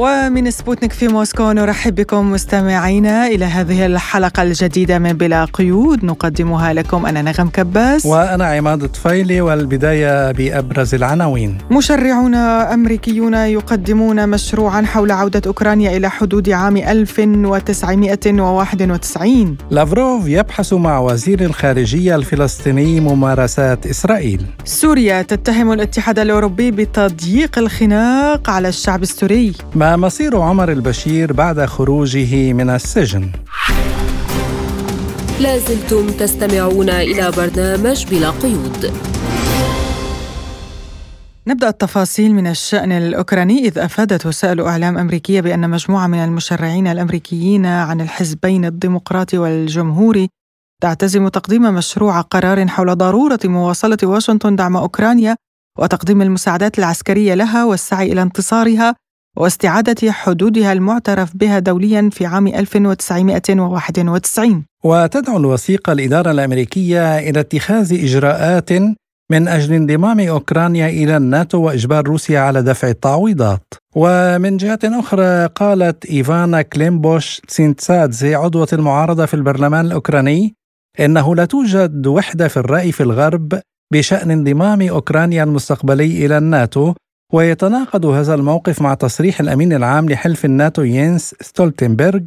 ومن 0.00 0.50
سبوتنيك 0.50 0.92
في 0.92 1.08
موسكو 1.08 1.52
نرحب 1.52 1.94
بكم 1.94 2.32
مستمعينا 2.32 3.26
إلى 3.26 3.44
هذه 3.44 3.86
الحلقة 3.86 4.42
الجديدة 4.42 4.98
من 4.98 5.12
بلا 5.12 5.44
قيود. 5.44 6.04
نقدمها 6.04 6.72
لكم 6.72 7.06
أنا 7.06 7.22
نغم 7.22 7.48
كباس. 7.48 8.06
وأنا 8.06 8.44
عماد 8.44 8.88
طفيلي 8.88 9.40
والبداية 9.40 10.32
بأبرز 10.32 10.94
العناوين. 10.94 11.58
مشرعون 11.70 12.34
أمريكيون 12.34 13.34
يقدمون 13.34 14.28
مشروعا 14.28 14.82
حول 14.82 15.10
عودة 15.10 15.42
أوكرانيا 15.46 15.96
إلى 15.96 16.10
حدود 16.10 16.50
عام 16.50 16.76
1991 16.76 19.56
لافروف 19.70 20.28
يبحث 20.28 20.72
مع 20.72 20.98
وزير 20.98 21.40
الخارجية 21.40 22.16
الفلسطيني 22.16 23.00
ممارسات 23.00 23.86
إسرائيل. 23.86 24.46
سوريا 24.64 25.22
تتهم 25.22 25.72
الاتحاد 25.72 26.18
الأوروبي 26.18 26.70
بتضييق 26.70 27.58
الخناق 27.58 28.50
على 28.50 28.68
الشعب 28.68 29.02
السوري. 29.02 29.52
ما 29.74 29.89
مصير 29.96 30.36
عمر 30.36 30.72
البشير 30.72 31.32
بعد 31.32 31.64
خروجه 31.64 32.52
من 32.52 32.70
السجن. 32.70 33.30
لازلتم 35.40 36.06
تستمعون 36.10 36.90
إلى 36.90 37.30
برنامج 37.30 38.06
بلا 38.10 38.30
قيود. 38.30 38.92
نبدأ 41.46 41.68
التفاصيل 41.68 42.34
من 42.34 42.46
الشأن 42.46 42.92
الأوكراني 42.92 43.58
إذ 43.58 43.78
أفادت 43.78 44.26
وسائل 44.26 44.60
أعلام 44.60 44.98
أمريكية 44.98 45.40
بأن 45.40 45.70
مجموعة 45.70 46.06
من 46.06 46.18
المشرعين 46.18 46.86
الأمريكيين 46.86 47.66
عن 47.66 48.00
الحزبين 48.00 48.64
الديمقراطي 48.64 49.38
والجمهوري 49.38 50.28
تعتزم 50.82 51.28
تقديم 51.28 51.62
مشروع 51.62 52.20
قرار 52.20 52.66
حول 52.68 52.98
ضرورة 52.98 53.38
مواصلة 53.44 53.98
واشنطن 54.02 54.56
دعم 54.56 54.76
أوكرانيا 54.76 55.36
وتقديم 55.78 56.22
المساعدات 56.22 56.78
العسكرية 56.78 57.34
لها 57.34 57.64
والسعي 57.64 58.12
إلى 58.12 58.22
انتصارها 58.22 58.94
واستعادة 59.40 60.12
حدودها 60.12 60.72
المعترف 60.72 61.36
بها 61.36 61.58
دوليا 61.58 62.10
في 62.12 62.26
عام 62.26 62.46
1991 62.46 64.64
وتدعو 64.84 65.36
الوثيقة 65.36 65.92
الإدارة 65.92 66.30
الأمريكية 66.30 67.18
إلى 67.18 67.40
اتخاذ 67.40 67.92
إجراءات 67.92 68.72
من 69.30 69.48
أجل 69.48 69.74
انضمام 69.74 70.20
أوكرانيا 70.20 70.88
إلى 70.88 71.16
الناتو 71.16 71.58
وإجبار 71.58 72.08
روسيا 72.08 72.40
على 72.40 72.62
دفع 72.62 72.88
التعويضات. 72.88 73.74
ومن 73.96 74.56
جهة 74.56 74.78
أخرى 74.84 75.46
قالت 75.46 76.06
إيفانا 76.06 76.62
كليمبوش 76.62 77.40
سينتسادزي 77.48 78.34
عضوة 78.34 78.68
المعارضة 78.72 79.26
في 79.26 79.34
البرلمان 79.34 79.86
الأوكراني 79.86 80.54
إنه 81.00 81.34
لا 81.34 81.44
توجد 81.44 82.06
وحدة 82.06 82.48
في 82.48 82.56
الرأي 82.56 82.92
في 82.92 83.02
الغرب 83.02 83.60
بشأن 83.92 84.30
انضمام 84.30 84.82
أوكرانيا 84.82 85.44
المستقبلي 85.44 86.26
إلى 86.26 86.38
الناتو 86.38 86.94
ويتناقض 87.33 88.05
هذا 88.05 88.33
الموقف 88.35 88.81
مع 88.81 88.93
تصريح 88.93 89.39
الامين 89.39 89.73
العام 89.73 90.09
لحلف 90.09 90.45
الناتو 90.45 90.81
ينس 90.81 91.35
ستولتنبرغ 91.41 92.19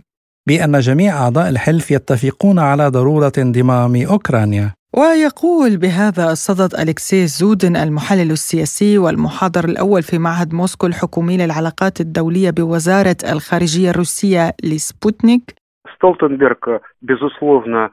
بان 0.48 0.80
جميع 0.80 1.16
اعضاء 1.22 1.48
الحلف 1.48 1.91
يتفقون 1.91 2.58
على 2.58 2.88
ضروره 2.88 3.33
انضمام 3.38 4.06
اوكرانيا. 4.11 4.72
ويقول 4.97 5.77
بهذا 5.77 6.33
الصدد 6.33 6.74
أليكسي 6.74 7.27
زودن 7.27 7.77
المحلل 7.77 8.30
السياسي 8.30 8.98
والمحاضر 8.98 9.64
الأول 9.64 10.02
في 10.02 10.19
معهد 10.19 10.55
موسكو 10.55 10.86
الحكومي 10.86 11.36
للعلاقات 11.36 12.00
الدولية 12.00 12.50
بوزارة 12.50 13.16
الخارجية 13.33 13.91
الروسية 13.91 14.55
لسبوتنيك 14.64 15.55
Столтенберг, 15.94 16.62
безусловно, 17.02 17.91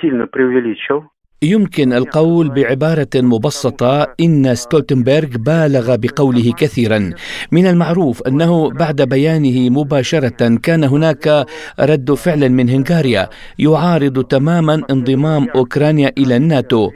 сильно 0.00 0.26
преувеличил 0.26 1.04
يمكن 1.41 1.93
القول 1.93 2.49
بعبارة 2.49 3.07
مبسطة 3.15 4.07
إن 4.19 4.55
ستولتنبرغ 4.55 5.27
بالغ 5.37 5.95
بقوله 5.95 6.51
كثيرا. 6.57 7.11
من 7.51 7.67
المعروف 7.67 8.21
أنه 8.27 8.69
بعد 8.69 9.01
بيانه 9.01 9.69
مباشرة 9.69 10.55
كان 10.63 10.83
هناك 10.83 11.45
رد 11.79 12.13
فعل 12.13 12.49
من 12.49 12.69
هنغاريا 12.69 13.29
يعارض 13.59 14.23
تماما 14.23 14.83
انضمام 14.91 15.47
أوكرانيا 15.55 16.11
إلى 16.17 16.35
الناتو. 16.35 16.91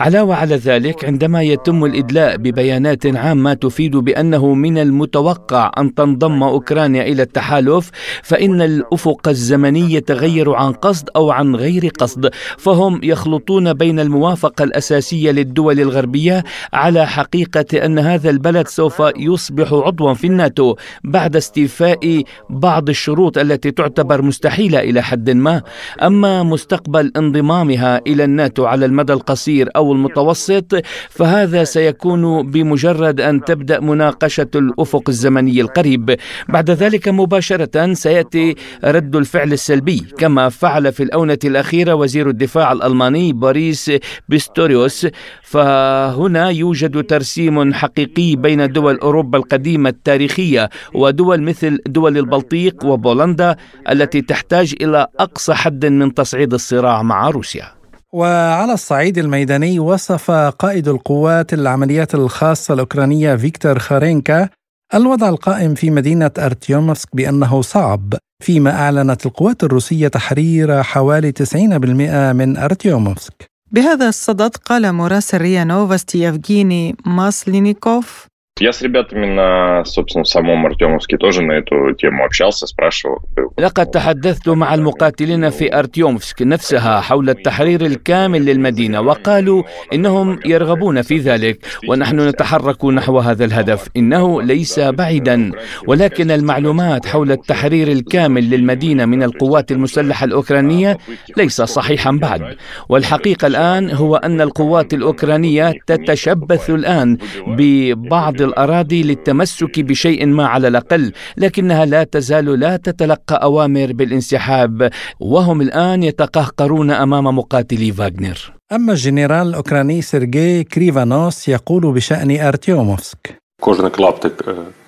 علاوة 0.00 0.34
على 0.34 0.56
ذلك 0.56 1.04
عندما 1.04 1.42
يتم 1.42 1.84
الإدلاء 1.84 2.36
ببيانات 2.36 3.06
عامة 3.06 3.54
تفيد 3.54 3.96
بأنه 3.96 4.54
من 4.54 4.78
المتوقع 4.78 5.72
أن 5.78 5.94
تنضم 5.94 6.42
أوكرانيا 6.42 7.02
إلى 7.02 7.22
التحالف 7.22 7.90
فإن 8.22 8.62
الأفق 8.62 9.28
الزمني 9.28 9.94
يتغير 9.94 10.54
عن 10.54 10.72
قصد 10.72 11.10
أو 11.16 11.30
عن 11.30 11.56
غير 11.56 11.88
قصد 11.98 12.30
فهم 12.58 13.00
يخلطون 13.02 13.79
بين 13.80 14.00
الموافقة 14.00 14.64
الأساسية 14.64 15.30
للدول 15.30 15.80
الغربية 15.80 16.44
على 16.72 17.06
حقيقة 17.06 17.86
أن 17.86 17.98
هذا 17.98 18.30
البلد 18.30 18.68
سوف 18.68 19.02
يصبح 19.16 19.72
عضوا 19.72 20.14
في 20.14 20.26
الناتو 20.26 20.76
بعد 21.04 21.36
استيفاء 21.36 22.22
بعض 22.50 22.88
الشروط 22.88 23.38
التي 23.38 23.70
تعتبر 23.70 24.22
مستحيلة 24.22 24.80
إلى 24.80 25.02
حد 25.02 25.30
ما. 25.30 25.62
أما 26.02 26.42
مستقبل 26.42 27.12
انضمامها 27.16 28.00
إلى 28.06 28.24
الناتو 28.24 28.64
على 28.66 28.86
المدى 28.86 29.12
القصير 29.12 29.68
أو 29.76 29.92
المتوسط 29.92 30.82
فهذا 31.10 31.64
سيكون 31.64 32.50
بمجرد 32.50 33.20
أن 33.20 33.44
تبدأ 33.44 33.80
مناقشة 33.80 34.50
الأفق 34.54 35.08
الزمني 35.08 35.60
القريب. 35.60 36.16
بعد 36.48 36.70
ذلك 36.70 37.08
مباشرة 37.08 37.92
سيأتي 37.92 38.54
رد 38.84 39.16
الفعل 39.16 39.52
السلبي 39.52 40.02
كما 40.18 40.48
فعل 40.48 40.92
في 40.92 41.02
الأونة 41.02 41.38
الأخيرة 41.44 41.94
وزير 41.94 42.28
الدفاع 42.28 42.72
الألماني 42.72 43.32
بوريس 43.32 43.69
بوريس 43.70 43.90
بيستوريوس 44.28 45.06
فهنا 45.42 46.50
يوجد 46.50 47.04
ترسيم 47.04 47.74
حقيقي 47.74 48.36
بين 48.36 48.72
دول 48.72 48.98
أوروبا 48.98 49.38
القديمة 49.38 49.88
التاريخية 49.88 50.70
ودول 50.94 51.42
مثل 51.42 51.78
دول 51.86 52.18
البلطيق 52.18 52.84
وبولندا 52.84 53.56
التي 53.90 54.22
تحتاج 54.22 54.74
إلى 54.80 55.06
أقصى 55.18 55.54
حد 55.54 55.86
من 55.86 56.14
تصعيد 56.14 56.54
الصراع 56.54 57.02
مع 57.02 57.30
روسيا. 57.30 57.64
وعلى 58.12 58.72
الصعيد 58.72 59.18
الميداني 59.18 59.78
وصف 59.78 60.30
قائد 60.30 60.88
القوات 60.88 61.54
العمليات 61.54 62.14
الخاصة 62.14 62.74
الأوكرانية 62.74 63.36
فيكتور 63.36 63.78
خارينكا 63.78 64.48
الوضع 64.94 65.28
القائم 65.28 65.74
في 65.74 65.90
مدينة 65.90 66.30
أرتيومسك 66.38 67.08
بأنه 67.16 67.62
صعب 67.62 68.14
فيما 68.42 68.70
أعلنت 68.70 69.26
القوات 69.26 69.64
الروسية 69.64 70.08
تحرير 70.08 70.82
حوالي 70.82 71.32
90% 71.32 72.32
من 72.32 72.56
أرتيومسك. 72.56 73.49
بهذا 73.72 74.08
الصدد 74.08 74.56
قال 74.56 74.92
مراسل 74.92 75.38
ريا 75.38 75.64
نوفستي 75.64 76.22
يفجيني 76.22 76.96
ماسلينيكوف 77.06 78.29
Я 78.61 78.71
с 78.71 78.81
ребятами 78.81 79.25
на, 79.25 79.83
собственно, 79.83 80.23
в 80.23 80.29
самом 80.29 80.65
Артемовске 80.65 81.17
тоже 81.17 81.41
на 81.41 81.51
эту 81.51 81.93
тему 81.95 82.23
общался, 82.23 82.65
спрашивал. 82.67 83.19
لقد 83.59 83.85
تحدثت 83.85 84.49
مع 84.49 84.73
المقاتلين 84.73 85.49
في 85.49 85.79
أرتيومسك 85.79 86.41
نفسها 86.41 87.01
حول 87.01 87.29
التحرير 87.29 87.85
الكامل 87.85 88.45
للمدينة 88.45 89.01
وقالوا 89.01 89.63
إنهم 89.93 90.39
يرغبون 90.45 91.01
في 91.01 91.17
ذلك 91.17 91.65
ونحن 91.87 92.27
نتحرك 92.27 92.85
نحو 92.85 93.19
هذا 93.19 93.45
الهدف 93.45 93.87
إنه 93.97 94.41
ليس 94.41 94.79
بعيدا 94.79 95.51
ولكن 95.87 96.31
المعلومات 96.31 97.05
حول 97.05 97.31
التحرير 97.31 97.87
الكامل 97.87 98.49
للمدينة 98.49 99.05
من 99.05 99.23
القوات 99.23 99.71
المسلحة 99.71 100.25
الأوكرانية 100.25 100.97
ليس 101.37 101.61
صحيحا 101.61 102.11
بعد 102.11 102.55
والحقيقة 102.89 103.47
الآن 103.47 103.91
هو 103.91 104.15
أن 104.15 104.41
القوات 104.41 104.93
الأوكرانية 104.93 105.73
تتشبث 105.87 106.69
الآن 106.69 107.17
ببعض 107.47 108.41
الأراضي 108.49 109.03
للتمسك 109.03 109.79
بشيء 109.79 110.25
ما 110.25 110.45
على 110.47 110.67
الأقل 110.67 111.11
لكنها 111.37 111.85
لا 111.85 112.03
تزال 112.03 112.59
لا 112.59 112.77
تتلقى 112.77 113.43
أوامر 113.43 113.93
بالانسحاب 113.93 114.89
وهم 115.19 115.61
الآن 115.61 116.03
يتقهقرون 116.03 116.91
أمام 116.91 117.25
مقاتلي 117.37 117.91
فاغنر 117.91 118.53
أما 118.71 118.93
الجنرال 118.93 119.47
الأوكراني 119.47 120.01
سيرجي 120.01 120.63
كريفانوس 120.63 121.47
يقول 121.47 121.93
بشأن 121.93 122.39
أرتيوموفسك 122.39 123.45
Кожен 123.61 123.89
клаптик 123.89 124.43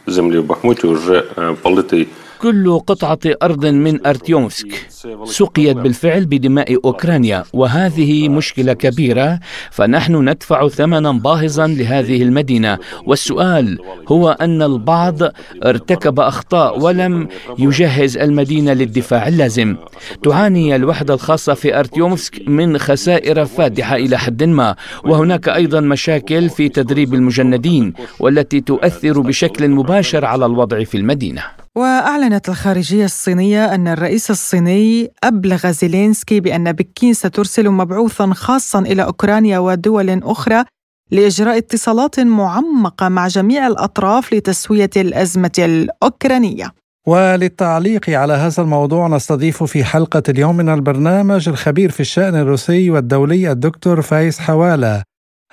землі 0.07 0.39
в 0.39 0.45
Бахмуті 0.45 0.87
вже 0.87 1.23
политий 1.61 2.07
كل 2.42 2.78
قطعة 2.78 3.18
أرض 3.42 3.66
من 3.66 4.06
أرتيومسك 4.06 4.86
سقيت 5.24 5.76
بالفعل 5.76 6.26
بدماء 6.26 6.74
أوكرانيا 6.84 7.44
وهذه 7.52 8.28
مشكلة 8.28 8.72
كبيرة 8.72 9.40
فنحن 9.70 10.28
ندفع 10.28 10.68
ثمنا 10.68 11.12
باهظا 11.12 11.66
لهذه 11.66 12.22
المدينة. 12.22 12.78
والسؤال 13.06 13.78
هو 14.08 14.30
أن 14.40 14.62
البعض 14.62 15.18
ارتكب 15.64 16.20
أخطاء 16.20 16.80
ولم 16.80 17.28
يجهز 17.58 18.16
المدينة 18.16 18.72
للدفاع 18.72 19.28
اللازم. 19.28 19.76
تعاني 20.22 20.76
الوحدة 20.76 21.14
الخاصة 21.14 21.54
في 21.54 21.78
أرتيومسك 21.78 22.48
من 22.48 22.78
خسائر 22.78 23.44
فادحة 23.44 23.96
إلى 23.96 24.18
حد 24.18 24.42
ما 24.44 24.74
وهناك 25.04 25.48
أيضا 25.48 25.80
مشاكل 25.80 26.48
في 26.48 26.68
تدريب 26.68 27.14
المجندين 27.14 27.92
والتي 28.20 28.60
تؤثر 28.60 29.20
بشكل 29.20 29.68
مباشر 29.68 30.24
على 30.24 30.46
الوضع 30.46 30.84
في 30.84 30.96
المدينة. 30.96 31.61
وأعلنت 31.76 32.48
الخارجية 32.48 33.04
الصينية 33.04 33.74
أن 33.74 33.88
الرئيس 33.88 34.30
الصيني 34.30 35.12
أبلغ 35.24 35.70
زيلينسكي 35.70 36.40
بأن 36.40 36.72
بكين 36.72 37.14
سترسل 37.14 37.70
مبعوثا 37.70 38.32
خاصا 38.34 38.78
إلى 38.78 39.04
أوكرانيا 39.04 39.58
ودول 39.58 40.22
أخرى 40.22 40.64
لإجراء 41.10 41.58
اتصالات 41.58 42.20
معمقة 42.20 43.08
مع 43.08 43.28
جميع 43.28 43.66
الأطراف 43.66 44.32
لتسوية 44.32 44.90
الأزمة 44.96 45.52
الأوكرانية. 45.58 46.72
وللتعليق 47.06 48.10
على 48.10 48.32
هذا 48.32 48.62
الموضوع 48.62 49.08
نستضيف 49.08 49.62
في 49.62 49.84
حلقة 49.84 50.22
اليوم 50.28 50.56
من 50.56 50.68
البرنامج 50.68 51.48
الخبير 51.48 51.90
في 51.90 52.00
الشأن 52.00 52.34
الروسي 52.34 52.90
والدولي 52.90 53.50
الدكتور 53.50 54.02
فايز 54.02 54.38
حوالة. 54.38 55.02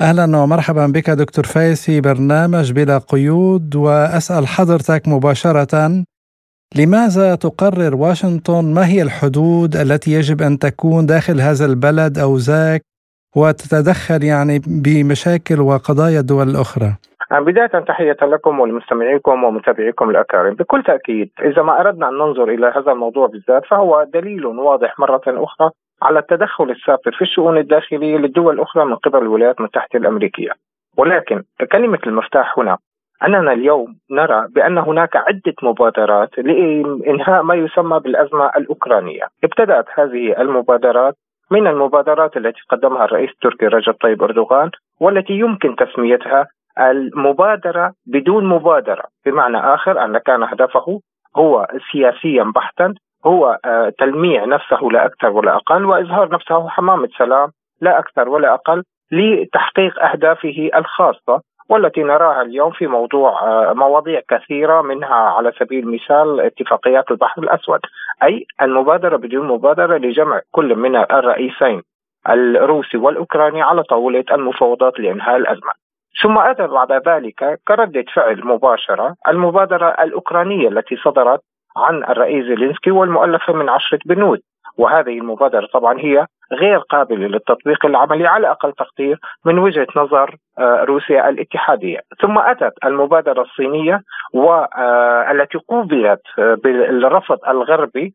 أهلا 0.01 0.38
ومرحبا 0.38 0.86
بك 0.96 1.10
دكتور 1.10 1.46
فايز 1.46 1.86
في 1.86 2.01
برنامج 2.01 2.72
بلا 2.72 2.98
قيود 3.12 3.75
وأسأل 3.75 4.48
حضرتك 4.48 5.01
مباشرة 5.07 5.74
لماذا 6.80 7.36
تقرر 7.36 7.96
واشنطن؟ 7.96 8.66
ما 8.75 8.88
هي 8.92 9.01
الحدود 9.01 9.75
التي 9.75 10.12
يجب 10.12 10.42
أن 10.42 10.60
تكون 10.60 11.06
داخل 11.06 11.42
هذا 11.42 11.66
البلد 11.66 12.18
أو 12.18 12.36
ذاك 12.36 12.81
وتتدخل 13.36 14.24
يعني 14.24 14.60
بمشاكل 14.84 15.60
وقضايا 15.62 16.19
الدول 16.19 16.50
الأخرى؟ 16.50 16.92
بداية 17.31 17.84
تحية 17.88 18.18
لكم 18.22 18.60
ولمستمعيكم 18.60 19.44
ومتابعيكم 19.44 20.10
الأكارم. 20.10 20.54
بكل 20.54 20.84
تأكيد 20.84 21.30
إذا 21.42 21.62
ما 21.62 21.80
أردنا 21.81 22.10
أن 22.10 22.13
ننظر 22.13 22.44
إلى 22.44 22.68
هذا 22.75 22.92
الموضوع 22.92 23.28
بالذات 23.28 23.66
فهو 23.69 24.07
دليل 24.13 24.45
واضح 24.45 25.00
مرة 25.00 25.22
أخرى 25.28 25.72
على 26.01 26.19
التدخل 26.19 26.72
السافر 26.72 27.12
في 27.12 27.22
الشؤون 27.22 27.57
الداخلية 27.57 28.18
للدول 28.18 28.54
الأخرى 28.56 28.86
من 28.86 28.96
قبل 28.96 29.18
الولايات 29.19 29.60
المتحدة 29.60 30.00
الأمريكية. 30.00 30.51
ولكن 30.98 31.44
كلمة 31.72 32.00
المفتاح 32.07 32.60
هنا 32.60 32.78
أننا 33.24 33.54
اليوم 33.54 33.96
نرى 34.12 34.48
بأن 34.50 34.78
هناك 34.78 35.16
عدة 35.16 35.54
مبادرات 35.63 36.40
لإنهاء 36.40 37.44
ما 37.44 37.56
يسمى 37.56 38.00
بالأزمة 38.00 38.51
الأوكرانية. 38.57 39.24
ابتدأت 39.44 39.86
هذه 39.96 40.42
المبادرات 40.42 41.16
من 41.51 41.68
المبادرات 41.68 42.38
التي 42.38 42.62
قدمها 42.69 43.06
الرئيس 43.06 43.30
التركي 43.30 43.68
رجب 43.68 43.94
طيب 44.02 44.24
أردوغان 44.24 44.72
والتي 45.00 45.34
يمكن 45.34 45.75
تسميتها 45.75 46.48
المبادرة 46.80 47.94
بدون 48.06 48.45
مبادرة. 48.45 49.04
بمعنى 49.25 49.57
آخر 49.57 50.06
أن 50.06 50.18
كان 50.18 50.44
هدفه 50.44 51.00
هو 51.38 51.68
سياسيا 51.92 52.44
بحتا 52.56 52.94
هو 53.25 53.60
آه، 53.66 53.94
تلميع 54.00 54.45
نفسه 54.45 54.80
لا 54.92 55.06
أكثر 55.06 55.30
ولا 55.30 55.56
أقل 55.56 55.86
وإظهار 55.86 56.30
نفسه 56.31 56.69
حمامة 56.69 57.10
سلام 57.18 57.51
لا 57.81 58.00
أكثر 58.00 58.30
ولا 58.30 58.54
أقل 58.54 58.83
لتحقيق 59.12 60.04
أهدافه 60.04 60.69
الخاصة 60.75 61.42
والتي 61.69 62.04
نراها 62.04 62.42
اليوم 62.42 62.71
في 62.71 62.88
موضوع 62.88 63.44
آه، 63.44 63.74
مواضيع 63.74 64.21
كثيرة 64.30 64.81
منها 64.81 65.16
على 65.16 65.51
سبيل 65.60 65.83
المثال 65.83 66.39
اتفاقيات 66.39 67.12
البحر 67.12 67.44
الأسود 67.44 67.80
أي 68.24 68.45
المبادرة 68.62 69.18
بدون 69.18 69.48
مبادرة 69.48 69.98
لجمع 69.98 70.42
كل 70.51 70.75
من 70.75 70.95
الرئيسين 70.95 71.81
الروسي 72.30 72.98
والأوكراني 72.98 73.62
على 73.62 73.83
طاولة 73.83 74.25
المفاوضات 74.31 75.00
لإنهاء 75.00 75.36
الأزمة. 75.36 75.71
ثم 76.21 76.38
اتى 76.38 76.68
بعد 76.68 76.92
ذلك 77.07 77.60
كردة 77.68 78.06
فعل 78.13 78.48
مباشرة 78.48 79.16
المبادرة 79.27 79.88
الأوكرانية 79.88 80.68
التي 80.68 80.95
صدرت 80.95 81.42
عن 81.77 82.04
الرئيس 82.04 82.45
زيلينسكي 82.45 82.92
والمؤلفه 82.92 83.54
من 83.54 83.69
عشرة 83.69 84.00
بنود. 84.06 84.39
وهذه 84.77 85.18
المبادرة 85.18 85.68
طبعا 85.74 86.00
هي 86.00 86.25
غير 86.51 86.77
قابلة 86.77 87.27
للتطبيق 87.27 87.86
العملي 87.86 88.27
على 88.27 88.51
أقل 88.51 88.74
تقدير 88.74 89.19
من 89.45 89.60
وجهة 89.60 89.88
نظر 89.95 90.36
آه، 90.60 90.83
روسيا 90.83 91.30
الاتحادية، 91.30 92.00
ثم 92.21 92.38
أتت 92.38 92.74
المبادرة 92.86 93.42
الصينية 93.42 94.01
والتي 94.33 95.57
آه، 95.57 95.62
قوبلت 95.68 96.21
آه، 96.39 96.56
بالرفض 96.63 97.38
الغربي 97.48 98.13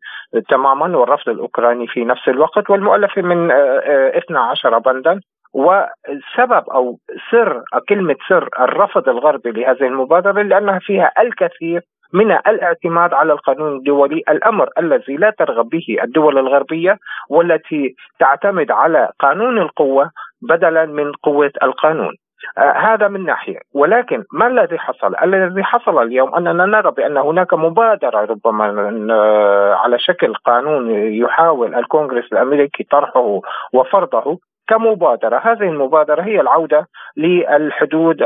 تماما 0.49 0.97
والرفض 0.99 1.29
الأوكراني 1.29 1.87
في 1.87 2.05
نفس 2.05 2.29
الوقت. 2.29 2.71
والمؤلفه 2.71 3.23
من 3.23 3.51
12 3.51 4.79
بندا. 4.79 5.21
وسبب 5.55 6.71
أو 6.71 6.99
سر 7.31 7.63
كلمة 7.89 8.17
سر 8.29 8.49
الرفض 8.61 9.09
الغربي 9.09 9.51
لهذه 9.51 9.87
المبادرة 9.87 10.43
لأنها 10.43 10.79
فيها 10.79 11.13
الكثير 11.21 11.83
من 12.15 12.31
الاعتماد 12.33 13.15
على 13.15 13.33
القانون 13.33 13.77
الدولي 13.77 14.23
الأمر 14.29 14.69
الذي 14.79 15.17
لا 15.17 15.31
ترغب 15.31 15.69
به 15.69 15.97
الدول 16.03 16.39
الغربية 16.39 16.99
والتي 17.31 17.95
تعتمد 18.19 18.71
على 18.71 19.09
قانون 19.21 19.59
القوة 19.59 20.11
بدلا 20.43 20.87
من 20.87 21.13
قوة 21.13 21.51
القانون. 21.63 22.15
آه 22.59 22.73
هذا 22.73 23.09
من 23.09 23.25
ناحية، 23.25 23.59
ولكن 23.75 24.25
ما 24.33 24.47
الذي 24.47 24.79
حصل؟ 24.79 25.15
الذي 25.23 25.65
حصل 25.65 26.03
اليوم 26.03 26.35
أننا 26.35 26.67
نرى 26.67 26.91
بأن 26.91 27.17
هناك 27.17 27.55
مبادرة 27.55 28.25
ربما 28.25 28.67
آه 29.11 29.75
على 29.75 29.99
شكل 29.99 30.35
قانون 30.35 30.91
يحاول 30.91 31.75
الكونغرس 31.75 32.33
الأمريكي 32.33 32.85
طرحه 32.91 33.41
وفرضه 33.73 34.39
كمبادرة. 34.69 35.39
هذه 35.39 35.69
المبادرة 35.69 36.23
هي 36.23 36.41
العودة 36.41 36.87
للحدود 37.17 38.17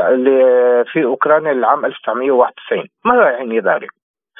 في 0.91 1.03
أوكرانيا 1.03 1.53
للعام 1.53 1.85
1991 1.85 2.83
ماذا 3.05 3.29
يعني 3.29 3.59
ذلك؟ 3.59 3.89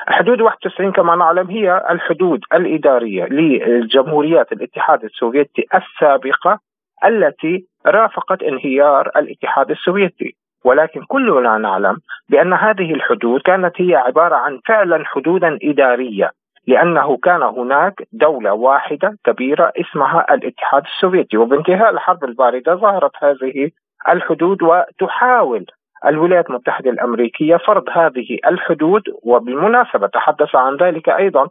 حدود 0.07 0.41
91 0.41 0.91
كما 0.91 1.15
نعلم 1.15 1.49
هي 1.49 1.85
الحدود 1.89 2.41
الإدارية 2.53 3.25
للجمهوريات 3.25 4.51
الاتحاد 4.51 5.03
السوفيتي 5.03 5.65
السابقة 5.75 6.59
التي 7.05 7.65
رافقت 7.85 8.43
انهيار 8.43 9.11
الاتحاد 9.17 9.71
السوفيتي. 9.71 10.35
ولكن 10.65 11.03
كلنا 11.07 11.57
نعلم 11.57 11.97
بأن 12.29 12.53
هذه 12.53 12.93
الحدود 12.93 13.41
كانت 13.41 13.81
هي 13.81 13.95
عبارة 13.95 14.35
عن 14.35 14.59
فعلا 14.67 15.05
حدودا 15.05 15.57
إدارية. 15.63 16.31
لأنه 16.69 17.17
كان 17.17 17.43
هناك 17.43 17.93
دولة 18.11 18.53
واحدة 18.53 19.17
كبيرة 19.25 19.71
اسمها 19.81 20.25
الاتحاد 20.33 20.83
السوفيتي 20.83 21.37
وبانتهاء 21.37 21.89
الحرب 21.89 22.23
الباردة 22.23 22.75
ظهرت 22.75 23.11
هذه 23.23 23.69
الحدود 24.09 24.63
وتحاول 24.63 25.65
الولايات 26.05 26.49
المتحدة 26.49 26.89
الأمريكية 26.89 27.57
فرض 27.57 27.83
هذه 27.91 28.37
الحدود 28.47 29.01
وبالمناسبة 29.23 30.07
تحدث 30.07 30.55
عن 30.55 30.75
ذلك 30.75 31.09
أيضا 31.09 31.47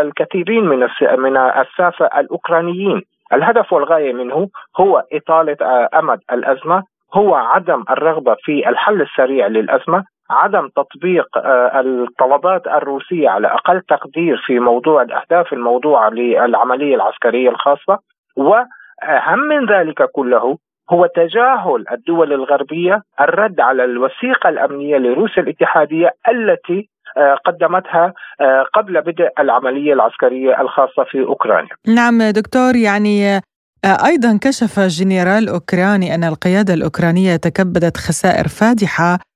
الكثيرين 0.00 0.64
من 0.64 0.88
من 1.18 1.36
الساسة 1.36 2.06
الأوكرانيين. 2.18 3.02
الهدف 3.32 3.72
والغاية 3.72 4.12
منه 4.12 4.48
هو 4.80 5.04
إطالة 5.12 5.56
أمد 5.94 6.20
الأزمة 6.32 6.82
هو 7.14 7.34
عدم 7.34 7.84
الرغبة 7.90 8.36
في 8.42 8.68
الحل 8.68 9.02
السريع 9.02 9.46
للأزمة 9.46 10.04
عدم 10.30 10.68
تطبيق 10.68 11.38
آه، 11.38 11.80
الطلبات 11.80 12.66
الروسية 12.66 13.28
على 13.28 13.46
أقل 13.46 13.80
تقدير 13.80 14.42
في 14.46 14.58
موضوع 14.58 15.02
الأهداف 15.02 15.52
الموضوعة 15.52 16.10
للعملية 16.10 16.94
العسكرية 16.94 17.48
الخاصة. 17.50 17.98
وأهم 18.36 19.38
من 19.38 19.66
ذلك 19.66 20.02
كله 20.12 20.56
هو 20.92 21.06
تجاهل 21.06 21.84
الدول 21.92 22.32
الغربية 22.32 23.02
الرد 23.20 23.60
على 23.60 23.84
الوثيقة 23.84 24.48
الأمنية 24.48 24.96
لروسيا 24.96 25.42
الاتحادية 25.42 26.14
التي 26.28 26.88
آه، 27.16 27.34
قدمتها 27.34 28.12
آه، 28.40 28.64
قبل 28.74 29.00
بدء 29.00 29.28
العملية 29.38 29.92
العسكرية 29.92 30.60
الخاصة 30.60 31.04
في 31.10 31.20
أوكرانيا. 31.20 31.70
نعم 31.86 32.22
دكتور 32.22 32.76
يعني 32.76 33.40
أيضا 33.84 34.38
كشف 34.42 34.80
جنرال 34.80 35.48
أوكراني 35.48 36.14
أن 36.14 36.24
القيادة 36.24 36.74
الأوكرانية 36.74 37.36
تكبدت 37.36 37.96
خسائر 37.96 38.48
فادحة 38.48 39.12
آه، 39.14 39.29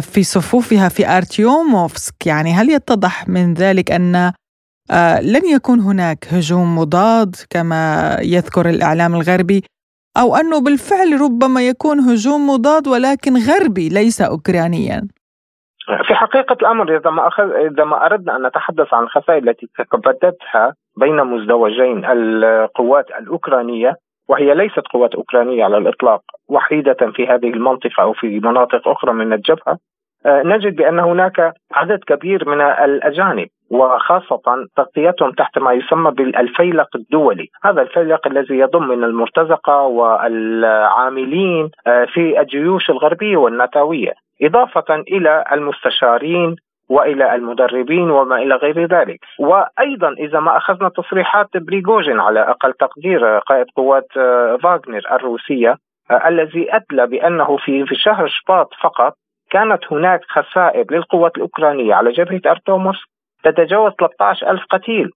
في 0.00 0.22
صفوفها 0.22 0.88
في 0.88 1.08
أرتيوموفسك. 1.16 2.26
يعني 2.26 2.52
هل 2.52 2.70
يتضح 2.70 3.28
من 3.28 3.54
ذلك 3.54 3.90
أن 3.90 4.32
آه، 4.90 5.20
لن 5.20 5.44
يكون 5.54 5.80
هناك 5.80 6.18
هجوم 6.30 6.78
مضاد 6.78 7.36
كما 7.50 8.16
يذكر 8.22 8.68
الإعلام 8.68 9.14
الغربي 9.14 9.64
أو 10.16 10.36
أنه 10.36 10.60
بالفعل 10.60 11.20
ربما 11.20 11.68
يكون 11.68 11.98
هجوم 12.00 12.50
مضاد 12.50 12.88
ولكن 12.88 13.32
غربي 13.48 13.88
ليس 13.88 14.20
أوكرانيا؟ 14.20 15.08
في 16.06 16.14
حقيقة 16.14 16.56
الأمر 16.62 16.96
إذا 16.96 17.10
ما 17.10 17.28
أخذ 17.28 17.44
إذا 17.44 17.84
ما 17.84 18.06
أردنا 18.06 18.36
أن 18.36 18.46
نتحدث 18.46 18.94
عن 18.94 19.02
الخسائر 19.02 19.42
التي 19.48 19.68
تكبدتها 19.78 20.74
بين 20.96 21.16
مزدوجين 21.24 22.04
القوات 22.04 23.06
الأوكرانية 23.20 23.96
وهي 24.28 24.54
ليست 24.54 24.88
قوات 24.92 25.14
أوكرانية 25.14 25.64
على 25.64 25.78
الإطلاق 25.78 26.22
وحيدة 26.48 27.12
في 27.14 27.26
هذه 27.26 27.50
المنطقة 27.50 28.02
أو 28.02 28.12
في 28.12 28.40
مناطق 28.40 28.88
أخرى 28.88 29.12
من 29.12 29.32
الجبهة 29.32 29.78
آه، 30.26 30.42
نجد 30.44 30.76
بأن 30.76 30.98
هناك 30.98 31.54
عدد 31.72 31.98
كبير 32.06 32.48
من 32.48 32.60
الأجانب 32.60 33.48
وخاصة 33.70 34.66
تغطيتهم 34.76 35.32
تحت 35.32 35.58
ما 35.58 35.72
يسمى 35.72 36.10
بالفيلق 36.10 36.96
الدولي. 36.96 37.48
هذا 37.62 37.82
الفيلق 37.82 38.26
الذي 38.26 38.58
يضم 38.58 38.88
من 38.88 39.04
المرتزقة 39.04 39.82
والعاملين 39.82 41.70
آه، 41.86 42.04
في 42.04 42.40
الجيوش 42.40 42.90
الغربية 42.90 43.36
والناتوية 43.36 44.12
إضافة 44.42 44.94
إلى 44.94 45.44
المستشارين 45.52 46.56
وإلى 46.88 47.34
المدربين 47.34 48.10
وما 48.10 48.36
إلى 48.36 48.54
غير 48.54 48.86
ذلك، 48.86 49.20
وأيضا 49.38 50.12
إذا 50.12 50.40
ما 50.40 50.56
أخذنا 50.56 50.88
تصريحات 50.88 51.56
بريغوجين 51.56 52.20
على 52.20 52.40
أقل 52.40 52.72
تقدير 52.72 53.38
قائد 53.38 53.66
قوات 53.76 54.06
آه، 54.16 54.58
فاغنر 54.62 55.02
الروسية 55.12 55.76
آه، 56.10 56.28
الذي 56.28 56.68
أدلى 56.74 57.06
بأنه 57.06 57.56
في 57.56 57.86
في 57.86 57.94
شهر 57.94 58.26
شباط 58.28 58.74
فقط 58.82 59.14
كانت 59.50 59.92
هناك 59.92 60.20
خسائر 60.28 60.84
للقوات 60.90 61.36
الأوكرانية 61.36 61.94
على 61.94 62.12
جبهة 62.12 62.50
ارتوموس 62.50 63.04
تتجاوز 63.44 63.92
13 63.92 64.50
ألف 64.50 64.62
قتيل. 64.70 65.10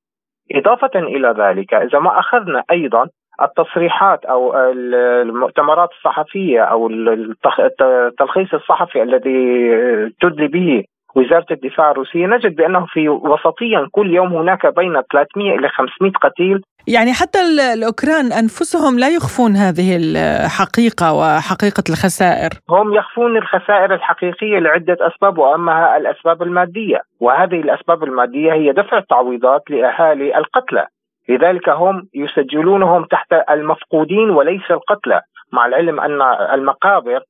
إضافة 0.52 0.90
إلى 0.94 1.34
ذلك 1.38 1.74
إذا 1.74 1.98
ما 1.98 2.18
أخذنا 2.18 2.62
أيضا 2.70 3.08
التصريحات 3.42 4.24
أو 4.24 4.70
المؤتمرات 5.22 5.88
الصحفية 5.90 6.60
أو 6.60 6.90
التلخيص 6.90 8.54
الصحفي 8.54 9.02
الذي 9.02 9.70
تدلي 10.20 10.46
به 10.46 10.84
وزارة 11.14 11.46
الدفاع 11.50 11.90
الروسية 11.90 12.26
نجد 12.26 12.56
بأنه 12.56 12.86
في 12.86 13.08
وسطيا 13.08 13.88
كل 13.92 14.14
يوم 14.14 14.32
هناك 14.36 14.66
بين 14.66 14.92
300 15.12 15.58
إلى 15.58 15.68
500 15.68 16.12
قتيل. 16.12 16.62
يعني 16.86 17.12
حتى 17.12 17.38
الأوكران 17.74 18.32
أنفسهم 18.32 18.98
لا 18.98 19.08
يخفون 19.08 19.56
هذه 19.56 19.96
الحقيقة 19.96 21.12
وحقيقة 21.12 21.84
الخسائر. 21.90 22.50
هم 22.70 22.94
يخفون 22.94 23.36
الخسائر 23.36 23.94
الحقيقية 23.94 24.58
لعدة 24.58 24.96
أسباب 25.00 25.38
واهمها 25.38 25.96
الأسباب 25.96 26.42
المادية. 26.42 27.00
وهذه 27.20 27.60
الأسباب 27.60 28.04
المادية 28.04 28.52
هي 28.52 28.72
دفع 28.72 28.98
التعويضات 28.98 29.62
لأهالي 29.70 30.38
القتلى. 30.38 30.86
لذلك 31.28 31.68
هم 31.68 32.08
يسجلونهم 32.14 33.04
تحت 33.04 33.32
المفقودين 33.50 34.30
وليس 34.30 34.70
القتلى 34.70 35.20
مع 35.52 35.66
العلم 35.66 36.00
أن 36.00 36.22
المقابر 36.54 37.20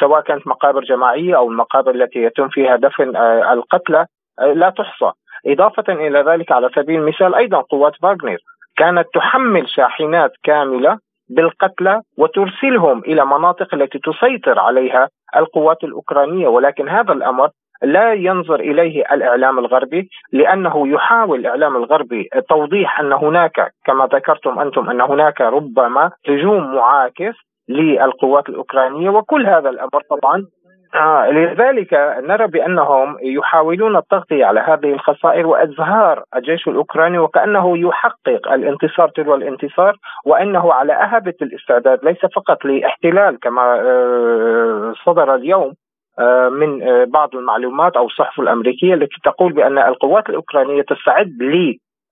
سواء 0.00 0.20
كانت 0.20 0.46
مقابر 0.46 0.80
جماعية 0.84 1.36
أو 1.36 1.50
المقابر 1.50 1.94
التي 1.94 2.18
يتم 2.18 2.48
فيها 2.48 2.76
دفن 2.76 3.16
آه، 3.16 3.52
القتلى 3.52 4.06
آه، 4.40 4.52
لا 4.52 4.70
تحصى. 4.70 5.12
إضافة 5.46 5.92
إلى 5.92 6.20
ذلك 6.20 6.52
على 6.52 6.70
سبيل 6.74 7.00
المثال 7.00 7.34
أيضا 7.34 7.60
قوات 7.60 7.92
فاغنر 8.02 8.38
كانت 8.76 9.06
تحمل 9.14 9.68
شاحنات 9.68 10.32
كاملة 10.42 10.98
بالقتلى 11.28 12.00
وترسلهم 12.18 12.98
إلى 12.98 13.26
مناطق 13.26 13.74
التي 13.74 13.98
تسيطر 13.98 14.58
عليها 14.58 15.08
القوات 15.36 15.84
الأوكرانية. 15.84 16.48
ولكن 16.48 16.88
هذا 16.88 17.12
الأمر 17.12 17.48
لا 17.82 18.12
ينظر 18.12 18.60
إليه 18.60 19.02
الإعلام 19.12 19.58
الغربي 19.58 20.08
لأنه 20.32 20.88
يحاول 20.88 21.40
الإعلام 21.40 21.76
الغربي 21.76 22.28
توضيح 22.48 23.00
أن 23.00 23.12
هناك 23.12 23.72
كما 23.84 24.06
ذكرتم 24.06 24.58
أنتم 24.58 24.90
أن 24.90 25.00
هناك 25.00 25.40
ربما 25.40 26.10
هجوم 26.28 26.74
معاكس 26.74 27.34
للقوات 27.72 28.48
الأوكرانية 28.48 29.10
وكل 29.10 29.46
هذا 29.46 29.68
الأمر 29.68 30.02
طبعا. 30.10 30.46
آه 30.94 31.30
لذلك 31.30 31.94
نرى 32.22 32.46
بأنهم 32.46 33.16
يحاولون 33.22 33.96
التغطيه 33.96 34.44
على 34.44 34.60
هذه 34.60 34.92
الخسائر 34.92 35.46
وازهار 35.46 36.22
الجيش 36.36 36.68
الأوكراني 36.68 37.18
وكأنه 37.18 37.78
يحقق 37.78 38.52
الانتصار 38.52 39.08
تلو 39.08 39.34
الانتصار 39.34 39.96
وأنه 40.26 40.72
على 40.72 40.92
أهبة 40.92 41.34
الاستعداد 41.42 42.04
ليس 42.04 42.18
فقط 42.36 42.64
لاحتلال 42.64 43.38
كما 43.40 43.62
آه 43.80 44.94
صدر 45.06 45.34
اليوم 45.34 45.72
آه 46.18 46.48
من 46.48 46.82
آه 46.82 47.04
بعض 47.04 47.34
المعلومات 47.34 47.96
أو 47.96 48.06
الصحف 48.06 48.40
الأمريكية 48.40 48.94
التي 48.94 49.16
تقول 49.24 49.52
بأن 49.52 49.78
القوات 49.78 50.28
الأوكرانية 50.28 50.82
تستعد 50.82 51.28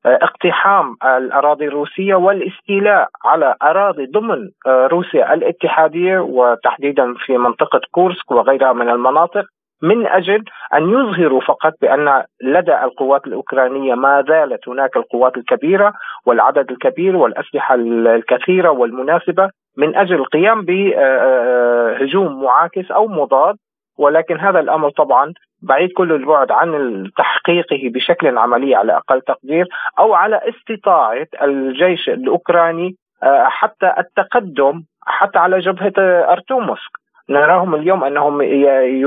اقتحام 0.07 0.97
الأراضي 1.05 1.67
الروسية 1.67 2.15
والاستيلاء 2.15 3.09
على 3.25 3.55
أراضي 3.63 4.07
ضمن 4.07 4.51
آه، 4.67 4.87
روسيا 4.87 5.35
الاتحادية 5.35 6.19
وتحديدا 6.19 7.15
في 7.15 7.39
منطقة 7.39 7.81
كورسك 7.91 8.31
وغيرها 8.31 8.73
من 8.73 8.89
المناطق 8.89 9.45
من 9.83 10.07
أجل 10.07 10.45
أن 10.75 10.91
يظهروا 10.91 11.41
فقط 11.41 11.73
بأن 11.81 12.23
لدى 12.43 12.75
القوات 12.85 13.27
الأوكرانية 13.27 13.95
ما 13.95 14.25
زالت 14.29 14.69
هناك 14.69 14.97
القوات 14.97 15.37
الكبيرة 15.37 15.93
والعدد 16.27 16.71
الكبير 16.71 17.17
والأسلحة 17.17 17.75
الكثيرة 17.75 18.71
والمناسبة 18.71 19.51
من 19.77 19.97
أجل 19.97 20.15
القيام 20.15 20.65
بهجوم 20.65 22.27
آه، 22.27 22.31
آه، 22.31 22.45
معاكس 22.45 22.91
أو 22.91 23.09
مضاد 23.09 23.57
ولكن 24.01 24.41
هذا 24.41 24.61
الأمر 24.61 24.91
طبعا 24.91 25.33
بعيد 25.63 25.91
كل 25.97 26.13
البعد 26.13 26.51
عن 26.51 26.71
تحقيقه 27.19 27.91
بشكل 27.95 28.39
عملي 28.39 28.75
على 28.75 28.97
أقل 28.97 29.21
تقدير 29.21 29.67
أو 29.99 30.15
على 30.15 30.41
استطاعة 30.49 31.27
الجيش 31.43 32.09
الأوكراني 32.09 32.97
آه، 33.23 33.45
حتى 33.49 33.95
التقدم 33.99 34.83
حتى 35.07 35.39
على 35.39 35.59
جبهة 35.59 35.93
أرتوموسك. 36.33 37.01
نراهم 37.31 37.75
اليوم 37.75 38.05
أنهم 38.05 38.43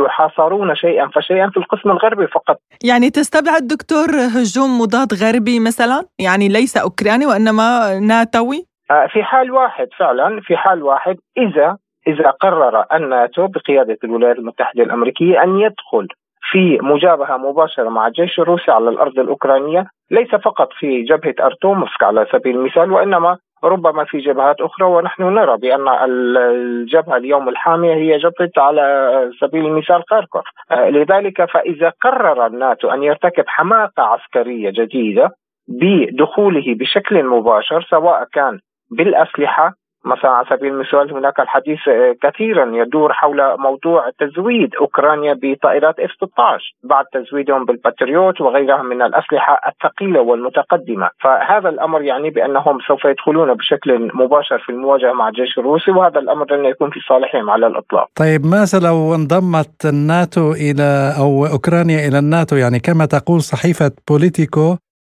يحاصرون 0.06 0.76
شيئا 0.76 1.08
فشيئا 1.16 1.50
في 1.50 1.58
القسم 1.58 1.92
الغربي 1.92 2.28
فقط. 2.28 2.58
يعني 2.84 3.10
تستبعد 3.10 3.68
دكتور 3.68 4.08
هجوم 4.36 4.82
مضاد 4.82 5.14
غربي 5.14 5.60
مثلا؟ 5.60 6.04
يعني 6.20 6.48
ليس 6.48 6.78
أوكراني 6.78 7.26
وإنما 7.26 8.00
ناتوي؟ 8.00 8.66
آه، 8.92 9.08
في 9.08 9.24
حال 9.24 9.52
واحد 9.52 9.88
فعلا 10.00 10.42
في 10.42 10.58
حال 10.58 10.84
واحد 10.84 11.16
إذا 11.38 11.78
إذا 12.08 12.30
قرر 12.30 12.86
الناتو 12.94 13.48
بقياده 13.48 13.98
الولايات 14.04 14.38
المتحدة 14.38 14.84
الأمريكية 14.84 15.44
أن 15.44 15.60
يدخل 15.60 16.08
في 16.52 16.80
مجابهة 16.82 17.38
مباشرة 17.38 17.90
مع 17.90 18.08
الجيش 18.08 18.40
الروسي 18.40 18.72
على 18.72 18.90
الأرض 18.90 19.20
الأوكرانية 19.20 19.86
ليس 20.12 20.36
فقط 20.36 20.74
في 20.74 21.02
جبهة 21.04 21.36
ارتومسك 21.40 22.04
على 22.04 22.26
سبيل 22.32 22.56
المثال 22.56 22.92
وإنما 22.92 23.38
ربما 23.64 24.04
في 24.04 24.20
جبهات 24.20 24.62
أخرى 24.62 24.88
ونحن 24.88 25.24
نرى 25.24 25.58
بأن 25.58 25.88
الجبهة 25.88 27.18
اليوم 27.18 27.50
الحامية 27.50 27.94
هي 27.94 28.18
جبهة 28.18 28.52
على 28.58 29.12
سبيل 29.40 29.66
المثال 29.66 30.04
خاركوف 30.10 30.44
لذلك 30.72 31.52
فإذا 31.52 31.94
قرر 32.02 32.46
الناتو 32.46 32.90
أن 32.90 33.04
يرتكب 33.04 33.44
حماقة 33.48 34.04
عسكرية 34.04 34.70
جديدة 34.70 35.30
بدخوله 35.68 36.76
بشكل 36.76 37.24
مباشر 37.24 37.82
سواء 37.90 38.24
كان 38.34 38.60
بالأسلحة 38.92 39.74
مثلا 40.06 40.32
على 40.32 40.46
سبيل 40.50 40.74
المثال 40.74 41.14
هناك 41.14 41.40
الحديث 41.40 41.80
كثيرا 42.22 42.72
يدور 42.74 43.14
حول 43.14 43.58
موضوع 43.60 44.10
تزويد 44.20 44.76
أوكرانيا 44.76 45.40
بطائرات 45.42 46.00
إف 46.00 46.12
16 46.12 46.76
بعد 46.84 47.06
تزويدهم 47.14 47.66
بالباتريوت 47.66 48.42
وغيرها 48.42 48.82
من 48.82 49.02
الأسلحة 49.02 49.60
الثقيلة 49.68 50.22
والمتقدمة، 50.22 51.10
فهذا 51.24 51.70
الأمر 51.70 52.02
يعني 52.02 52.30
بأنهم 52.30 52.80
سوف 52.88 53.06
يدخلون 53.06 53.54
بشكل 53.54 54.12
مباشر 54.14 54.60
في 54.60 54.70
المواجهة 54.72 55.14
مع 55.14 55.28
الجيش 55.28 55.58
الروسي 55.58 55.92
وهذا 55.92 56.20
الأمر 56.20 56.56
لن 56.56 56.66
يكون 56.66 56.90
في 56.90 57.00
صالحهم 57.00 57.50
على 57.50 57.68
الإطلاق. 57.68 58.08
طيب 58.16 58.46
ماذا 58.46 58.80
لو 58.80 59.16
انضمت 59.16 59.86
الناتو 59.86 60.52
إلى 60.52 61.14
أو 61.20 61.46
أوكرانيا 61.46 62.08
إلى 62.08 62.20
الناتو؟ 62.20 62.56
يعني 62.56 62.80
كما 62.80 63.06
تقول 63.06 63.42
صحيفة 63.42 63.92
بوليتيكو 64.10 64.76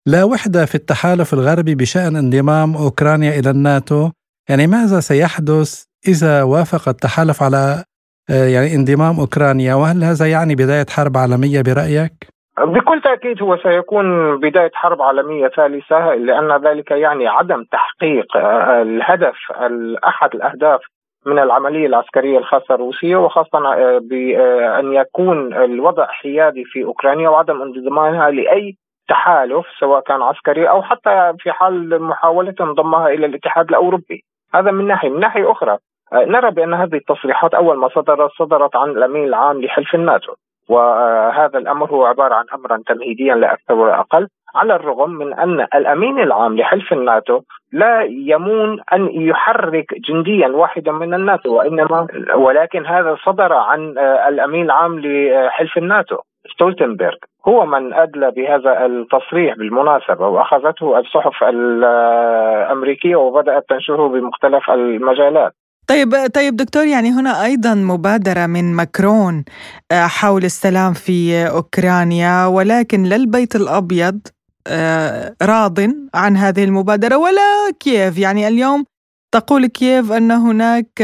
لا 0.08 0.24
وحدة 0.24 0.66
في 0.66 0.76
التحالف 0.76 1.34
الغربي 1.34 1.76
بشأن 1.76 2.16
انضمام 2.16 2.76
أوكرانيا 2.76 3.40
إلى 3.40 3.50
الناتو. 3.50 4.10
يعني 4.50 4.68
ماذا 4.68 5.00
سيحدث 5.00 5.86
إذا 6.08 6.44
وافق 6.44 6.90
التحالف 6.90 7.44
على 7.44 7.84
آه، 8.30 8.48
يعني 8.48 8.76
انضمام 8.76 9.20
أوكرانيا 9.20 9.76
وهل 9.76 10.04
هذا 10.04 10.26
يعني 10.32 10.56
بداية 10.56 10.86
حرب 10.90 11.18
عالمية 11.18 11.62
برأيك؟ 11.62 12.14
بكل 12.60 13.02
تأكيد 13.02 13.42
هو 13.42 13.58
سيكون 13.58 14.40
بداية 14.40 14.72
حرب 14.74 15.02
عالمية 15.02 15.48
ثالثة 15.48 16.16
لأن 16.16 16.66
ذلك 16.66 16.92
يعني 16.92 17.28
عدم 17.28 17.64
تحقيق 17.72 18.38
آه، 18.38 18.82
الهدف 18.82 19.36
أحد 20.08 20.36
الأهداف 20.36 20.82
من 21.26 21.40
العملية 21.40 21.88
العسكرية 21.88 22.38
الخاصة 22.38 22.76
الروسية 22.76 23.16
وخاصة 23.16 23.74
آه، 23.74 24.00
بأن 24.10 24.94
يكون 24.94 25.54
الوضع 25.54 26.06
حيادي 26.08 26.64
في 26.66 26.84
أوكرانيا 26.84 27.30
وعدم 27.30 27.62
انضمامها 27.62 28.30
لأي 28.30 28.78
تحالف 29.08 29.66
سواء 29.80 30.02
كان 30.02 30.22
عسكري 30.22 30.70
أو 30.70 30.84
حتى 30.84 31.34
في 31.40 31.52
حال 31.52 32.02
محاولة 32.02 32.56
انضمها 32.62 33.08
إلى 33.08 33.26
الاتحاد 33.26 33.70
الأوروبي 33.70 34.24
هذا 34.56 34.72
من 34.72 34.88
ناحية، 34.88 35.10
من 35.10 35.20
ناحية 35.20 35.52
أخرى 35.52 35.78
آه، 36.14 36.26
نرى 36.26 36.52
بأن 36.52 36.74
هذه 36.74 36.96
التصريحات 36.96 37.54
أول 37.54 37.78
ما 37.78 37.90
صدرت 37.90 38.32
صدرت 38.40 38.76
عن 38.76 38.90
الأمين 38.90 39.26
العام 39.26 39.62
لحلف 39.62 39.96
الناتو. 39.96 40.34
وهذا 40.70 41.58
الأمر 41.58 41.90
هو 41.90 42.06
عبارة 42.06 42.36
عن 42.36 42.46
امرا 42.54 42.82
تمهيديا 42.86 43.36
لا 43.36 43.54
أكثر 43.54 43.74
ولا 43.74 44.00
أقل 44.00 44.28
على 44.56 44.76
الرغم 44.76 45.10
من 45.10 45.34
أن 45.34 45.68
الأمين 45.76 46.20
العام 46.20 46.58
لحلف 46.58 46.94
الناتو 46.94 47.42
لا 47.72 48.02
يمون 48.02 48.82
أن 48.94 49.10
يحرك 49.12 49.94
جنديا 50.10 50.48
واحدا 50.48 50.92
من 50.92 51.14
الناتو 51.14 51.56
وإنما 51.58 52.08
ولكن 52.36 52.86
هذا 52.86 53.18
صدر 53.26 53.54
عن 53.54 53.98
آه، 53.98 54.30
الأمين 54.30 54.66
العام 54.66 55.00
لحلف 55.00 55.78
الناتو. 55.78 56.18
ستولتنبرغ. 56.54 57.16
هو 57.48 57.66
من 57.66 57.94
أدلى 57.94 58.32
بهذا 58.32 58.86
التصريح 58.86 59.56
بالمناسبة 59.58 60.28
وأخذته 60.28 61.00
الصحف 61.00 61.44
الأمريكية 61.44 63.16
وبدأت 63.16 63.66
تنشره 63.70 64.08
بمختلف 64.08 64.70
المجالات. 64.70 65.54
طيب 65.88 66.10
طيب 66.36 66.56
دكتور 66.56 66.86
يعني 66.86 67.10
هنا 67.10 67.46
أيضا 67.46 67.74
مبادرة 67.74 68.46
من 68.46 68.74
ماكرون 68.76 69.46
آه، 69.92 70.08
حول 70.08 70.44
السلام 70.44 70.94
في 70.94 71.48
أوكرانيا 71.48 72.46
ولكن 72.46 73.04
لا 73.04 73.16
البيت 73.16 73.56
الأبيض 73.56 74.20
آه، 74.68 75.36
راض 75.42 75.80
عن 76.16 76.38
هذه 76.38 76.64
المبادرة. 76.64 77.18
ولا 77.18 77.72
كييف؟ 77.80 78.18
يعني 78.18 78.48
اليوم 78.48 78.86
تقول 79.32 79.66
كييف 79.66 80.12
أن 80.12 80.32
هناك 80.32 81.02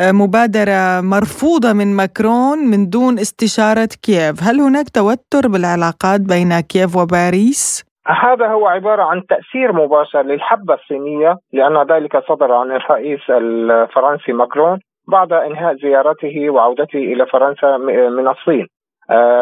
آه، 0.00 0.12
مبادرة 0.12 1.00
مرفوضة 1.00 1.72
من 1.72 1.96
ماكرون 1.96 2.58
من 2.70 2.90
دون 2.90 3.18
استشارة 3.18 3.88
كييف، 4.02 4.42
هل 4.42 4.60
هناك 4.60 4.88
توتر 4.88 5.48
بالعلاقات 5.52 6.20
بين 6.20 6.60
كييف 6.60 6.96
وباريس؟ 6.96 7.84
هذا 8.06 8.46
هو 8.46 8.66
عبارة 8.66 9.02
عن 9.02 9.26
تأثير 9.26 9.72
مباشر 9.72 10.22
للحبة 10.22 10.74
الصينية 10.74 11.36
لأن 11.52 11.76
ذلك 11.92 12.22
صدر 12.28 12.52
عن 12.52 12.70
الرئيس 12.70 13.20
الفرنسي 13.30 14.32
ماكرون 14.32 14.78
بعد 15.08 15.32
إنهاء 15.32 15.76
زيارته 15.76 16.50
وعودته 16.50 16.98
إلى 17.12 17.26
فرنسا 17.26 17.76
من 18.18 18.28
الصين 18.28 18.66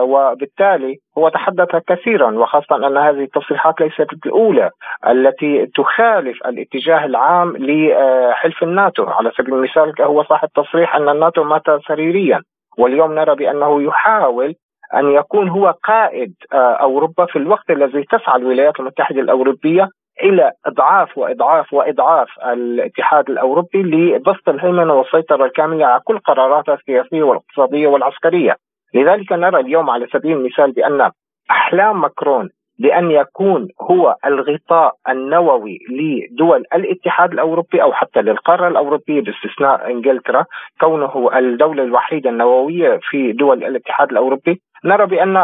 وبالتالي 0.02 0.96
هو 1.18 1.28
تحدث 1.28 1.76
كثيرا 1.88 2.30
وخاصة 2.30 2.76
أن 2.76 2.96
هذه 2.96 3.24
التصريحات 3.24 3.80
ليست 3.80 4.26
الأولى 4.26 4.70
التي 5.08 5.66
تخالف 5.66 6.46
الاتجاه 6.46 7.04
العام 7.04 7.56
لحلف 7.56 8.62
الناتو 8.62 9.04
على 9.04 9.30
سبيل 9.38 9.54
المثال 9.54 10.02
هو 10.02 10.24
صاحب 10.24 10.48
تصريح 10.56 10.96
أن 10.96 11.08
الناتو 11.08 11.44
مات 11.44 11.62
سريريا 11.88 12.40
واليوم 12.78 13.14
نرى 13.14 13.34
بأنه 13.34 13.82
يحاول 13.82 14.54
أن 14.94 15.10
يكون 15.10 15.48
هو 15.48 15.74
قائد 15.84 16.34
آه، 16.52 16.72
أوروبا 16.72 17.26
في 17.26 17.36
الوقت 17.36 17.70
الذي 17.70 18.04
تسعى 18.04 18.36
الولايات 18.36 18.80
المتحدة 18.80 19.20
الأوروبية 19.20 19.88
إلى 20.22 20.52
إضعاف 20.66 21.18
وإضعاف 21.18 21.72
وإضعاف 21.72 22.28
الاتحاد 22.52 23.30
الأوروبي 23.30 23.82
لبسط 23.82 24.48
الهيمنة 24.48 24.94
والسيطرة 24.94 25.44
الكاملة 25.44 25.86
على 25.86 26.00
كل 26.04 26.18
قراراتها 26.18 26.74
السياسية 26.74 27.22
والاقتصادية 27.22 27.88
والعسكرية. 27.88 28.56
لذلك 28.94 29.32
نرى 29.32 29.60
اليوم 29.60 29.90
على 29.90 30.06
سبيل 30.12 30.36
المثال 30.36 30.72
بأن 30.72 31.10
أحلام 31.50 32.00
ماكرون 32.00 32.50
بان 32.78 33.10
يكون 33.10 33.68
هو 33.80 34.16
الغطاء 34.26 34.94
النووي 35.08 35.78
لدول 35.90 36.64
الاتحاد 36.74 37.32
الأوروبي 37.32 37.82
أو 37.82 37.92
حتى 37.92 38.20
للقارة 38.22 38.68
الأوروبية 38.68 39.20
باستثناء 39.20 39.90
إنجلترا 39.90 40.44
كونه 40.80 41.38
الدولة 41.38 41.82
الوحيدة 41.82 42.30
النووية 42.30 43.00
في 43.02 43.32
دول 43.32 43.64
الاتحاد 43.64 44.10
الأوروبي. 44.10 44.60
نرى 44.84 45.06
بأن 45.06 45.36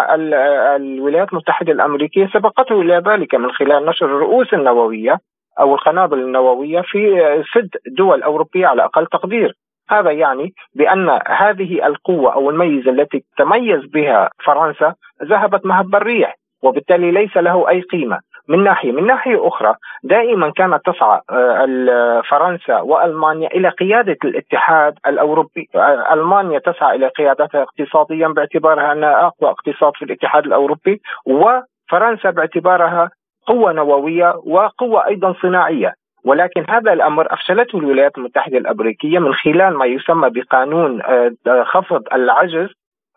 الولايات 0.77 1.33
المتحدة 1.33 1.73
الأمريكية 1.73 2.27
سبقته 2.27 2.81
إلى 2.81 3.03
ذلك 3.07 3.35
من 3.35 3.51
خلال 3.53 3.87
نشر 3.87 4.07
الرؤوس 4.07 4.55
النووية 4.55 5.19
أو 5.61 5.75
القنابل 5.75 6.19
النووية 6.19 6.81
في 6.81 7.21
ست 7.51 7.77
دول 7.99 8.23
أوروبية 8.23 8.67
على 8.67 8.85
أقل 8.85 9.07
تقدير. 9.07 9.55
هذا 9.91 10.11
يعني 10.11 10.53
بأن 10.75 11.19
هذه 11.27 11.87
القوة 11.87 12.35
أو 12.35 12.51
الميزة 12.51 12.91
التي 12.91 13.25
تميز 13.39 13.81
بها 13.85 14.31
فرنسا 14.45 14.95
ذهبت 15.25 15.67
مهب 15.67 15.95
الريح 15.95 16.37
وبالتالي 16.63 17.11
ليس 17.11 17.37
له 17.37 17.69
أي 17.69 17.81
قيمة. 17.81 18.19
من 18.49 18.65
ناحية، 18.65 18.93
من 18.93 19.07
ناحية 19.07 19.49
أخرى 19.49 19.75
دائما 20.03 20.51
كانت 20.51 20.81
تسعى 20.85 21.21
آه، 21.31 22.23
فرنسا 22.31 22.81
وألمانيا 22.81 23.49
إلى 23.49 23.69
قيادة 23.69 24.17
الاتحاد 24.25 24.95
الأوروبي، 25.07 25.69
آه، 25.75 26.15
ألمانيا 26.15 26.59
تسعى 26.59 26.97
إلى 26.97 27.09
قيادتها 27.09 27.63
اقتصاديا 27.63 28.29
باعتبارها 28.29 28.93
أنها 28.93 29.27
أقوى 29.27 29.51
اقتصاد 29.51 29.93
في 29.97 30.05
الاتحاد 30.05 30.47
الأوروبي 30.47 31.01
وفرنسا 31.27 32.31
باعتبارها 32.31 33.11
قوة 33.47 33.73
نووية 33.73 34.35
وقوة 34.47 35.07
أيضا 35.07 35.35
صناعية، 35.43 35.95
ولكن 36.25 36.65
هذا 36.69 36.93
الأمر 36.93 37.33
أفشلته 37.33 37.79
الولايات 37.79 38.19
المتحدة 38.19 38.59
الأمريكية 38.59 39.19
من 39.19 39.35
خلال 39.35 39.77
ما 39.77 39.87
يسمى 39.87 40.31
بقانون 40.31 41.03
آه، 41.03 41.63
خفض 41.65 42.03
العجز 42.13 42.69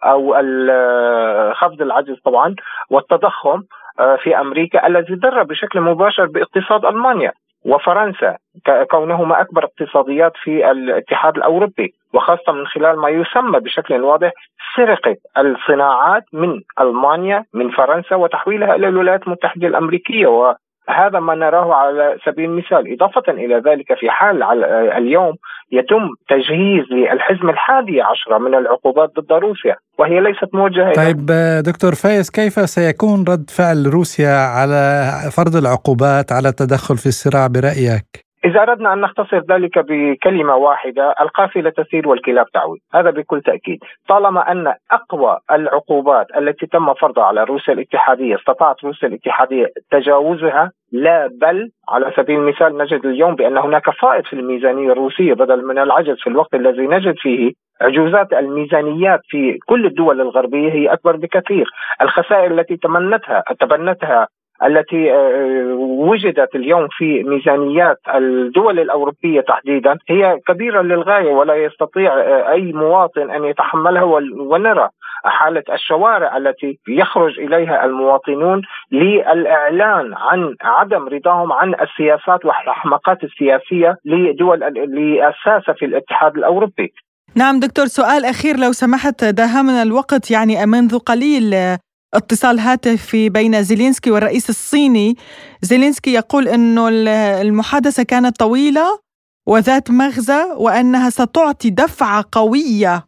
أو 0.04 0.34
خفض 1.54 1.82
العجز 1.82 2.20
طبعا 2.26 2.56
والتضخم 2.90 3.64
آه، 4.00 4.16
في 4.16 4.40
أمريكا 4.40 4.88
الذي 4.88 5.16
ضر 5.16 5.44
بشكل 5.44 5.82
مباشر 5.82 6.26
باقتصاد 6.26 6.86
ألمانيا 6.86 7.32
وفرنسا 7.66 8.38
كونهما 8.92 9.42
أكبر 9.42 9.64
اقتصاديات 9.64 10.32
في 10.44 10.72
الاتحاد 10.72 11.38
الأوروبي 11.38 11.94
وخاصة 12.14 12.52
من 12.52 12.68
خلال 12.68 13.00
ما 13.00 13.10
يسمى 13.10 13.60
بشكل 13.60 14.02
واضح 14.02 14.32
سرقة 14.76 15.16
الصناعات 15.38 16.24
من 16.34 16.62
ألمانيا 16.82 17.46
من 17.54 17.70
فرنسا 17.70 18.16
وتحويلها 18.16 18.76
إلى 18.76 18.88
الولايات 18.88 19.28
المتحدة 19.28 19.68
الأمريكية 19.68 20.28
هذا 20.90 21.20
ما 21.20 21.36
نراه 21.36 21.74
على 21.74 22.18
سبيل 22.26 22.46
المثال 22.46 22.94
إضافة 22.94 23.32
إلى 23.32 23.56
ذلك 23.56 23.94
في 24.00 24.10
حال 24.10 24.44
اليوم 24.98 25.34
يتم 25.72 26.10
تجهيز 26.30 26.86
للحزم 26.92 27.50
الحادي 27.50 28.02
عشرة 28.02 28.38
من 28.38 28.56
العقوبات 28.56 29.10
ضد 29.20 29.34
روسيا 29.34 29.76
وهي 30.00 30.20
ليست 30.20 30.50
موجهة 30.54 30.94
طيب 30.94 31.26
دكتور 31.66 31.96
فايز 31.96 32.30
كيف 32.30 32.54
سيكون 32.70 33.26
رد 33.28 33.50
فعل 33.50 33.88
روسيا 33.94 34.38
على 34.38 35.12
فرض 35.38 35.56
العقوبات 35.56 36.32
على 36.32 36.50
التدخل 36.50 36.98
في 36.98 37.06
الصراع 37.06 37.48
برأيك؟ 37.48 38.27
إذا 38.48 38.62
أردنا 38.62 38.94
أن 38.94 39.02
نختصر 39.02 39.42
ذلك 39.50 39.80
بكلمة 39.80 40.56
واحدة 40.56 41.16
القافلة 41.22 41.70
تسير 41.70 42.08
والكلاب 42.08 42.46
تعود. 42.54 42.78
هذا 42.94 43.10
بكل 43.10 43.42
تأكيد. 43.42 43.80
طالما 44.10 44.52
أن 44.52 44.74
أقوى 44.92 45.38
العقوبات 45.52 46.28
التي 46.38 46.66
تم 46.66 46.94
فرضها 46.94 47.24
على 47.24 47.44
روسيا 47.44 47.74
الاتحادية 47.74 48.36
استطاعت 48.36 48.84
روسيا 48.84 49.08
الاتحادية 49.08 49.66
تجاوزها 49.92 50.72
لا 50.92 51.28
بل 51.42 51.70
على 51.90 52.14
سبيل 52.16 52.40
المثال 52.40 52.78
نجد 52.78 53.06
اليوم 53.06 53.36
بأن 53.36 53.58
هناك 53.58 53.90
فائض 53.90 54.24
في 54.24 54.34
الميزانية 54.34 54.92
الروسية 54.92 55.34
بدل 55.34 55.66
من 55.66 55.80
العجز 55.80 56.16
في 56.20 56.28
الوقت 56.28 56.56
الذي 56.56 56.88
نجد 56.88 57.16
فيه. 57.18 57.52
عجوزات 57.82 58.34
الميزانيات 58.34 59.20
في 59.30 59.58
كل 59.66 59.86
الدول 59.86 60.22
الغربية 60.22 60.72
هي 60.72 60.88
أكبر 60.94 61.16
بكثير. 61.16 61.66
الخسائر 62.02 62.52
التي 62.52 62.78
تمنتها 62.78 63.44
تبنتها 63.60 64.28
التي 64.64 65.14
آه، 65.14 65.74
وجدت 65.80 66.56
اليوم 66.56 66.88
في 66.98 67.24
ميزانيات 67.24 67.98
الدول 68.16 68.80
الأوروبية 68.80 69.42
تحديدا 69.42 69.98
هي 70.10 70.40
كبيرة 70.48 70.82
للغاية 70.82 71.32
ولا 71.34 71.56
يستطيع 71.56 72.14
آه، 72.14 72.52
أي 72.52 72.74
مواطن 72.74 73.30
أن 73.32 73.44
يتحملها 73.46 74.04
ونرى 74.38 74.90
حالة 75.26 75.64
الشوارع 75.74 76.38
التي 76.38 76.80
يخرج 76.88 77.40
إليها 77.40 77.86
المواطنون 77.86 78.62
للإعلان 78.92 80.14
عن 80.14 80.56
عدم 80.62 81.08
رضاهم 81.08 81.52
عن 81.52 81.74
السياسات 81.74 82.46
والأحماقات 82.46 83.24
السياسية 83.24 83.96
لدول 84.06 84.64
الساسه 84.64 85.74
في 85.74 85.86
الاتحاد 85.86 86.38
الأوروبي. 86.38 86.94
نعم 87.36 87.60
دكتور 87.60 87.86
سؤال 87.86 88.26
أخير 88.26 88.58
لو 88.58 88.72
سمحت 88.72 89.24
داهمنا 89.24 89.84
الوقت 89.84 90.32
يعني 90.32 90.66
منذ 90.66 91.00
قليل 91.00 91.56
اتصال 92.14 92.60
هاتفي 92.60 93.30
بين 93.30 93.64
زيلينسكي 93.64 94.12
والرئيس 94.12 94.50
الصيني 94.50 95.16
زيلينسكي 95.62 96.14
يقول 96.14 96.48
أنه 96.48 96.90
المحادثة 97.42 98.04
كانت 98.04 98.40
طويلة 98.40 99.00
وذات 99.48 99.92
مغزى 99.92 100.44
وأنها 100.58 101.10
ستعطي 101.10 101.70
دفعة 101.70 102.26
قوية 102.32 103.08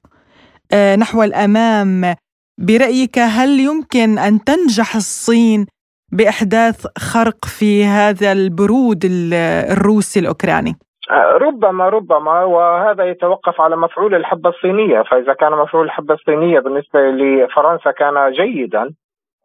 آه، 0.71 0.95
نحو 0.95 1.23
الأمام 1.23 2.15
برأيك 2.57 3.19
هل 3.19 3.59
يمكن 3.59 4.17
أن 4.17 4.43
تنجح 4.43 4.95
الصين 4.95 5.65
بإحداث 6.11 6.85
خرق 6.97 7.45
في 7.45 7.85
هذا 7.85 8.31
البرود 8.31 8.99
الروسي 9.05 10.19
الأوكراني؟ 10.19 10.77
ربما 11.11 11.89
ربما 11.89 12.43
وهذا 12.43 13.03
يتوقف 13.03 13.61
على 13.61 13.75
مفعول 13.75 14.15
الحبة 14.15 14.49
الصينية. 14.49 15.01
فإذا 15.01 15.33
كان 15.33 15.51
مفعول 15.51 15.85
الحبة 15.85 16.13
الصينية 16.13 16.59
بالنسبة 16.59 16.99
لفرنسا 16.99 17.91
كان 17.91 18.31
جيدا 18.31 18.93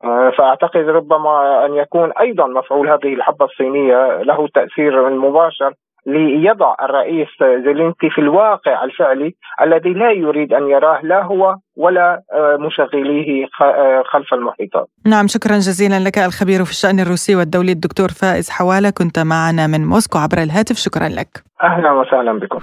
آه، 0.05 0.31
فأعتقد 0.31 0.89
ربما 0.89 1.67
أن 1.67 1.75
يكون 1.75 2.13
أيضا 2.13 2.47
مفعول 2.47 2.89
هذه 2.89 3.15
الحبة 3.15 3.45
الصينية 3.45 4.23
له 4.23 4.49
تأثير 4.55 5.11
مباشر 5.11 5.75
ليضع 6.07 6.75
الرئيس 6.83 7.29
زيلينسكي 7.65 8.11
في 8.11 8.21
الواقع 8.21 8.85
الفعلي 8.85 9.35
الذي 9.63 9.93
لا 9.93 10.11
يريد 10.11 10.53
أن 10.53 10.69
يراه 10.71 11.01
لا 11.03 11.23
هو 11.23 11.57
ولا 11.77 12.23
آه، 12.33 12.57
مشغليه 12.57 13.47
خلف 14.13 14.35
المحيطات. 14.35 14.89
نعم 15.07 15.27
شكرا 15.27 15.55
جزيلا 15.55 16.01
لك 16.01 16.19
الخبير 16.19 16.65
في 16.65 16.71
الشأن 16.71 17.01
الروسي 17.01 17.37
والدولي 17.37 17.73
الدكتور 17.73 18.09
فائز 18.09 18.51
حوالة 18.51 18.91
كنت 18.91 19.19
معنا 19.19 19.67
من 19.67 19.87
موسكو 19.87 20.19
عبر 20.19 20.39
الهاتف 20.39 20.77
شكرا 20.77 21.09
لك. 21.09 21.45
أهلا 21.63 21.93
وسهلا 21.93 22.33
بكم. 22.39 22.59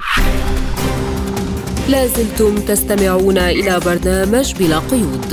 لازلتم 1.91 2.53
تستمعون 2.69 3.37
إلى 3.37 3.73
برنامج 3.85 4.47
بلا 4.59 4.79
قيود. 4.91 5.29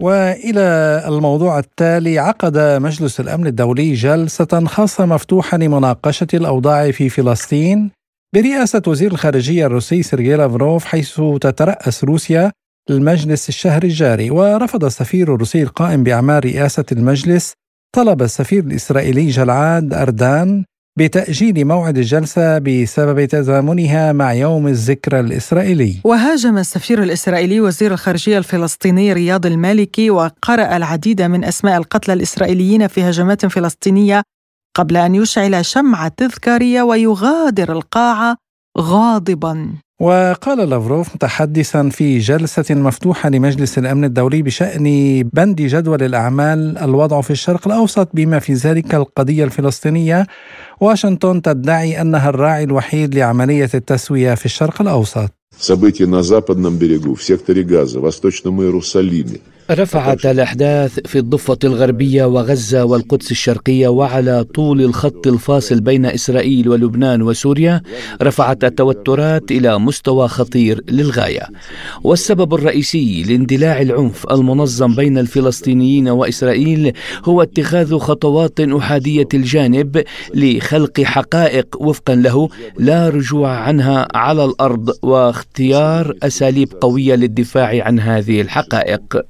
وإلى 0.00 1.04
الموضوع 1.08 1.58
التالي 1.58 2.18
عقد 2.18 2.58
مجلس 2.58 3.20
الأمن 3.20 3.46
الدولي 3.46 3.94
جلسة 3.94 4.64
خاصة 4.66 5.06
مفتوحة 5.06 5.58
لمناقشة 5.58 6.26
الأوضاع 6.34 6.90
في 6.90 7.08
فلسطين 7.08 7.90
برئاسة 8.34 8.82
وزير 8.86 9.12
الخارجية 9.12 9.66
الروسي 9.66 10.02
سيرجي 10.02 10.34
لافروف 10.34 10.84
حيث 10.84 11.20
تترأس 11.40 12.04
روسيا 12.04 12.52
المجلس 12.90 13.48
الشهر 13.48 13.82
الجاري. 13.82 14.30
ورفض 14.30 14.84
السفير 14.84 15.34
الروسي 15.34 15.62
القائم 15.62 16.02
بأعمال 16.02 16.44
رئاسة 16.44 16.84
المجلس 16.92 17.52
طلب 17.96 18.22
السفير 18.22 18.64
الإسرائيلي 18.64 19.28
جلعاد 19.28 19.94
أردان 19.94 20.64
بتأجيل 20.98 21.64
موعد 21.64 21.98
الجلسة 21.98 22.58
بسبب 22.58 23.24
تزامنها 23.24 24.12
مع 24.12 24.32
يوم 24.32 24.66
الذكرى 24.68 25.20
الإسرائيلي. 25.20 25.94
وهاجم 26.04 26.58
السفير 26.58 27.02
الإسرائيلي 27.02 27.60
وزير 27.60 27.92
الخارجية 27.92 28.38
الفلسطيني 28.38 29.12
رياض 29.12 29.46
المالكي 29.46 30.10
وقرأ 30.10 30.76
العديد 30.76 31.22
من 31.22 31.44
أسماء 31.44 31.76
القتلى 31.76 32.14
الإسرائيليين 32.14 32.86
في 32.86 33.02
هجمات 33.02 33.46
فلسطينية 33.46 34.22
قبل 34.76 34.96
أن 34.96 35.14
يشعل 35.14 35.64
شمعة 35.64 36.08
تذكارية 36.08 36.82
ويغادر 36.82 37.72
القاعة 37.72 38.36
غاضبا. 38.78 39.72
وقال 39.99 40.69
لافروف 40.69 41.15
متحدثا 41.15 41.89
في 41.89 42.19
جلسة 42.19 42.75
مفتوحة 42.75 43.29
لمجلس 43.29 43.77
الأمن 43.77 44.03
الدولي 44.03 44.41
بشأن 44.41 44.83
بند 45.33 45.61
جدول 45.61 46.03
الأعمال 46.03 46.77
الوضع 46.77 47.21
في 47.21 47.31
الشرق 47.31 47.67
الأوسط 47.67 48.09
بما 48.13 48.39
في 48.39 48.53
ذلك 48.53 48.95
القضية 48.95 49.43
الفلسطينية 49.43 50.27
واشنطن 50.81 51.41
تدعي 51.41 52.01
أنها 52.01 52.29
الراعي 52.29 52.63
الوحيد 52.63 53.15
لعملية 53.15 53.69
التسوية 53.73 54.33
في 54.35 54.45
الشرق 54.45 54.81
الأوسط 54.81 55.29
События 55.55 56.07
на 56.07 56.23
западном 56.23 56.77
берегу, 56.77 57.13
в 57.13 57.23
секторе 57.23 57.63
Газа, 57.63 57.99
Восточном 57.99 58.61
Иерусалиме, 58.63 59.39
رفعت 59.70 60.26
الأحداث 60.26 61.00
في 61.06 61.18
الضفة 61.18 61.58
الغربية 61.64 62.24
وغزة 62.24 62.84
والقدس 62.84 63.30
الشرقية 63.30 63.88
وعلى 63.88 64.44
طول 64.44 64.80
الخط 64.80 65.26
الفاصل 65.26 65.80
بين 65.80 66.06
إسرائيل 66.06 66.68
ولبنان 66.68 67.22
وسوريا 67.22 67.82
رفعت 68.22 68.64
التوترات 68.64 69.50
إلى 69.50 69.78
مستوى 69.78 70.28
خطير 70.28 70.84
للغاية. 70.88 71.46
والسبب 72.04 72.54
الرئيسي 72.54 73.22
لاندلاع 73.22 73.80
العنف 73.80 74.26
المنظم 74.30 74.94
بين 74.94 75.18
الفلسطينيين 75.18 76.08
وإسرائيل 76.08 76.92
هو 77.24 77.42
اتخاذ 77.42 77.98
خطوات 77.98 78.60
أحادية 78.60 79.28
الجانب 79.34 80.04
لخلق 80.34 81.00
حقائق 81.00 81.66
وفقا 81.80 82.14
له 82.14 82.48
لا 82.78 83.08
رجوع 83.08 83.50
عنها 83.50 84.08
على 84.14 84.44
الأرض 84.44 84.90
واختيار 85.02 86.14
أساليب 86.22 86.68
قوية 86.80 87.14
للدفاع 87.14 87.84
عن 87.84 88.00
هذه 88.00 88.40
الحقائق. 88.40 89.22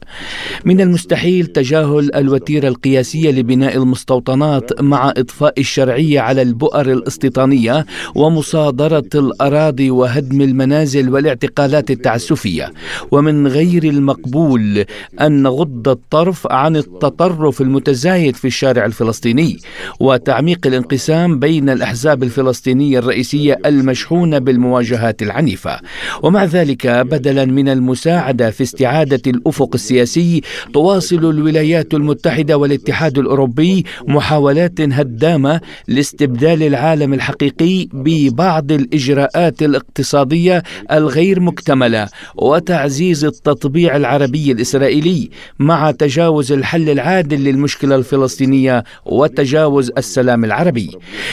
من 0.64 0.80
المستحيل 0.80 1.46
تجاهل 1.46 2.14
الوتيرة 2.14 2.68
القياسية 2.68 3.30
لبناء 3.30 3.76
المستوطنات 3.76 4.82
مع 4.82 5.10
إضفاء 5.16 5.54
الشرعية 5.58 6.20
على 6.20 6.42
البؤر 6.42 6.92
الاستيطانية 6.92 7.86
ومصادرة 8.14 9.08
الأراضي 9.14 9.90
وهدم 9.90 10.40
المنازل 10.40 11.08
والاعتقالات 11.08 11.90
التعسفية. 11.90 12.72
ومن 13.10 13.46
غير 13.46 13.84
المقبول 13.84 14.84
أن 15.20 15.42
نغض 15.42 15.88
الطرف 15.88 16.46
عن 16.50 16.76
التطرف 16.76 17.60
المتزايد 17.60 18.36
في 18.36 18.46
الشارع 18.46 18.84
الفلسطيني 18.84 19.58
وتعميق 20.00 20.66
الانقسام 20.66 21.38
بين 21.38 21.70
الأحزاب 21.70 22.22
الفلسطينية 22.22 22.98
الرئيسية 22.98 23.58
المشحونة 23.66 24.38
بالمواجهات 24.38 25.22
العنيفة. 25.22 25.80
ومع 26.22 26.44
ذلك 26.44 26.86
بدلا 26.86 27.44
من 27.44 27.68
المساعدة 27.68 28.50
في 28.50 28.62
استعادة 28.62 29.22
الأفق 29.26 29.70
السياسي 29.74 30.17
السياسي 30.18 30.40
تواصل 30.72 31.30
الولايات 31.30 31.94
المتحدة 31.94 32.56
والاتحاد 32.56 33.18
الأوروبي 33.18 33.84
محاولات 34.08 34.80
هدامة 34.80 35.60
لاستبدال 35.88 36.62
العالم 36.62 37.14
الحقيقي 37.14 37.88
ببعض 37.92 38.72
الإجراءات 38.72 39.62
الاقتصادية 39.62 40.62
الغير 40.92 41.40
مكتملة 41.40 42.08
وتعزيز 42.36 43.24
التطبيع 43.24 43.96
العربي 43.96 44.52
الإسرائيلي 44.52 45.30
مع 45.58 45.90
تجاوز 45.90 46.52
الحل 46.52 46.90
العادل 46.90 47.44
للمشكلة 47.44 47.96
الفلسطينية 47.96 48.84
وتجاوز 49.06 49.90
السلام 49.98 50.44
العربي. 50.44 50.90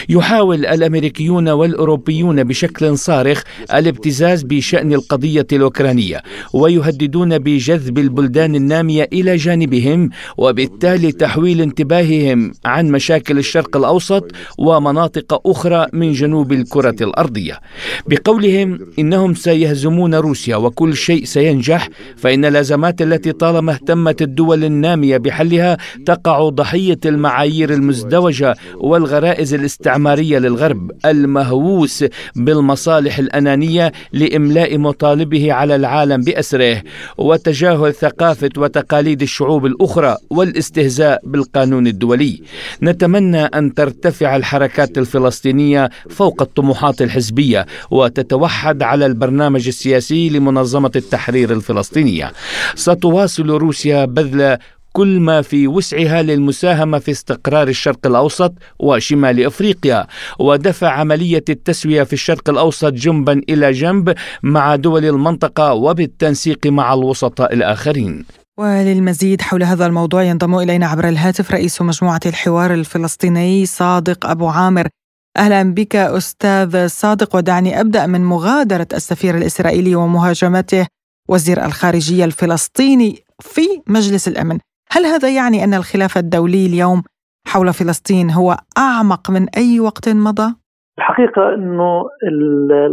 يحاول 0.10 0.66
الأمريكيون 0.66 1.50
والأوروبيون 1.50 2.44
بشكل 2.44 2.98
صارخ 2.98 3.44
الابتزاز 3.74 4.44
بشأن 4.44 4.94
القضية 4.94 5.48
الأوكرانية 5.54 6.22
ويهددون 6.54 7.38
بجذب 7.38 7.98
البلدان 7.98 8.56
الناميه 8.76 9.10
إلى 9.14 9.36
جانبهم 9.36 10.10
وبالتالي 10.38 11.12
تحويل 11.12 11.62
انتباههم 11.62 12.52
عن 12.66 12.92
مشاكل 12.92 13.38
الشرق 13.38 13.78
الأوسط 13.78 14.32
ومناطق 14.58 15.48
أخرى 15.48 15.88
من 15.94 16.12
جنوب 16.12 16.52
الكرة 16.52 16.96
الأرضية. 17.02 17.60
بقولهم 18.08 18.80
إنهم 19.00 19.34
سيهزمون 19.34 20.16
روسيا 20.16 20.56
وكل 20.56 20.96
شيء 20.96 21.26
سينجح 21.26 21.90
فإن 22.18 22.46
الأزمات 22.46 23.02
التي 23.02 23.32
طالما 23.32 23.72
اهتمت 23.72 24.22
الدول 24.22 24.64
النامية 24.64 25.18
بحلها 25.18 25.78
تقع 26.06 26.50
ضحية 26.50 27.00
المعايير 27.06 27.74
المزدوجة 27.74 28.56
والغرائز 28.76 29.54
الاستعمارية 29.54 30.40
للغرب 30.40 30.92
المهووس 31.06 32.06
بالمصالح 32.36 33.20
الأنانية 33.20 33.92
لإملاء 34.14 34.78
مطالبه 34.78 35.54
على 35.54 35.76
العالم 35.76 36.22
بأسره 36.22 36.82
وتجاهل 37.18 37.94
وتقاليد 38.58 39.22
الشعوب 39.22 39.66
الأخرى 39.66 40.18
والاستهزاء 40.30 41.22
بالقانون 41.24 41.88
الدولي. 41.88 42.42
نتمنى 42.84 43.42
أن 43.42 43.74
ترتفع 43.74 44.36
الحركات 44.36 44.98
الفلسطينية 44.98 45.90
فوق 46.10 46.42
الطموحات 46.42 47.02
الحزبية 47.02 47.66
وتتوحد 47.92 48.84
على 48.84 49.06
البرنامج 49.06 49.68
السياسي 49.68 50.30
لمنظمة 50.30 50.92
التحرير 50.96 51.54
الفلسطينية. 51.54 52.32
ستواصل 52.76 53.50
روسيا 53.50 54.06
بذل 54.06 54.58
كل 54.96 55.20
ما 55.20 55.42
في 55.42 55.68
وسعها 55.68 56.22
للمساهمة 56.22 57.00
في 57.00 57.12
استقرار 57.12 57.68
الشرق 57.68 58.08
الأوسط 58.08 58.54
وشمال 58.80 59.46
أفريقيا 59.46 60.08
ودفع 60.40 60.90
عملية 60.90 61.44
التسوية 61.50 62.04
في 62.04 62.14
الشرق 62.14 62.50
الأوسط 62.50 62.94
جنبا 62.94 63.42
إلى 63.50 63.72
جنب 63.72 64.14
مع 64.44 64.76
دول 64.76 65.06
المنطقة 65.06 65.74
وبالتنسيق 65.74 66.68
مع 66.68 66.94
الوسطاء 66.94 67.54
الآخرين 67.54 68.26
وللمزيد 68.58 69.42
حول 69.42 69.64
هذا 69.64 69.86
الموضوع 69.86 70.24
ينضم 70.24 70.56
إلينا 70.56 70.86
عبر 70.86 71.08
الهاتف 71.08 71.52
رئيس 71.52 71.82
مجموعة 71.82 72.20
الحوار 72.26 72.74
الفلسطيني 72.74 73.66
صادق 73.66 74.26
أبو 74.26 74.48
عامر. 74.48 74.88
أهلا 75.38 75.74
بك 75.74 75.96
أستاذ 75.96 76.88
صادق 76.88 77.36
ودعني 77.36 77.82
أبدأ 77.82 78.08
من 78.08 78.22
مغادرة 78.22 78.88
السفير 78.94 79.36
الإسرائيلي 79.36 79.96
ومهاجمته 79.96 80.88
وزير 81.30 81.66
الخارجية 81.66 82.26
الفلسطيني 82.26 83.16
في 83.40 83.62
مجلس 83.88 84.28
الأمن. 84.28 84.60
هل 84.92 85.06
هذا 85.06 85.36
يعني 85.36 85.64
أن 85.64 85.74
الخلاف 85.74 86.18
الدولي 86.18 86.66
اليوم 86.66 87.04
حول 87.48 87.74
فلسطين 87.74 88.32
هو 88.32 88.58
أعمق 88.78 89.32
من 89.32 89.50
أي 89.58 89.80
وقت 89.80 90.10
مضى؟ 90.10 90.54
الحقيقة 90.98 91.54
أنه 91.56 92.04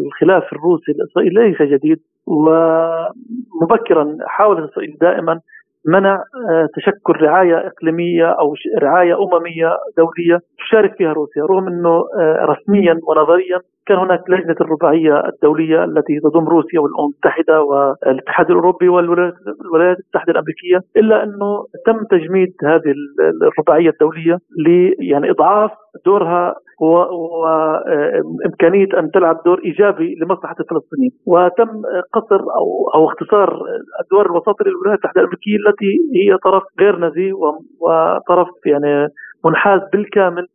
الخلاف 0.06 0.42
الروسي 0.52 0.92
الإسرائيلي 0.92 1.48
ليس 1.48 1.62
جديد. 1.72 2.11
ومبكرا 2.26 4.16
حاولت 4.26 4.70
إسرائيل 4.70 4.96
دائما 5.00 5.40
منع 5.86 6.14
آه، 6.14 6.68
تشكل 6.76 7.22
رعاية 7.22 7.66
إقليمية 7.66 8.26
أو 8.26 8.54
رعاية 8.82 9.14
أممية 9.14 9.76
دولية 9.96 10.38
تشارك 10.58 10.94
فيها 10.96 11.12
روسيا 11.12 11.42
رغم 11.42 11.68
أنه 11.68 12.04
آه، 12.20 12.44
رسميا 12.44 13.00
ونظريا 13.08 13.60
كان 13.86 13.98
هناك 13.98 14.20
لجنة 14.28 14.56
الرباعية 14.60 15.28
الدولية 15.28 15.84
التي 15.84 16.20
تضم 16.20 16.48
روسيا 16.48 16.80
والأمم 16.80 17.10
المتحدة 17.12 17.62
والاتحاد 17.62 18.50
الأوروبي 18.50 18.88
والولايات 18.88 19.96
المتحدة 19.98 20.32
الأمريكية 20.32 20.78
إلا 20.96 21.22
أنه 21.22 21.64
تم 21.86 22.04
تجميد 22.10 22.52
هذه 22.64 22.94
الرباعية 23.42 23.90
الدولية 23.90 24.38
ل 24.66 24.92
يعني 24.98 25.30
إضعاف 25.30 25.70
دورها 26.06 26.54
وامكانيه 26.80 28.86
أن 28.98 29.10
تلعب 29.10 29.40
دور 29.44 29.60
إيجابي 29.64 30.14
لمصلحة 30.22 30.56
الفلسطينيين. 30.60 31.12
وتم 31.26 31.82
قصر 32.12 32.40
أو 32.40 32.90
أو 32.94 33.06
اختصار 33.08 33.60
الدور 34.02 34.26
الوساطي 34.26 34.64
للولايات 34.64 34.98
المتحدة 34.98 35.20
الأمريكية 35.20 35.56
التي 35.56 35.98
هي 36.14 36.38
طرف 36.38 36.62
غير 36.80 36.98
نزيه 36.98 37.32
وطرف 37.80 38.48
يعني 38.66 39.08
منحاز 39.44 39.80
بالكامل 39.92 40.46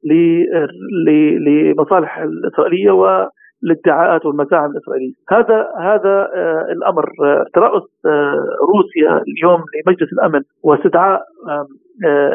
لمصالح 1.47 2.17
الإسرائيلية 2.17 2.91
و 2.91 3.27
الادعاءات 3.63 4.25
والمزاعم 4.25 4.71
الاسرائيليه، 4.71 5.13
هذا 5.29 5.67
هذا 5.79 6.29
آه 6.35 6.65
الأمر. 6.71 7.05
آه 7.23 7.45
ترأس 7.53 7.83
آه 8.05 8.45
روسيا 8.75 9.21
اليوم 9.27 9.61
لمجلس 9.75 10.13
الأمن 10.13 10.41
واستدعاء 10.63 11.21
آه، 11.49 11.67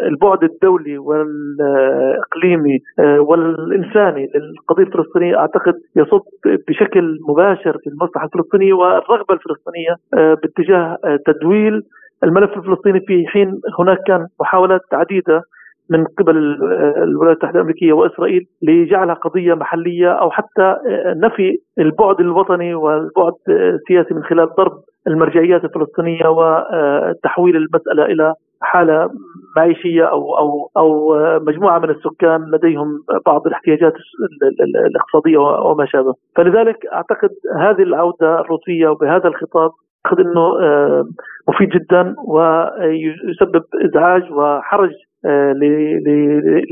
البعد 0.09 0.44
الدولي 0.44 0.98
والإقليمي 0.98 2.79
آه، 2.98 3.20
والإنساني 3.20 4.29
للقضيه 4.35 4.83
الفلسطينيه 4.85 5.38
أعتقد 5.38 5.75
يصب 5.96 6.20
بشكل 6.68 7.18
مباشر 7.29 7.79
في 7.79 7.90
المصلحة 7.90 8.27
الفلسطينية 8.27 8.72
والرغبة 8.72 9.35
الفلسطينية 9.35 9.96
آه، 10.14 10.35
باتجاه 10.35 10.96
تدويل 11.27 11.83
الملف 12.25 12.57
الفلسطيني 12.57 13.01
في 13.01 13.27
حين 13.27 13.61
هناك 13.79 13.98
كان 14.07 14.27
محاولات 14.40 14.81
عديدة 14.92 15.42
من 15.90 16.05
قبل 16.05 16.37
الولايات 16.37 17.37
المتحدة 17.37 17.55
الأمريكية 17.55 17.92
وإسرائيل 17.92 18.46
لجعلها 18.62 19.14
قضية 19.14 19.55
محلية 19.55 20.12
أو 20.12 20.31
حتى 20.31 20.77
نفي 21.16 21.59
البعد 21.79 22.20
الوطني 22.20 22.75
والبعد 22.75 23.33
السياسي 23.48 24.14
من 24.14 24.22
خلال 24.22 24.48
ضرب 24.59 24.72
المرجعيات 25.07 25.64
الفلسطينية 25.64 26.29
وتحويل 26.29 27.57
المسألة 27.57 28.05
إلى 28.05 28.35
حالة 28.62 29.11
معيشية 29.57 30.05
أو 30.05 30.38
أو 30.38 30.70
أو 30.77 31.14
مجموعة 31.40 31.79
من 31.79 31.90
السكان 31.90 32.40
لديهم 32.51 32.88
بعض 33.27 33.46
الاحتياجات 33.46 33.92
الاقتصادية 34.90 35.38
وما 35.38 35.87
شابه، 35.87 36.14
فلذلك 36.37 36.87
أعتقد 36.92 37.31
هذه 37.57 37.83
العودة 37.83 38.40
الروسية 38.40 38.88
وبهذا 38.88 39.29
الخطاب 39.29 39.70
أعتقد 40.07 40.20
إنه 40.27 40.53
مفيد 41.48 41.68
جدا 41.68 42.14
ويسبب 42.29 43.64
إزعاج 43.85 44.33
وحرج 44.33 44.90
آه، 45.27 45.53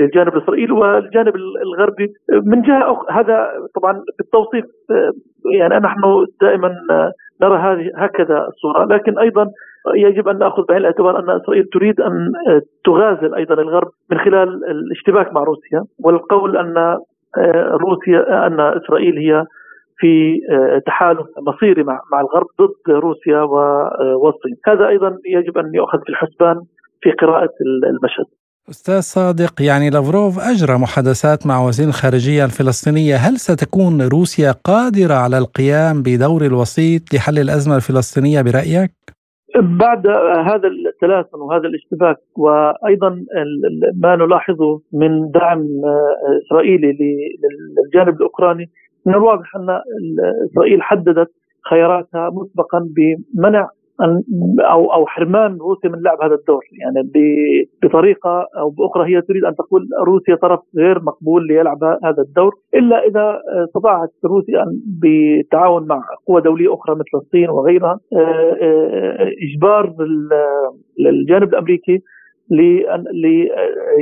للجانب 0.00 0.36
الإسرائيلي 0.36 0.72
والجانب 0.72 1.36
الغربي. 1.36 2.12
من 2.32 2.62
جهة 2.62 3.02
هذا 3.10 3.50
طبعا 3.74 4.02
بالتوصيف 4.18 4.64
آه، 4.90 5.12
يعني 5.58 5.74
نحن 5.74 6.26
دائما 6.40 6.74
آه، 6.90 7.12
نرى 7.42 7.90
هكذا 7.96 8.46
الصورة. 8.48 8.84
لكن 8.84 9.18
أيضا 9.18 9.46
يجب 9.94 10.28
أن 10.28 10.38
نأخذ 10.38 10.62
بعين 10.68 10.80
الاعتبار 10.80 11.18
أن 11.18 11.40
إسرائيل 11.40 11.64
تريد 11.72 12.00
أن 12.00 12.32
تغازل 12.84 13.34
أيضا 13.34 13.54
الغرب 13.54 13.88
من 14.10 14.18
خلال 14.18 14.48
الاشتباك 14.70 15.32
مع 15.32 15.42
روسيا 15.42 15.84
والقول 15.98 16.56
أن 16.56 16.98
روسيا 17.86 18.46
أن 18.46 18.60
إسرائيل 18.60 19.18
هي 19.18 19.44
في 19.98 20.40
تحالف 20.86 21.26
مصيري 21.48 21.82
مع 21.82 22.00
مع 22.12 22.20
الغرب 22.20 22.46
ضد 22.60 22.94
روسيا 22.94 23.40
والصين، 24.22 24.56
هذا 24.66 24.88
أيضا 24.88 25.16
يجب 25.26 25.58
أن 25.58 25.74
يؤخذ 25.74 25.98
في 25.98 26.08
الحسبان 26.08 26.56
في 27.00 27.10
قراءة 27.10 27.50
المشهد. 27.86 28.24
أستاذ 28.70 29.00
صادق 29.00 29.62
يعني 29.62 29.90
لافروف 29.90 30.38
أجرى 30.38 30.78
محادثات 30.78 31.46
مع 31.46 31.66
وزير 31.66 31.88
الخارجية 31.88 32.44
الفلسطينية 32.44 33.16
هل 33.16 33.36
ستكون 33.36 34.02
روسيا 34.02 34.52
قادرة 34.64 35.14
على 35.14 35.38
القيام 35.38 36.02
بدور 36.02 36.42
الوسيط 36.42 37.02
لحل 37.14 37.38
الأزمة 37.38 37.76
الفلسطينية 37.76 38.42
برأيك؟ 38.42 38.90
بعد 39.56 40.06
هذا 40.46 40.68
التلاثم 40.68 41.38
وهذا 41.38 41.66
الاشتباك 41.68 42.16
وأيضا 42.36 43.24
ما 44.02 44.16
نلاحظه 44.16 44.80
من 44.92 45.30
دعم 45.30 45.66
إسرائيلي 46.46 46.96
للجانب 47.84 48.16
الأوكراني 48.16 48.70
من 49.06 49.14
الواضح 49.14 49.56
أن 49.56 49.80
إسرائيل 50.50 50.82
حددت 50.82 51.30
خياراتها 51.70 52.30
مسبقا 52.30 52.88
بمنع 52.96 53.68
أو 54.60 54.92
أو 54.92 55.06
حرمان 55.06 55.56
روسيا 55.56 55.90
من 55.90 56.02
لعب 56.02 56.22
هذا 56.22 56.34
الدور. 56.34 56.62
يعني 56.80 57.10
بطريقة 57.82 58.46
أو 58.58 58.70
بأخرى 58.70 59.16
هي 59.16 59.20
تريد 59.20 59.44
أن 59.44 59.54
تقول 59.54 59.88
روسيا 60.06 60.34
طرف 60.34 60.60
غير 60.76 61.02
مقبول 61.02 61.46
ليلعب 61.46 61.84
هذا 61.84 62.22
الدور 62.22 62.54
إلا 62.74 63.06
إذا 63.06 63.40
استطاعت 63.64 64.10
روسيا 64.24 64.62
أن 64.62 64.80
بالتعاون 65.00 65.86
مع 65.86 66.02
قوى 66.26 66.40
دولية 66.40 66.74
أخرى 66.74 66.94
مثل 66.94 67.14
الصين 67.14 67.50
وغيرها 67.50 67.98
آه، 68.12 68.56
آه، 68.62 69.30
إجبار 69.42 69.94
الجانب 71.00 71.48
الأمريكي 71.48 72.02
لأن 72.50 73.04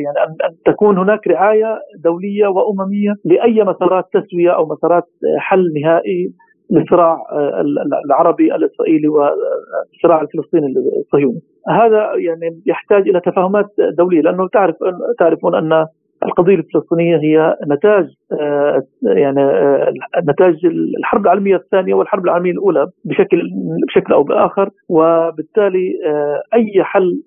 يعني 0.04 0.18
أن 0.48 0.72
تكون 0.72 0.98
هناك 0.98 1.28
رعاية 1.28 1.78
دولية 2.04 2.46
وأممية 2.46 3.14
لأي 3.24 3.64
مسارات 3.64 4.04
تسوية 4.12 4.50
أو 4.50 4.66
مسارات 4.66 5.04
حل 5.38 5.64
نهائي 5.82 6.30
للصراع 6.70 7.12
آه، 7.33 7.64
العربي 8.04 8.54
الإسرائيلي 8.54 9.09
والصراع 9.09 10.20
الفلسطيني 10.20 10.74
الصهيوني. 11.00 11.40
هذا 11.68 12.12
يعني 12.16 12.62
يحتاج 12.66 13.09
إلى 13.09 13.20
تفاهمات 13.20 13.66
دولية 13.98 14.20
لأنه 14.20 14.48
تعرف 14.48 14.76
تعرفون 15.18 15.54
أن 15.54 15.87
القضية 16.24 16.54
الفلسطينية 16.54 17.16
هي 17.16 17.57
نتاج 17.66 18.07
آه، 18.33 18.83
يعني 19.02 19.40
آه، 19.40 19.92
نتاج 20.31 20.66
الحرب 20.98 21.22
العالمية 21.22 21.57
الثانية 21.57 21.94
والحرب 21.94 22.24
العالمية 22.24 22.50
الأولى 22.50 22.87
بشكل 23.04 23.42
بشكل 23.88 24.12
أو 24.12 24.22
بآخر 24.22 24.70
وبالتالي 24.88 25.94
آه، 26.07 26.42
أي 26.54 26.85
حل 26.85 27.22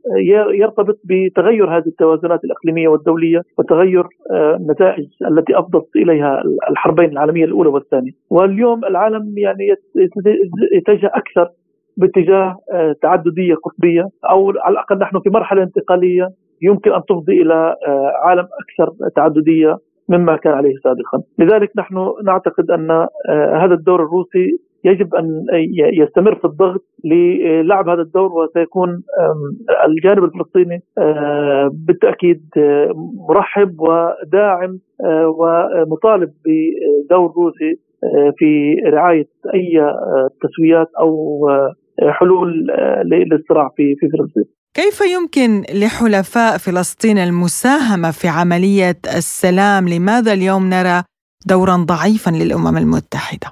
يرتبط 0.53 0.99
بتغير 1.03 1.77
هذه 1.77 1.87
التوازنات 1.87 2.43
الإقليمية 2.43 2.87
والدولية 2.87 3.41
وتغير 3.57 4.03
النتائج 4.31 5.05
التي 5.31 5.59
أفضت 5.59 5.95
إليها 5.95 6.43
الحربين 6.69 7.09
العالمية 7.09 7.45
الأولى 7.45 7.69
والثانية. 7.69 8.11
واليوم 8.29 8.85
العالم 8.85 9.33
يعني 9.37 9.75
يتجه 10.77 11.11
أكثر 11.13 11.49
باتجاه 11.97 12.57
تعددية 13.01 13.55
قطبية 13.55 14.05
أو 14.29 14.49
على 14.49 14.73
الأقل 14.73 14.97
نحن 14.97 15.19
في 15.19 15.29
مرحلة 15.29 15.63
انتقالية 15.63 16.29
يمكن 16.61 16.93
أن 16.93 17.01
تفضي 17.09 17.41
إلى 17.41 17.75
آه، 17.87 18.11
عالم 18.23 18.47
أكثر 18.61 19.09
تعددية 19.15 19.77
مما 20.09 20.35
كان 20.37 20.53
عليه 20.53 20.73
سابقا، 20.83 21.23
لذلك 21.39 21.71
نحن 21.77 22.13
نعتقد 22.25 22.71
أن 22.71 22.91
آه، 22.91 23.07
هذا 23.65 23.73
الدور 23.73 24.03
الروسي 24.03 24.59
يجب 24.83 25.15
أن 25.15 25.45
يستمر 25.93 26.35
في 26.35 26.45
الضغط 26.45 26.83
للعب 27.05 27.89
هذا 27.89 28.01
الدور 28.01 28.33
وسيكون 28.33 29.03
الجانب 29.85 30.23
الفلسطيني 30.23 30.79
آه، 30.97 31.69
بالتأكيد 31.87 32.41
مرحب 33.29 33.75
وداعم 33.79 34.79
ومطالب 35.25 36.29
بدور 36.45 37.33
روسي 37.37 37.79
في 38.37 38.75
رعاية 38.85 39.27
أي 39.53 39.93
تسويات 40.41 40.87
أو 40.99 41.39
حلول 42.09 42.67
للصراع 43.05 43.69
في 43.75 43.95
في 43.95 44.07
فلسطين. 44.09 44.60
كيف 44.73 45.01
يمكن 45.01 45.61
لحلفاء 45.81 46.57
فلسطين 46.57 47.17
المساهمة 47.17 48.11
في 48.11 48.27
عملية 48.27 48.99
السلام؟ 49.17 49.89
لماذا 49.89 50.33
اليوم 50.33 50.69
نرى 50.69 51.03
دورا 51.49 51.75
ضعيفا 51.75 52.31
للأمم 52.31 52.77
المتحدة؟ 52.77 53.47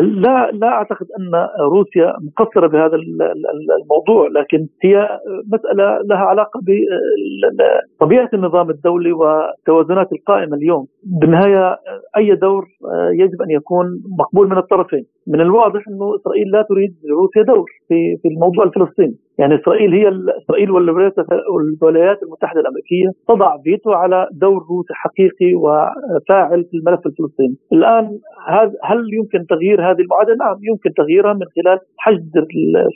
لا 0.00 0.50
لا 0.52 0.68
أعتقد 0.68 1.06
أن 1.18 1.32
روسيا 1.70 2.12
مقصرة 2.26 2.66
بهذا 2.66 2.96
الموضوع 3.82 4.28
لكن 4.28 4.66
هي 4.84 5.08
مسألة 5.52 5.98
لها 6.04 6.18
علاقة 6.18 6.60
بطبيعه 8.00 8.28
النظام 8.34 8.70
الدولي 8.70 9.12
والتوازنات 9.12 10.12
القائمة 10.12 10.56
اليوم 10.56 10.86
بالنهاية 11.20 11.76
أي 12.16 12.34
دور 12.34 12.64
يجب 13.12 13.42
أن 13.42 13.50
يكون 13.50 13.86
مقبول 14.18 14.48
من 14.48 14.58
الطرفين 14.58 15.04
من 15.26 15.40
الواضح 15.40 15.88
أنه 15.88 16.16
إسرائيل 16.16 16.50
لا 16.52 16.62
تريد 16.68 16.94
روسيا 17.10 17.42
دور 17.54 17.66
في 17.88 18.16
في 18.22 18.28
الموضوع 18.28 18.64
الفلسطيني 18.64 19.16
يعني 19.40 19.54
إسرائيل 19.54 19.92
هي 19.92 20.08
إسرائيل 20.42 20.70
والولايات 20.70 22.22
المتحدة 22.22 22.60
الأمريكية 22.60 23.08
تضع 23.28 23.56
فيتو 23.64 23.92
على 23.92 24.28
دور 24.32 24.66
روسي 24.70 24.94
حقيقي 24.94 25.54
وفاعل 25.54 26.64
في 26.70 26.76
الملف 26.76 27.06
الفلسطيني. 27.06 27.56
الآن 27.72 28.18
هل 28.84 29.00
يمكن 29.12 29.46
تغيير 29.46 29.90
هذه 29.90 30.00
المعادلة؟ 30.00 30.36
نعم 30.36 30.56
يمكن 30.62 30.90
تغييرها 30.96 31.32
من 31.32 31.46
خلال 31.56 31.78
حشد 31.98 32.30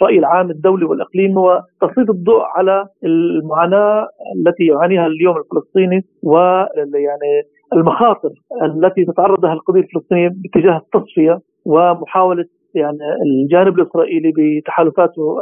الرأي 0.00 0.18
العام 0.18 0.50
الدولي 0.50 0.84
والإقليمي 0.84 1.34
وتسليط 1.36 2.10
الضوء 2.10 2.42
على 2.56 2.86
المعاناة 3.04 4.08
التي 4.36 4.64
يعانيها 4.64 5.06
اليوم 5.06 5.36
الفلسطيني 5.36 6.04
ويعني 6.22 7.32
المخاطر 7.72 8.30
التي 8.62 9.04
تتعرض 9.04 9.44
لها 9.44 9.52
القضية 9.52 9.80
الفلسطينية 9.80 10.28
باتجاه 10.28 10.76
التصفية 10.76 11.38
ومحاولة 11.64 12.44
يعني 12.74 12.98
الجانب 13.26 13.78
الإسرائيلي 13.78 14.32
بتحالفاته 14.36 15.38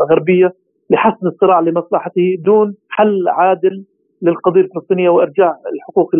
الغربية 0.00 0.52
لحسم 0.90 1.26
الصراع 1.26 1.60
لمصلحته 1.60 2.36
دون 2.44 2.74
حل 2.88 3.28
عادل 3.28 3.84
للقضية 4.22 4.60
الفلسطينية 4.60 5.08
وإرجاع 5.08 5.56
الحقوق 5.74 6.10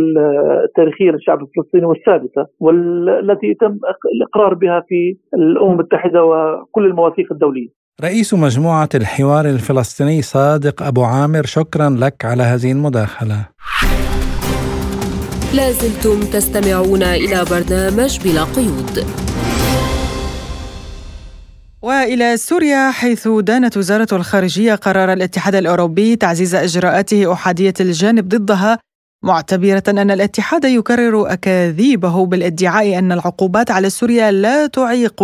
التاريخية 0.65 1.11
للشعب 1.11 1.39
الفلسطيني 1.43 1.87
والثابته 1.87 2.47
والتي 2.61 3.55
تم 3.61 3.79
الإقرار 4.15 4.55
بها 4.55 4.83
في 4.89 5.17
الأمم 5.35 5.73
المتحدة 5.73 6.25
وكل 6.25 6.87
المواثيق 6.87 7.33
الدولية. 7.33 7.69
رئيس 8.05 8.35
مجموعة 8.35 8.89
الحوار 8.95 9.45
الفلسطيني 9.45 10.23
صادق 10.23 10.83
أبو 10.83 11.03
عامر 11.03 11.43
شكرا 11.43 11.89
لك 12.01 12.25
على 12.25 12.43
هذه 12.43 12.73
المداخلة. 12.73 13.49
لازلتم 15.57 16.19
تستمعون 16.35 17.03
إلى 17.03 17.39
برنامج 17.51 18.13
بلا 18.25 18.45
قيود. 18.57 18.95
وإلى 21.87 22.37
سوريا 22.37 22.91
حيث 22.91 23.29
دانت 23.29 23.77
وزارة 23.77 24.09
الخارجية 24.13 24.75
قرار 24.75 25.13
الاتحاد 25.13 25.55
الأوروبي 25.55 26.17
تعزيز 26.17 26.55
إجراءاته 26.55 27.33
أحادية 27.33 27.75
الجانب 27.81 28.29
ضدها 28.29 28.79
معتبرة 29.25 29.83
أن 29.89 30.11
الاتحاد 30.11 30.65
يكرر 30.65 31.33
أكاذيبه 31.33 32.27
بالادعاء 32.27 32.99
أن 32.99 33.13
العقوبات 33.13 33.71
على 33.71 33.91
سوريا 33.91 34.31
لا 34.31 34.67
تعيق 34.67 35.23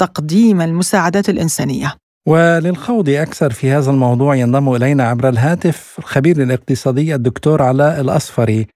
تقديم 0.00 0.60
المساعدات 0.60 1.28
الإنسانية. 1.28 1.94
وللخوض 2.28 3.08
أكثر 3.08 3.50
في 3.50 3.70
هذا 3.70 3.90
الموضوع 3.90 4.34
ينضم 4.36 4.74
إلينا 4.74 5.04
عبر 5.08 5.28
الهاتف 5.28 5.96
الخبير 5.98 6.42
الاقتصادي 6.42 7.14
الدكتور 7.14 7.62
علاء 7.62 8.00
الأصفري. 8.00 8.66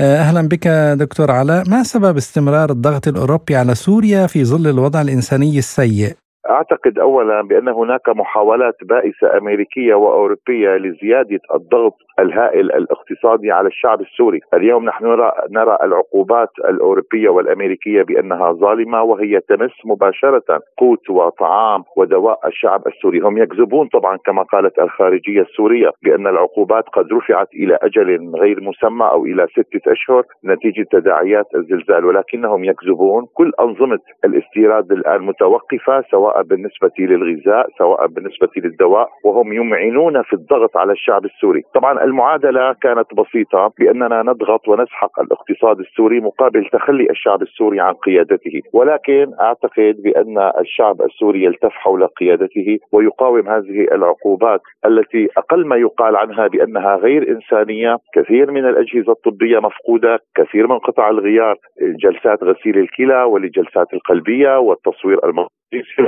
أهلا 0.00 0.48
بك 0.48 0.68
دكتور 0.98 1.30
علاء، 1.30 1.68
ما 1.68 1.82
سبب 1.82 2.16
استمرار 2.16 2.70
الضغط 2.70 3.08
الأوروبي 3.08 3.56
على 3.56 3.74
سوريا 3.74 4.26
في 4.26 4.44
ظل 4.44 4.66
الوضع 4.66 5.00
الإنساني 5.00 5.58
السيء؟ 5.58 6.16
أعتقد 6.50 6.98
اولا 6.98 7.42
بأن 7.42 7.68
هناك 7.68 8.08
محاولات 8.08 8.74
بائسة 8.84 9.38
أمريكية 9.38 9.94
وأوروبية 9.94 10.76
لزيادة 10.76 11.40
الضغط 11.54 11.96
الهائل 12.20 12.72
الاقتصادي 12.72 13.52
على 13.52 13.68
الشعب 13.68 14.00
السوري. 14.00 14.40
اليوم 14.54 14.84
نحن 14.84 15.04
نرى, 15.04 15.32
نرى 15.50 15.78
العقوبات 15.82 16.48
الأوروبية 16.58 17.28
والأمريكية 17.28 18.02
بأنها 18.02 18.52
ظالمة 18.52 19.02
وهي 19.02 19.40
تمس 19.40 19.70
مباشرة 19.84 20.60
قوت 20.78 21.10
وطعام 21.10 21.84
ودواء 21.96 22.38
الشعب 22.46 22.86
السوري. 22.86 23.20
هم 23.20 23.38
يكذبون 23.38 23.88
طبعا 23.88 24.16
كما 24.16 24.42
قالت 24.42 24.78
الخارجية 24.78 25.40
السورية 25.40 25.90
بأن 26.02 26.26
العقوبات 26.26 26.84
قد 26.88 27.12
رفعت 27.12 27.48
إلى 27.54 27.78
أجل 27.82 28.30
غير 28.34 28.60
مسمى 28.60 29.06
أو 29.06 29.24
إلى 29.24 29.46
ستة 29.46 29.92
أشهر 29.92 30.24
نتيجة 30.44 30.86
تداعيات 30.92 31.46
الزلزال 31.54 32.04
ولكنهم 32.04 32.64
يكذبون. 32.64 33.26
كل 33.34 33.52
أنظمة 33.60 33.98
الاستيراد 34.24 34.92
الآن 34.92 35.22
متوقفة 35.22 36.04
سواء 36.10 36.42
بالنسبة 36.42 36.90
للغذاء 36.98 37.68
سواء 37.78 38.06
بالنسبة 38.06 38.48
للدواء 38.56 39.08
وهم 39.24 39.52
يمعنون 39.52 40.22
في 40.22 40.32
الضغط 40.32 40.76
على 40.76 40.92
الشعب 40.92 41.24
السوري. 41.24 41.62
طبعا 41.74 42.04
المعادلة 42.10 42.72
كانت 42.72 43.14
بسيطة 43.14 43.72
بأننا 43.78 44.22
نضغط 44.22 44.68
ونسحق 44.68 45.20
الاقتصاد 45.20 45.80
السوري 45.80 46.20
مقابل 46.20 46.64
تخلي 46.72 47.06
الشعب 47.10 47.42
السوري 47.42 47.80
عن 47.80 47.92
قيادته. 47.92 48.60
ولكن 48.72 49.26
أعتقد 49.40 49.94
بأن 50.04 50.50
الشعب 50.60 51.02
السوري 51.02 51.44
يلتف 51.44 51.72
حول 51.72 52.06
قيادته 52.06 52.78
ويقاوم 52.92 53.48
هذه 53.48 53.86
العقوبات 53.92 54.60
التي 54.86 55.28
أقل 55.36 55.66
ما 55.66 55.76
يقال 55.76 56.16
عنها 56.16 56.46
بأنها 56.46 56.96
غير 56.96 57.28
إنسانية. 57.30 57.96
كثير 58.14 58.50
من 58.50 58.64
الأجهزة 58.68 59.12
الطبية 59.12 59.58
مفقودة 59.58 60.18
كثير 60.36 60.66
من 60.66 60.78
قطع 60.78 61.10
الغيار 61.10 61.56
جلسات 62.02 62.42
غسيل 62.44 62.78
الكلى 62.78 63.22
ولجلسات 63.22 63.94
القلبية 63.94 64.58
والتصوير 64.58 65.18
المغناطيسي 65.24 65.50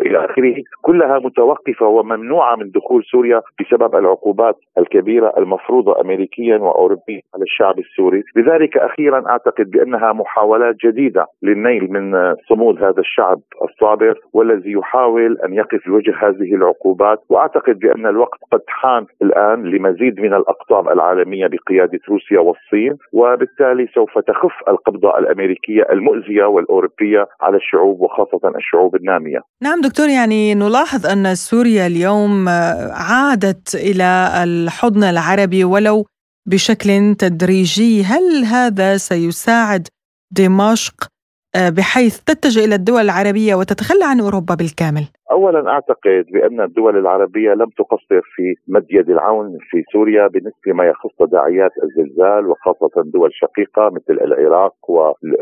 إلى 0.07 0.25
آخره 0.25 0.55
كلها 0.83 1.19
متوقفة 1.19 1.87
وممنوعة 1.87 2.57
من 2.57 2.71
دخول 2.71 3.05
سوريا 3.05 3.41
بسبب 3.61 3.95
العقوبات 3.95 4.57
الكبيرة 4.79 5.33
المفروضة 5.39 5.92
امريكيا 6.01 6.57
واوروبيا 6.57 7.21
على 7.35 7.43
الشعب 7.43 7.79
السوري، 7.79 8.23
لذلك 8.37 8.77
أخيرا 8.77 9.29
أعتقد 9.29 9.71
بأنها 9.71 10.13
محاولات 10.13 10.77
جديدة 10.85 11.27
للنيل 11.43 11.93
من 11.93 12.35
صمود 12.49 12.83
هذا 12.83 13.01
الشعب 13.01 13.41
الصابر 13.63 14.15
والذي 14.33 14.73
يحاول 14.73 15.39
أن 15.45 15.55
يقف 15.55 15.89
بوجه 15.89 16.15
هذه 16.23 16.55
العقوبات، 16.55 17.19
وأعتقد 17.29 17.79
بأن 17.79 18.07
الوقت 18.07 18.39
قد 18.53 18.61
حان 18.69 19.07
الآن 19.23 19.63
لمزيد 19.63 20.21
من 20.21 20.35
الأقطاب 20.35 20.89
العالمية 20.89 21.47
بقيادة 21.47 21.99
روسيا 22.09 22.41
والصين، 22.41 22.97
وبالتالي 23.13 23.87
سوف 23.95 24.19
تخف 24.19 24.69
القبضة 24.69 25.19
الأمريكية 25.19 25.83
المؤذية 25.91 26.45
والأوروبية 26.45 27.27
على 27.41 27.57
الشعوب 27.57 28.01
وخاصة 28.01 28.53
الشعوب 28.57 28.97
النامية. 28.97 29.39
نعم 29.63 29.81
دكتور 29.81 30.09
يعني 30.09 30.55
نلاحظ 30.55 31.07
أن 31.07 31.35
سوريا 31.35 31.87
اليوم 31.87 32.49
عادت 33.11 33.75
إلى 33.75 34.29
الحضن 34.45 35.03
العربي 35.03 35.65
ولو 35.83 36.07
بشكل 36.49 37.15
تدريجي 37.19 38.05
هل 38.05 38.45
هذا 38.45 38.97
سيساعد 38.97 39.89
دمشق 40.31 41.09
بحيث 41.57 42.19
تتجه 42.27 42.65
إلى 42.65 42.75
الدول 42.75 43.05
العربية 43.05 43.55
وتتخلى 43.55 44.05
عن 44.05 44.21
أوروبا 44.21 44.55
بالكامل؟ 44.55 45.07
اولا 45.33 45.71
أعتقد 45.71 46.25
بأن 46.33 46.61
الدول 46.61 46.99
العربية 46.99 47.53
لم 47.55 47.69
تقصر 47.79 48.21
في 48.35 48.55
مد 48.69 48.87
يد 48.91 49.11
العون 49.11 49.59
في 49.71 49.83
سوريا 49.93 50.27
بالنسبة 50.27 50.73
ما 50.73 50.85
يخص 50.85 51.11
تداعيات 51.19 51.71
الزلزال 51.83 52.47
وخاصة 52.47 53.03
دول 53.15 53.31
شقيقة 53.33 53.91
مثل 53.91 54.21
العراق 54.25 54.75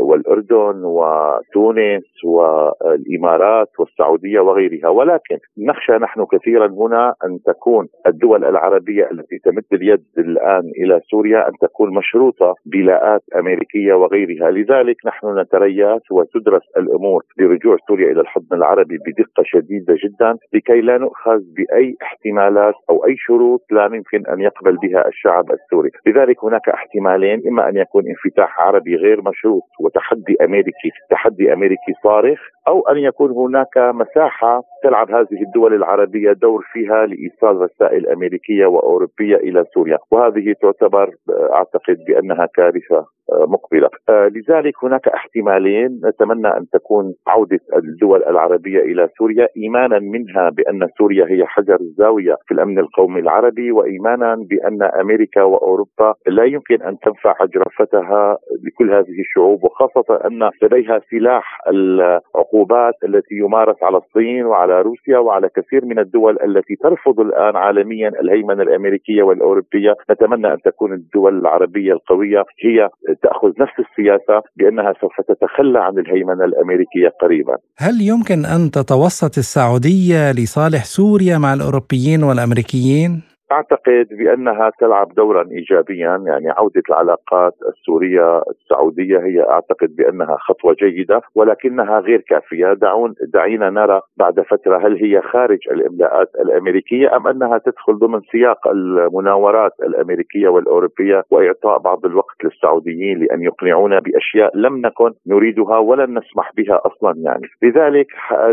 والأردن 0.00 0.80
وتونس 0.84 2.24
والإمارات 2.24 3.68
والسعودية 3.78 4.40
وغيرها. 4.40 4.88
ولكن 4.88 5.38
نخشى 5.58 5.92
نحن 5.92 6.24
كثيرا 6.32 6.66
هنا 6.66 7.14
أن 7.24 7.38
تكون 7.46 7.86
الدول 8.06 8.44
العربية 8.44 9.10
التي 9.10 9.38
تمد 9.44 9.64
اليد 9.72 10.04
الآن 10.18 10.62
إلى 10.82 11.00
سوريا 11.10 11.48
أن 11.48 11.52
تكون 11.60 11.94
مشروطة 11.94 12.54
بلاءات 12.66 13.22
أمريكية 13.36 13.94
وغيرها. 13.94 14.50
لذلك 14.50 14.96
نحن 15.06 15.38
نتريث 15.38 16.02
وتدرس 16.10 16.62
الأمور 16.76 17.22
لرجوع 17.38 17.76
سوريا 17.88 18.12
إلى 18.12 18.20
الحضن 18.20 18.56
العربي 18.56 18.98
بدقة 19.06 19.42
شديدة. 19.44 19.79
شديده 19.80 19.94
جدا 20.04 20.36
لكي 20.52 20.80
لا 20.80 20.98
نؤخذ 20.98 21.40
بأي 21.56 21.96
احتمالات 22.02 22.74
أو 22.90 23.04
أي 23.06 23.16
شروط 23.16 23.60
لا 23.70 23.84
يمكن 23.84 24.26
أن 24.32 24.40
يقبل 24.40 24.76
بها 24.76 25.08
الشعب 25.08 25.52
السوري، 25.52 25.90
لذلك 26.06 26.44
هناك 26.44 26.68
احتمالين 26.68 27.42
إما 27.48 27.68
أن 27.68 27.76
يكون 27.76 28.04
انفتاح 28.06 28.60
عربي 28.60 28.96
غير 28.96 29.22
مشروط 29.22 29.62
وتحدي 29.80 30.36
أمريكي، 30.44 30.90
تحدي 31.10 31.52
أمريكي 31.52 31.92
صارخ 32.02 32.40
أو 32.68 32.88
أن 32.88 32.98
يكون 32.98 33.30
هناك 33.30 33.78
مساحة 33.78 34.62
تلعب 34.82 35.10
هذه 35.10 35.42
الدول 35.46 35.74
العربية 35.74 36.32
دور 36.32 36.64
فيها 36.72 37.06
لإيصال 37.06 37.60
رسائل 37.60 38.06
أمريكية 38.06 38.66
وأوروبية 38.66 39.36
إلى 39.36 39.64
سوريا، 39.74 39.98
وهذه 40.10 40.54
تعتبر 40.62 41.10
أعتقد 41.30 41.96
بأنها 42.06 42.48
كارثة 42.54 43.06
مقبلة، 43.32 43.88
لذلك 44.08 44.74
هناك 44.84 45.08
احتمالين 45.08 46.00
نتمنى 46.04 46.48
أن 46.48 46.66
تكون 46.72 47.14
عودة 47.26 47.60
الدول 47.76 48.24
العربية 48.24 48.80
إلى 48.80 49.08
سوريا. 49.18 49.48
إيمانا 49.70 49.98
منها 49.98 50.50
بأن 50.50 50.88
سوريا 50.98 51.24
هي 51.28 51.46
حجر 51.46 51.80
الزاوية 51.80 52.36
في 52.46 52.54
الأمن 52.54 52.78
القومي 52.78 53.20
العربي 53.20 53.72
وإيمانا 53.72 54.34
بأن 54.34 54.82
أمريكا 54.82 55.42
وأوروبا 55.42 56.14
لا 56.26 56.44
يمكن 56.44 56.82
أن 56.82 56.98
تنفع 56.98 57.34
جرفتها 57.54 58.38
لكل 58.64 58.90
هذه 58.94 59.20
الشعوب 59.20 59.64
وخاصة 59.64 60.20
أن 60.26 60.50
لديها 60.62 61.00
سلاح 61.10 61.58
العقوبات 61.68 62.94
التي 63.04 63.34
يمارس 63.34 63.76
على 63.82 63.96
الصين 63.96 64.44
وعلى 64.46 64.82
روسيا 64.82 65.18
وعلى 65.18 65.48
كثير 65.56 65.84
من 65.84 65.98
الدول 65.98 66.36
التي 66.44 66.76
ترفض 66.76 67.20
الآن 67.20 67.56
عالميا 67.56 68.08
الهيمنة 68.08 68.62
الأمريكية 68.62 69.22
والأوروبية 69.22 69.94
نتمنى 70.10 70.52
أن 70.52 70.58
تكون 70.64 70.92
الدول 70.92 71.38
العربية 71.38 71.92
القوية 71.92 72.44
هي 72.64 72.88
تأخذ 73.22 73.48
نفس 73.60 73.74
السياسة 73.78 74.42
بأنها 74.56 74.94
سوف 75.00 75.20
تتخلى 75.20 75.78
عن 75.80 75.98
الهيمنة 75.98 76.44
الأمريكية 76.44 77.08
قريبا. 77.20 77.56
هل 77.78 77.94
يمكن 78.00 78.44
أن 78.44 78.70
تتوسط 78.70 79.38
السعودية 79.60 80.32
لصالح 80.32 80.84
سوريا 80.84 81.38
مع 81.38 81.54
الأوروبيين 81.54 82.22
والأمريكيين؟ 82.22 83.29
أعتقد 83.52 84.06
بأنها 84.10 84.70
تلعب 84.78 85.14
دورا 85.14 85.48
إيجابيا 85.50 86.22
يعني 86.26 86.50
عودة 86.50 86.82
العلاقات 86.90 87.54
السورية 87.68 88.42
السعودية 88.50 89.18
هي 89.18 89.50
أعتقد 89.50 89.96
بأنها 89.96 90.36
خطوة 90.40 90.74
جيدة 90.74 91.20
ولكنها 91.34 91.98
غير 92.00 92.20
كافية. 92.20 92.72
دعون 92.72 93.14
دعينا 93.34 93.70
نرى 93.70 94.00
بعد 94.16 94.40
فترة 94.40 94.86
هل 94.86 94.96
هي 95.04 95.22
خارج 95.22 95.58
الإملاءات 95.70 96.30
الأمريكية 96.40 97.16
أم 97.16 97.28
أنها 97.28 97.58
تدخل 97.58 97.98
ضمن 97.98 98.20
سياق 98.20 98.68
المناورات 98.68 99.72
الأمريكية 99.82 100.48
والأوروبية 100.48 101.22
وإعطاء 101.30 101.78
بعض 101.78 102.06
الوقت 102.06 102.44
للسعوديين 102.44 103.18
لأن 103.18 103.42
يقنعونا 103.42 103.98
بأشياء 103.98 104.56
لم 104.56 104.76
نكن 104.86 105.12
نريدها 105.26 105.78
ولن 105.78 106.18
نسمح 106.18 106.52
بها 106.56 106.80
أصلا 106.86 107.14
يعني. 107.16 107.46
لذلك 107.62 108.06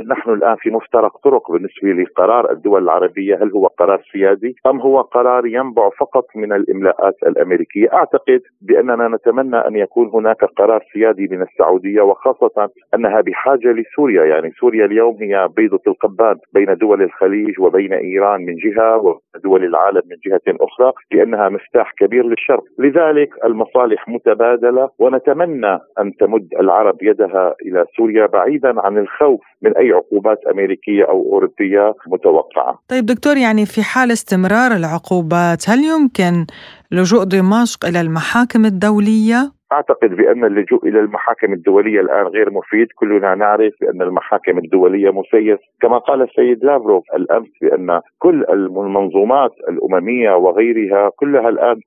نحن 0.07 0.29
الآن 0.29 0.55
في 0.55 0.69
مفترق 0.69 1.17
طرق 1.17 1.51
بالنسبة 1.51 1.89
لقرار 1.89 2.51
الدول 2.51 2.83
العربية 2.83 3.35
هل 3.35 3.51
هو 3.51 3.67
قرار 3.67 4.01
سيادي 4.11 4.55
أم 4.67 4.79
هو 4.79 4.86
قرار 4.95 5.45
ينبع 5.45 5.89
فقط 5.99 6.25
من 6.35 6.53
الإملاءات 6.53 7.15
الأمريكية، 7.27 7.93
أعتقد 7.93 8.41
بأننا 8.61 9.07
نتمنى 9.07 9.57
أن 9.57 9.75
يكون 9.75 10.09
هناك 10.13 10.43
قرار 10.45 10.83
سيادي 10.93 11.27
من 11.27 11.41
السعودية 11.41 12.01
وخاصة 12.01 12.69
أنها 12.95 13.21
بحاجة 13.21 13.71
لسوريا، 13.71 14.25
يعني 14.25 14.51
سوريا 14.59 14.85
اليوم 14.85 15.17
هي 15.21 15.49
بيضة 15.57 15.81
القبان 15.87 16.35
بين 16.53 16.75
دول 16.75 17.01
الخليج 17.01 17.59
وبين 17.59 17.93
إيران 17.93 18.45
من 18.45 18.55
جهة 18.55 18.97
ودول 18.97 19.63
العالم 19.63 20.01
من 20.09 20.17
جهة 20.25 20.55
أخرى، 20.61 20.91
لأنها 21.11 21.49
مفتاح 21.49 21.91
كبير 21.99 22.25
للشرق، 22.25 22.63
لذلك 22.79 23.29
المصالح 23.45 24.07
متبادلة 24.09 24.89
ونتمنى 24.99 25.79
أن 25.99 26.15
تمد 26.19 26.47
العرب 26.59 26.97
يدها 27.01 27.55
إلى 27.65 27.85
سوريا 27.97 28.25
بعيدا 28.25 28.81
عن 28.81 28.97
الخوف 28.97 29.41
من 29.61 29.77
أي 29.77 29.91
عقوبات 29.91 30.37
أمريكية 30.51 31.03
أو 31.03 31.33
أوروبية 31.33 31.93
متوقعة. 32.07 32.79
طيب 32.89 33.05
دكتور 33.05 33.37
يعني 33.37 33.65
في 33.65 33.81
حال 33.81 34.11
استمرار 34.11 34.71
العقوبات؟ 34.77 35.69
هل 35.69 35.83
يمكن 35.83 36.45
لجوء 36.91 37.23
دمشق 37.23 37.85
إلى 37.85 38.01
المحاكم 38.01 38.65
الدولية؟ 38.65 39.56
أعتقد 39.71 40.09
بأن 40.09 40.45
اللجوء 40.45 40.87
إلى 40.87 40.99
المحاكم 40.99 41.53
الدولية 41.53 42.01
الآن 42.01 42.27
غير 42.27 42.51
مفيد، 42.51 42.87
كلنا 42.95 43.35
نعرف 43.35 43.73
بأن 43.81 44.01
المحاكم 44.01 44.57
الدولية 44.57 45.11
مسيس، 45.11 45.59
كما 45.81 45.97
قال 45.97 46.21
السيد 46.21 46.63
لافروف 46.63 47.03
الأمس 47.15 47.47
بأن 47.61 48.01
كل 48.19 48.45
المنظومات 48.49 49.51
الأممية 49.69 50.35
وغيرها 50.35 51.11
كلها 51.15 51.49
الآن 51.49 51.79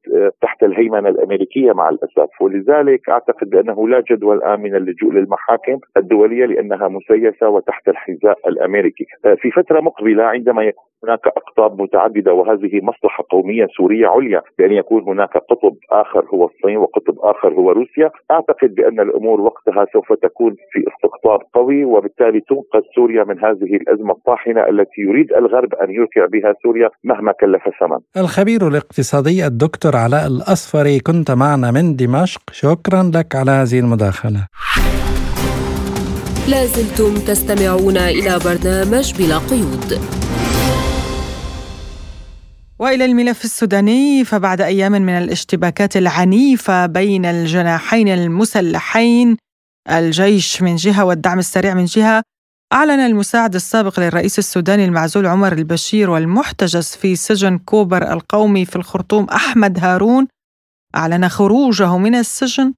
تحت 0.43 0.63
الهيمنة 0.63 1.09
الأمريكية 1.09 1.73
مع 1.73 1.89
الأسف، 1.89 2.43
ولذلك 2.43 3.09
أعتقد 3.09 3.51
بأنه 3.51 3.89
لا 3.89 4.03
جدوى 4.11 4.35
الان 4.35 4.61
من 4.61 4.75
اللجوء 4.75 5.13
للمحاكم 5.13 5.79
الدولية 5.97 6.47
لأنها 6.47 6.89
مسيسة 6.89 7.49
وتحت 7.49 7.89
الحذاء 7.89 8.39
الأمريكي، 8.49 9.05
في 9.37 9.51
فترة 9.51 9.81
مقبلة 9.81 10.25
عندما 10.25 10.63
يكون 10.63 10.85
هناك 11.05 11.27
أقطاب 11.27 11.83
متعددة 11.83 12.33
وهذه 12.33 12.81
مصلحة 12.83 13.25
قومية 13.31 13.67
سورية 13.77 14.07
عليا 14.07 14.43
بأن 14.59 14.73
يكون 14.73 15.03
هناك 15.03 15.37
قطب 15.37 15.75
آخر 15.91 16.25
هو 16.35 16.45
الصين 16.45 16.77
وقطب 16.77 17.15
آخر 17.21 17.53
هو 17.53 17.70
روسيا، 17.73 18.11
أعتقد 18.31 18.75
بأن 18.75 19.01
الأمور 19.01 19.41
وقتها 19.41 19.87
سوف 19.93 20.13
تكون 20.13 20.53
في 20.73 20.85
استقطاب 20.91 21.41
قوي 21.55 21.85
وبالتالي 21.85 22.41
تنقذ 22.49 22.85
سوريا 22.95 23.25
من 23.25 23.39
هذه 23.45 23.77
الأزمة 23.81 24.13
الطاحنة 24.13 24.61
التي 24.69 25.01
يريد 25.01 25.33
الغرب 25.33 25.75
أن 25.75 25.91
يركع 25.91 26.27
بها 26.27 26.55
سوريا 26.63 26.89
مهما 27.05 27.33
كلف 27.33 27.63
ثمن. 27.81 28.23
الخبير 28.23 28.69
الاقتصادي 28.69 29.47
الدكتور 29.47 29.97
علاء 29.97 30.27
الأصفري 30.27 30.99
كنت 31.01 31.31
معنا 31.31 31.71
من 31.71 31.97
دمشق، 31.97 32.41
شكرا 32.53 33.11
لك 33.15 33.35
على 33.35 33.51
هذه 33.51 33.79
المداخلة. 33.79 34.47
لازلتم 36.51 37.13
تستمعون 37.29 37.97
إلى 37.97 38.33
برنامج 38.47 39.07
بلا 39.19 39.39
قيود 39.51 39.91
وإلى 42.81 43.05
الملف 43.05 43.45
السوداني 43.45 44.25
فبعد 44.25 44.61
أيام 44.61 44.93
من 44.93 45.09
الاشتباكات 45.09 45.97
العنيفة 45.97 46.87
بين 46.87 47.25
الجناحين 47.25 48.09
المسلحين 48.09 49.37
الجيش 49.91 50.63
من 50.63 50.77
جهة 50.77 51.05
والدعم 51.05 51.39
السريع 51.39 51.75
من 51.75 51.85
جهة 51.85 52.23
أعلن 52.73 53.01
المساعد 53.01 53.55
السابق 53.55 54.01
للرئيس 54.01 54.39
السوداني 54.39 54.85
المعزول 54.85 55.27
عمر 55.27 55.53
البشير 55.53 56.11
والمحتجز 56.11 56.87
في 56.87 57.17
سجن 57.17 57.59
كوبر 57.59 58.13
القومي 58.13 58.65
في 58.65 58.77
الخرطوم 58.77 59.25
أحمد 59.25 59.79
هارون 59.79 60.29
أعلن 60.97 61.29
خروجه 61.29 61.97
من 61.99 62.15
السجن 62.15 62.75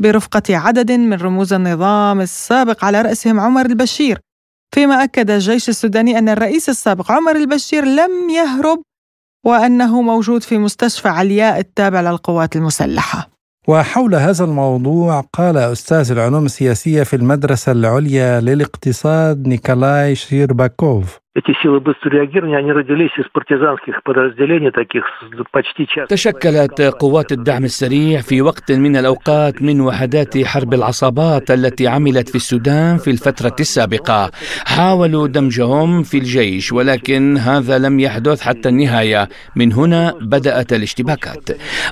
برفقة 0.00 0.56
عدد 0.56 0.92
من 0.92 1.14
رموز 1.14 1.52
النظام 1.52 2.20
السابق 2.20 2.84
على 2.84 3.02
رأسهم 3.02 3.40
عمر 3.40 3.66
البشير. 3.66 4.20
فيما 4.74 5.04
أكد 5.04 5.30
الجيش 5.30 5.68
السوداني 5.68 6.18
أن 6.18 6.28
الرئيس 6.28 6.68
السابق 6.68 7.12
عمر 7.12 7.36
البشير 7.36 7.84
لم 7.84 8.30
يهرب 8.30 8.82
وأنه 9.46 10.02
موجود 10.02 10.42
في 10.42 10.58
مستشفى 10.58 11.08
علياء 11.08 11.58
التابع 11.58 12.00
للقوات 12.00 12.56
المسلحة. 12.56 13.28
وحول 13.68 14.14
هذا 14.14 14.44
الموضوع 14.44 15.20
قال 15.32 15.56
أستاذ 15.56 16.10
العلوم 16.10 16.46
السياسية 16.46 17.02
في 17.02 17.16
المدرسة 17.16 17.72
العليا 17.72 18.40
للاقتصاد 18.40 19.46
نيكولاي 19.48 20.14
شيرباكوف. 20.14 21.18
Эти 21.35 21.53
силы 21.63 21.79
быстрого 21.79 22.15
реагирования, 22.15 22.57
они 22.57 22.73
родились 22.73 23.11
из 23.17 23.23
партизанских 23.31 24.03
подразделений, 24.03 24.69
таких 24.71 25.05
почти 25.51 25.87
часто. 25.87 26.15
تشكلت 26.15 26.81
قوات 26.81 27.31
الدعم 27.31 27.63
السريع 27.63 28.21
في 28.21 28.41
وقت 28.41 28.71
من 28.71 28.95
الأوقات 28.97 29.61
من 29.61 29.81
وحدات 29.81 30.37
حرب 30.45 30.73
العصابات 30.73 31.51
التي 31.51 31.87
عملت 31.87 32.29
في 32.29 32.35
السودان 32.35 32.97
في 32.97 33.09
الفترة 33.09 33.55
السابقة 33.59 34.31
حاولوا 34.65 35.27
دمجهم 35.27 36.03
في 36.03 36.17
الجيش 36.17 36.71
ولكن 36.73 37.37
هذا 37.37 37.77
لم 37.77 37.99
يحدث 37.99 38.41
حتى 38.41 38.69
النهاية 38.69 39.29
من 39.55 39.73
هنا 39.73 40.13
بدأت 40.21 40.73
الاشتباكات 40.73 41.49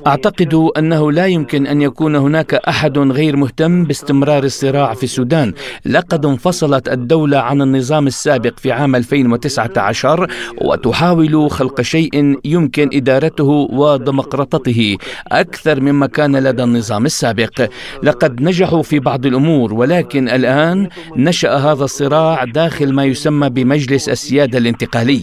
أعتقد 0.08 0.54
أنه 0.78 1.12
لا 1.12 1.26
يمكن 1.26 1.68
أن 1.68 1.82
يكون 1.82 2.16
هناك 2.16 2.54
أحد 2.54 2.98
غير 2.98 3.36
مهتم 3.36 3.84
باستمرار 3.84 4.44
الصراع 4.44 4.94
في 4.94 5.04
السودان 5.04 5.54
لقد 5.86 6.26
انفصلت 6.26 6.90
الدولة 6.90 7.38
عن 7.38 7.62
النظام 7.62 8.08
السابق 8.08 8.60
في 8.60 8.72
عام 8.72 8.96
2000 8.96 9.30
2019 9.35 10.27
وتحاول 10.61 11.51
خلق 11.51 11.81
شيء 11.81 12.39
يمكن 12.45 12.91
إدارته 12.93 13.45
وديمقراطته 13.73 14.97
أكثر 15.29 15.81
مما 15.81 16.07
كان 16.07 16.37
لدى 16.37 16.63
النظام 16.63 17.07
السابق. 17.07 17.69
لقد 18.03 18.43
نجحوا 18.43 18.83
في 18.83 18.99
بعض 18.99 19.27
الأمور 19.27 19.75
ولكن 19.75 20.29
الآن 20.29 20.89
نشأ 21.17 21.55
هذا 21.55 21.85
الصراع 21.85 22.45
داخل 22.45 22.93
ما 22.93 23.05
يسمى 23.05 23.49
بمجلس 23.49 24.09
السيادة 24.09 24.59
الانتقالي. 24.59 25.21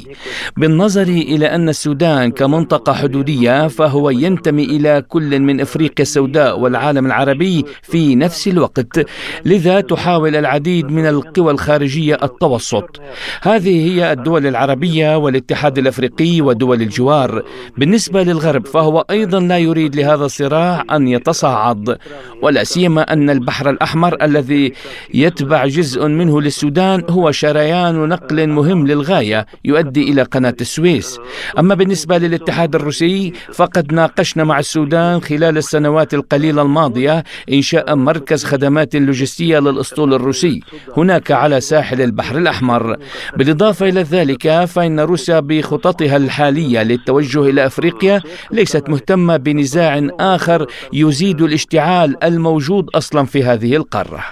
بالنظر 0.58 1.02
إلى 1.02 1.46
أن 1.46 1.70
السودان 1.70 2.32
كمنطقة 2.32 2.94
حدودية 2.94 3.68
فهو 3.68 4.10
ينتمي 4.10 4.64
إلى 4.64 5.04
كل 5.10 5.40
من 5.40 5.62
إفريقيا 5.62 6.02
السوداء 6.02 6.60
والعالم 6.60 7.06
العربي 7.06 7.66
في 7.84 8.16
نفس 8.16 8.48
الوقت 8.48 9.06
لذا 9.46 9.82
تحاول 9.82 10.36
العديد 10.36 10.92
من 10.92 11.06
القوى 11.06 11.52
الخارجية 11.52 12.18
التوسط. 12.24 13.02
هذه 13.42 13.92
هي 13.92 14.01
الدول 14.04 14.48
العربية 14.48 15.18
والاتحاد 15.18 15.78
الأفريقي 15.78 16.42
ودول 16.42 16.82
الجوار. 16.82 17.44
بالنسبة 17.78 18.24
للغرب 18.24 18.68
فهو 18.68 19.06
أيضا 19.10 19.40
لا 19.40 19.58
يريد 19.58 19.96
لهذا 19.96 20.26
الصراع 20.26 20.84
أن 20.92 21.08
يتصاعد. 21.08 21.98
ولا 22.42 22.64
سيما 22.64 23.14
أن 23.14 23.30
البحر 23.30 23.70
الأحمر 23.70 24.18
الذي 24.22 24.74
يتبع 25.14 25.66
جزء 25.66 26.08
منه 26.08 26.42
للسودان 26.42 27.04
هو 27.10 27.32
شريان 27.32 28.10
نقل 28.10 28.48
مهم 28.48 28.88
للغاية 28.88 29.46
يؤدي 29.66 30.12
إلى 30.12 30.22
قناة 30.22 30.56
السويس. 30.62 31.20
أما 31.60 31.76
بالنسبة 31.76 32.18
للاتحاد 32.18 32.76
الروسي 32.76 33.34
فقد 33.54 33.94
ناقشنا 33.94 34.44
مع 34.44 34.60
السودان 34.60 35.22
خلال 35.22 35.58
السنوات 35.58 36.14
القليلة 36.14 36.62
الماضية 36.62 37.24
إنشاء 37.54 37.96
مركز 37.96 38.44
خدمات 38.44 38.96
لوجستية 38.96 39.60
للأسطول 39.60 40.14
الروسي 40.14 40.62
هناك 40.98 41.32
على 41.32 41.62
ساحل 41.62 42.02
البحر 42.02 42.38
الأحمر. 42.38 42.98
بالإضافة 43.38 43.90
إلى 43.92 44.02
ذلك 44.02 44.66
فإن 44.66 45.00
روسيا 45.00 45.40
بخططها 45.40 46.18
الحالية 46.18 46.84
للتوجه 46.84 47.50
إلى 47.50 47.66
أفريقيا 47.66 48.22
ليست 48.52 48.90
مهتمة 48.90 49.38
بنزاع 49.38 50.08
آخر 50.20 50.68
يزيد 50.94 51.42
الاشتعال 51.42 52.24
الموجود 52.24 52.90
أصلا 52.90 53.26
في 53.26 53.44
هذه 53.44 53.76
القارة. 53.76 54.24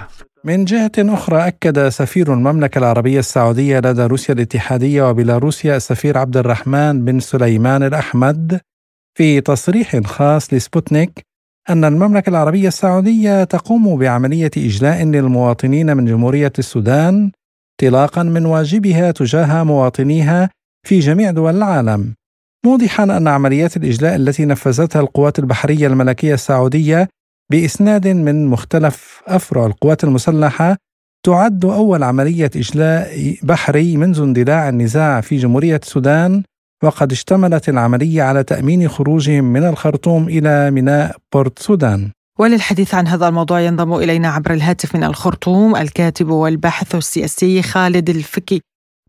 من 0.43 0.65
جهة 0.65 0.91
أخرى 0.99 1.47
أكد 1.47 1.89
سفير 1.89 2.33
المملكة 2.33 2.79
العربية 2.79 3.19
السعودية 3.19 3.79
لدى 3.79 4.05
روسيا 4.05 4.33
الاتحادية 4.33 5.09
وبيلاروسيا 5.09 5.75
السفير 5.75 6.17
عبد 6.17 6.37
الرحمن 6.37 7.05
بن 7.05 7.19
سليمان 7.19 7.83
الأحمد 7.83 8.59
في 9.17 9.41
تصريح 9.41 9.99
خاص 10.05 10.53
لسبوتنيك 10.53 11.19
أن 11.69 11.85
المملكة 11.85 12.29
العربية 12.29 12.67
السعودية 12.67 13.43
تقوم 13.43 13.97
بعملية 13.97 14.51
إجلاء 14.57 15.03
للمواطنين 15.03 15.97
من 15.97 16.05
جمهورية 16.05 16.53
السودان 16.59 17.31
انطلاقا 17.83 18.23
من 18.23 18.45
واجبها 18.45 19.11
تجاه 19.11 19.63
مواطنيها 19.63 20.49
في 20.87 20.99
جميع 20.99 21.31
دول 21.31 21.55
العالم. 21.55 22.13
موضحا 22.65 23.03
أن 23.03 23.27
عمليات 23.27 23.77
الإجلاء 23.77 24.15
التي 24.15 24.45
نفذتها 24.45 24.99
القوات 24.99 25.39
البحرية 25.39 25.87
الملكية 25.87 26.33
السعودية 26.33 27.09
بإسناد 27.51 28.07
من 28.07 28.47
مختلف 28.47 29.21
أفرع 29.27 29.65
القوات 29.65 30.03
المسلحة 30.03 30.77
تعد 31.25 31.65
أول 31.65 32.03
عملية 32.03 32.51
إجلاء 32.55 33.35
بحري 33.43 33.97
منذ 33.97 34.21
اندلاع 34.21 34.69
النزاع 34.69 35.21
في 35.21 35.37
جمهورية 35.37 35.79
السودان 35.83 36.43
وقد 36.83 37.11
اشتملت 37.11 37.69
العملية 37.69 38.23
على 38.23 38.43
تأمين 38.43 38.87
خروجهم 38.87 39.43
من 39.43 39.63
الخرطوم 39.63 40.27
إلى 40.27 40.71
ميناء 40.71 41.15
بورت 41.33 41.59
سودان. 41.59 42.11
وللحديث 42.39 42.95
عن 42.95 43.07
هذا 43.07 43.27
الموضوع 43.27 43.61
ينضم 43.61 43.93
إلينا 43.93 44.27
عبر 44.27 44.53
الهاتف 44.53 44.95
من 44.95 45.03
الخرطوم 45.03 45.75
الكاتب 45.75 46.29
والباحث 46.29 46.95
السياسي 46.95 47.61
خالد 47.61 48.09
الفكي 48.09 48.61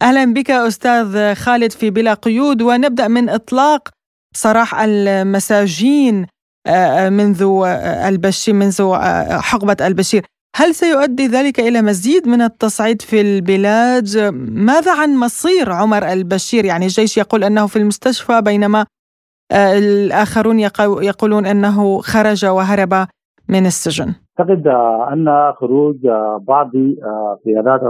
أهلا 0.03 0.25
بك 0.25 0.51
أستاذ 0.51 1.35
خالد 1.35 1.73
في 1.73 1.91
بلا 1.91 2.15
قيود 2.15 2.63
ونبدأ 2.63 3.09
من 3.09 3.29
إطلاق 3.29 3.89
سراح 4.37 4.81
المساجين 4.81 6.27
آه، 6.67 7.09
منذ 7.09 7.43
البشير 8.07 8.55
منذ 8.55 8.95
حقبة 9.41 9.77
البشير 9.81 10.25
هل 10.57 10.75
سيؤدي 10.75 11.27
ذلك 11.27 11.61
إلى 11.61 11.83
مزيد 11.83 12.29
من 12.29 12.43
التصعيد 12.43 13.03
في 13.03 13.21
البلاد؟ 13.21 14.17
ماذا 14.51 15.01
عن 15.01 15.17
مصير 15.17 15.73
عمر 15.73 16.13
البشير؟ 16.13 16.65
يعني 16.65 16.87
الجيش 16.87 17.17
يقول 17.17 17.45
أنه 17.45 17.67
في 17.67 17.77
المستشفى 17.77 18.41
بينما 18.41 18.87
آه، 19.53 19.79
الآخرون 19.79 20.61
يقولون 20.61 21.47
أنه 21.47 22.01
خرج 22.01 22.45
وهرب 22.45 23.07
من 23.51 23.67
السجن؟ 23.67 24.15
أعتقد 24.41 24.67
أن 25.13 25.53
خروج 25.57 25.97
بعض 26.49 26.71
قيادات 27.45 27.81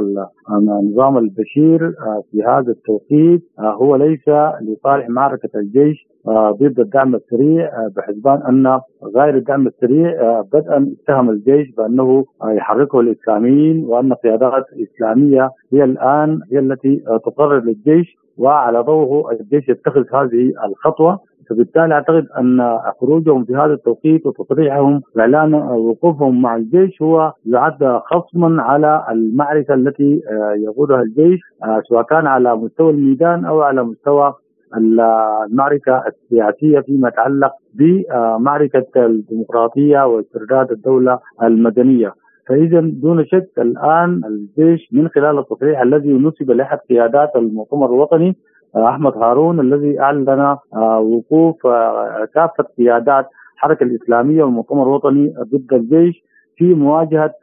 النظام 0.50 1.18
البشير 1.18 1.94
في 2.30 2.42
هذا 2.46 2.70
التوقيت 2.72 3.42
هو 3.60 3.96
ليس 3.96 4.28
لصالح 4.62 5.08
معركة 5.08 5.48
الجيش 5.54 6.06
ضد 6.28 6.80
الدعم 6.80 7.14
السريع 7.14 7.70
بحسبان 7.96 8.42
أن 8.48 8.80
غير 9.16 9.36
الدعم 9.36 9.66
السريع 9.66 10.40
بدءا 10.40 10.94
اتهم 11.02 11.30
الجيش 11.30 11.70
بأنه 11.76 12.24
يحركه 12.44 13.00
الإسلاميين 13.00 13.84
وأن 13.84 14.12
قيادات 14.12 14.64
إسلامية 14.82 15.50
هي 15.72 15.84
الآن 15.84 16.40
هي 16.52 16.58
التي 16.58 17.02
تقرر 17.24 17.60
للجيش 17.60 18.16
وعلى 18.38 18.80
ضوءه 18.80 19.32
الجيش 19.32 19.68
يتخذ 19.68 20.04
هذه 20.14 20.52
الخطوة 20.68 21.18
فبالتالي 21.50 21.94
أعتقد 21.94 22.26
أن 22.38 22.78
خروجهم 23.00 23.44
في 23.44 23.54
هذا 23.54 23.72
التوقيت 23.72 24.26
وتصريحهم 24.26 25.00
وإعلان 25.16 25.54
وقوفهم 25.54 26.42
مع 26.42 26.56
الجيش 26.56 27.02
هو 27.02 27.32
يعد 27.46 28.00
خصما 28.04 28.62
على 28.62 29.04
المعركة 29.10 29.74
التي 29.74 30.22
آه، 30.30 30.54
يقودها 30.58 31.02
الجيش 31.02 31.40
آه، 31.64 31.82
سواء 31.88 32.02
كان 32.02 32.26
على 32.26 32.56
مستوى 32.56 32.90
الميدان 32.90 33.44
أو 33.44 33.62
على 33.62 33.84
مستوى 33.84 34.34
المعركة 34.76 36.02
السياسية 36.06 36.80
فيما 36.80 37.08
يتعلق 37.08 37.52
بمعركة 37.74 38.86
الديمقراطية 38.96 40.06
واسترداد 40.06 40.70
الدولة 40.70 41.18
المدنية. 41.42 42.14
فاذا 42.48 42.80
دون 42.80 43.24
شك 43.26 43.48
الآن 43.58 44.20
الجيش 44.24 44.88
من 44.92 45.08
خلال 45.08 45.38
التصريح 45.38 45.80
الذي 45.80 46.12
نسب 46.12 46.50
لاحد 46.50 46.78
قيادات 46.90 47.36
المؤتمر 47.36 47.86
الوطني 47.86 48.36
أحمد 48.76 49.16
هارون 49.16 49.60
الذي 49.60 50.00
أعلن 50.00 50.56
وقوف 51.00 51.66
كافة 52.34 52.64
قيادات 52.78 53.26
الحركة 53.54 53.84
الإسلامية 53.84 54.44
والمؤتمر 54.44 54.82
الوطني 54.82 55.34
ضد 55.52 55.72
الجيش 55.72 56.24
في 56.56 56.74
مواجهة 56.74 57.34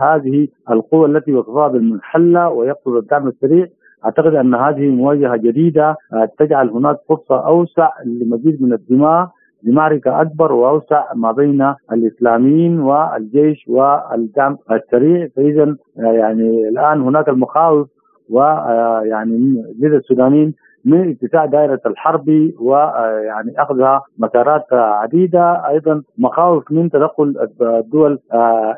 هذه 0.00 0.48
القوى 0.70 1.06
التي 1.06 1.34
وصفها 1.34 1.68
بالمنحله 1.68 2.48
ويقصد 2.48 2.96
الدعم 2.96 3.28
السريع. 3.28 3.66
أعتقد 4.04 4.34
أن 4.34 4.54
هذه 4.54 4.90
مواجهة 4.90 5.36
جديدة 5.36 5.96
تجعل 6.38 6.68
هناك 6.70 6.96
فرصة 7.08 7.46
أوسع 7.46 7.90
لمزيد 8.06 8.62
من 8.62 8.72
الدماء 8.72 9.28
لمعركة 9.62 10.20
أكبر 10.20 10.52
وأوسع 10.52 11.04
ما 11.14 11.32
بين 11.32 11.74
الإسلاميين 11.92 12.80
والجيش 12.80 13.64
والدعم 13.68 14.56
السريع. 14.70 15.28
فإذا 15.36 15.76
يعني 15.96 16.68
الآن 16.68 17.00
هناك 17.00 17.28
المخاوف 17.28 17.88
ويعني 18.30 19.62
لدى 19.78 19.96
السودانيين 19.96 20.54
من 20.84 21.10
اتساع 21.10 21.46
دائرة 21.46 21.80
الحرب 21.86 22.28
ويعني 22.60 23.52
أخذها 23.58 24.02
مسارات 24.18 24.72
عديدة 24.72 25.68
أيضا 25.68 26.02
مخاوف 26.18 26.72
من 26.72 26.90
تدخل 26.90 27.34
الدول 27.60 28.18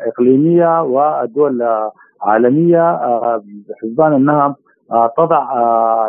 إقليمية 0.07 0.83
والدول 0.83 1.63
عالمية 2.23 2.99
حسبان 3.83 4.13
أنها 4.13 4.57
تضع 5.17 5.47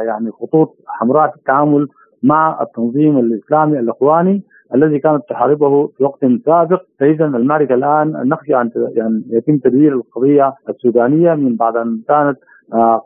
يعني 0.02 0.32
خطوط 0.32 0.76
حمراء 0.88 1.30
في 1.30 1.36
التعامل 1.36 1.88
مع 2.24 2.62
التنظيم 2.62 3.18
الإسلامي 3.18 3.80
الإخواني 3.80 4.44
الذي 4.76 5.00
كانت 5.00 5.24
تحاربه 5.30 5.88
في 5.88 6.04
وقت 6.04 6.26
سابق. 6.46 6.82
فاذا 7.00 7.26
المعركة 7.26 7.74
الآن 7.76 8.12
نخشى 8.30 8.56
أن 8.62 8.72
يعني 8.96 9.24
يتم 9.30 9.58
تدوير 9.58 9.94
القضية 9.94 10.54
السودانية 10.70 11.34
من 11.34 11.56
بعد 11.56 11.76
أن 11.76 12.00
كانت 12.08 12.38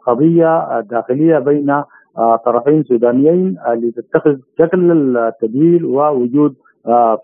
قضية 0.08 0.80
داخلية 0.82 1.40
بين 1.40 1.84
طرفين 2.46 2.84
سودانيين 2.84 3.58
لتتخذ 3.76 4.38
شكل 4.60 4.92
التدوير 5.18 5.86
ووجود 5.86 6.56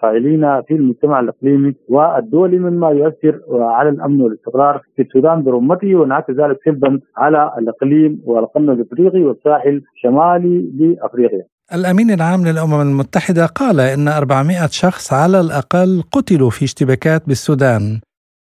فاعلين 0.01 0.61
في 0.61 0.73
المجتمع 0.73 1.19
الإقليمي 1.19 1.75
والدولي 1.89 2.59
مما 2.59 2.89
يؤثر 2.89 3.41
على 3.51 3.89
الأمن 3.89 4.21
والاستقرار 4.21 4.81
في 4.95 5.01
السودان 5.01 5.43
برمته 5.43 5.95
وانعكس 5.95 6.29
ذلك 6.29 6.57
سلبا 6.65 6.99
على 7.17 7.51
الإقليم 7.57 8.21
والقرن 8.25 8.69
الإفريقي 8.69 9.23
والساحل 9.23 9.81
الشمالي 9.95 10.71
لأفريقيا. 10.79 11.43
الأمين 11.73 12.11
العام 12.11 12.45
للأمم 12.45 12.81
المتحدة 12.81 13.45
قال 13.45 13.79
إن 13.79 14.07
400 14.07 14.67
شخص 14.71 15.13
على 15.13 15.39
الأقل 15.39 16.03
قتلوا 16.11 16.49
في 16.49 16.65
اشتباكات 16.65 17.27
بالسودان 17.27 17.99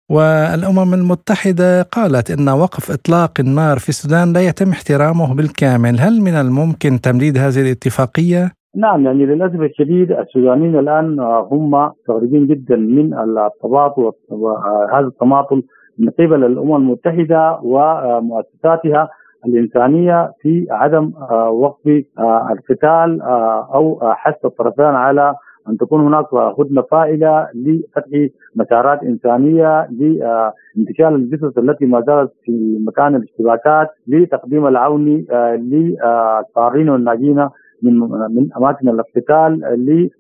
والأمم 0.10 0.94
المتحدة 0.94 1.82
قالت 1.82 2.32
إن 2.32 2.50
وقف 2.50 2.92
إطلاق 2.92 3.32
النار 3.40 3.78
في 3.78 3.90
السودان 3.90 4.34
لا 4.34 4.42
يتم 4.50 4.70
احترامه 4.70 5.36
بالكامل 5.36 6.00
هل 6.00 6.22
من 6.22 6.36
الممكن 6.44 7.02
تمديد 7.02 7.38
هذه 7.38 7.62
الاتفاقية؟ 7.62 8.52
نعم 8.76 9.06
يعني 9.06 9.26
للأسف 9.26 9.62
الشديد 9.62 10.12
السودانيين 10.12 10.80
الآن 10.80 11.20
هم 11.20 11.72
مستغربين 11.72 12.48
جدا 12.48 12.76
من 12.76 13.14
التباطؤ 13.14 14.16
وهذا 14.30 15.08
التماطل 15.08 15.64
من 16.00 16.10
قبل 16.10 16.44
الأمم 16.44 16.76
المتحدة 16.76 17.60
ومؤسساتها 17.64 19.10
الإنسانية 19.46 20.32
في 20.42 20.68
عدم 20.72 21.12
وقف 21.50 22.04
القتال 22.52 23.22
أو 23.74 24.00
حث 24.04 24.46
الطرفين 24.46 24.86
على 24.86 25.36
أن 25.70 25.78
تكون 25.78 26.02
هناك 26.02 26.34
هدنة 26.34 26.82
فائلة 26.82 27.48
لفتح 27.54 28.28
مسارات 28.56 29.04
إنسانية 29.04 29.88
لانتشال 29.92 31.16
الجثث 31.16 31.58
التي 31.58 31.86
ما 31.86 32.02
زالت 32.02 32.32
في 32.44 32.78
مكان 32.88 33.16
الاشتباكات 33.16 33.88
لتقديم 34.08 34.68
العون 34.68 35.26
للطارين 35.56 36.90
والناجين 36.90 37.50
من 37.84 38.00
من 38.36 38.50
أماكن 38.58 38.90
الأقتتال 38.90 39.60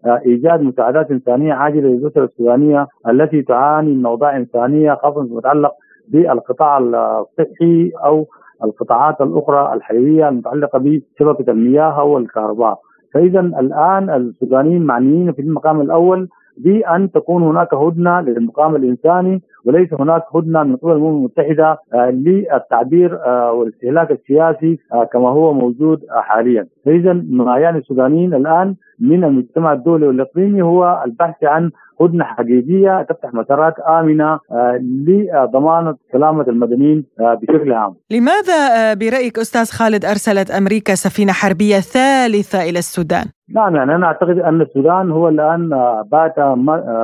لإيجاد 0.04 0.62
مساعدات 0.62 1.12
إنسانية 1.12 1.54
عاجلة 1.54 1.89
للاسر 1.89 2.24
السودانية 2.24 2.88
التي 3.10 3.41
تعاني 3.41 3.96
من 3.96 4.06
أوضاع 4.06 4.38
إنسانية 4.38 4.93
خاصة 4.93 5.24
فيما 5.24 5.39
يتعلق 5.39 5.72
بالقطاع 6.08 6.78
الصحي 6.78 7.91
أو 8.06 8.26
القطاعات 8.64 9.22
الأخرى 9.22 9.74
الحيويه 9.74 10.30
المتعلقة 10.30 10.80
بشبكه 10.80 11.52
المياه 11.52 12.04
والكهرباء. 12.04 12.80
فاذا 13.16 13.39
الآن 13.39 14.09
السودانيين 14.09 14.84
معنيين 14.84 15.32
في 15.32 15.41
المقام 15.41 15.82
الأول 15.82 16.28
بأن 16.57 17.11
تكون 17.11 17.43
هناك 17.43 17.74
هدنة 17.74 18.22
للمقام 18.22 18.76
الإنساني 18.76 19.41
وليس 19.66 19.93
هناك 19.93 20.24
هدنة 20.36 20.63
من 20.63 20.76
قبل 20.76 20.91
الأمم 20.91 21.18
المتحدة 21.18 21.78
للتعبير 21.95 23.20
والاستهلاك 23.53 24.11
السياسي 24.11 24.80
كما 25.13 25.30
هو 25.30 25.53
موجود 25.53 25.99
حاليا، 26.09 26.68
فاذا 26.86 27.13
ما 27.30 27.57
يعني 27.59 27.78
السودانيين 27.78 28.34
الآن 28.34 28.76
من 28.99 29.24
المجتمع 29.24 29.74
الدولي 29.74 30.07
والإقليمي 30.07 30.61
هو 30.61 31.03
البحث 31.05 31.43
عن 31.43 31.72
هدنة 32.02 32.24
حقيقية 32.24 33.02
تفتح 33.10 33.34
مسارات 33.34 33.74
آمنة 33.80 34.39
لضمان 34.82 35.96
سلامة 36.12 36.46
المدنيين 36.48 37.06
بشكل 37.20 37.74
عام. 37.74 37.93
لماذا 38.12 38.93
برأيك 38.93 39.39
أستاذ 39.39 39.72
خالد 39.72 40.06
أرسلت 40.06 40.52
أمريكا 40.52 40.96
سفينة 40.96 41.32
حربية 41.32 41.76
ثالثة 41.76 42.70
إلى 42.70 42.80
السودان؟ 42.80 43.26
نعم 43.50 43.76
يعني 43.76 43.96
أنا 43.96 44.06
أعتقد 44.06 44.39
أن 44.39 44.62
السودان 44.62 45.12
هو 45.12 45.30
الآن 45.30 45.70
بات 46.12 46.34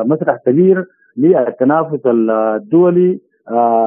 مسرح 0.06 0.38
كبير 0.46 0.86
للتنافس 1.18 2.00
الدولي 2.06 3.12
آه 3.12 3.31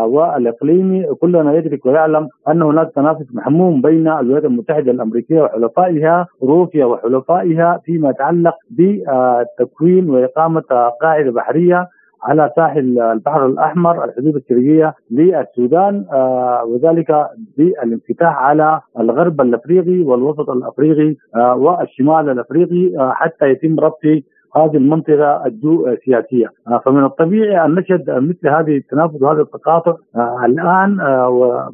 والاقليمي 0.05 1.05
كلنا 1.21 1.53
يدرك 1.55 1.87
ويعلم 1.87 2.29
أن 2.49 2.63
هناك 2.63 2.93
تنافس 2.95 3.35
محموم 3.35 3.83
بين 3.83 4.09
الولايات 4.09 4.45
المتحدة 4.45 4.91
الأمريكية 4.93 5.41
وحلفائها 5.43 6.27
روسيا 6.43 6.85
وحلفائها 6.85 7.81
فيما 7.85 8.11
يتعلق 8.11 8.55
بتكوين 8.71 10.11
وإقامة 10.11 10.63
قاعدة 11.03 11.31
بحرية 11.33 11.89
على 12.25 12.51
ساحل 12.57 13.01
البحر 13.01 13.47
الأحمر 13.47 14.05
الحدود 14.05 14.37
الشرقيه 14.37 14.95
للسودان 15.11 16.05
آه 16.13 16.65
وذلك 16.65 17.27
بالانفتاح 17.59 18.37
على 18.39 18.81
الغرب 19.01 19.41
الأفريقي 19.41 20.01
والوسط 20.03 20.51
الأفريقي 20.51 21.17
آه 21.37 21.55
والشمال 21.57 22.31
الأفريقي 22.31 22.97
آه 22.99 23.13
حتى 23.13 23.47
يتم 23.51 23.81
ربط 23.81 24.01
هذه 24.57 24.77
المنطقة 24.77 25.47
السياسية. 25.87 26.47
فمن 26.85 27.05
الطبيعي 27.05 27.65
أن 27.65 27.75
نشهد 27.75 28.11
مثل 28.11 28.49
هذه 28.49 28.77
التنافس 28.77 29.23
وهذا 29.23 29.41
التقاطع 29.41 29.95
الآن 30.45 31.01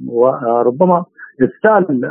وربما 0.09 1.05
استال 1.43 2.11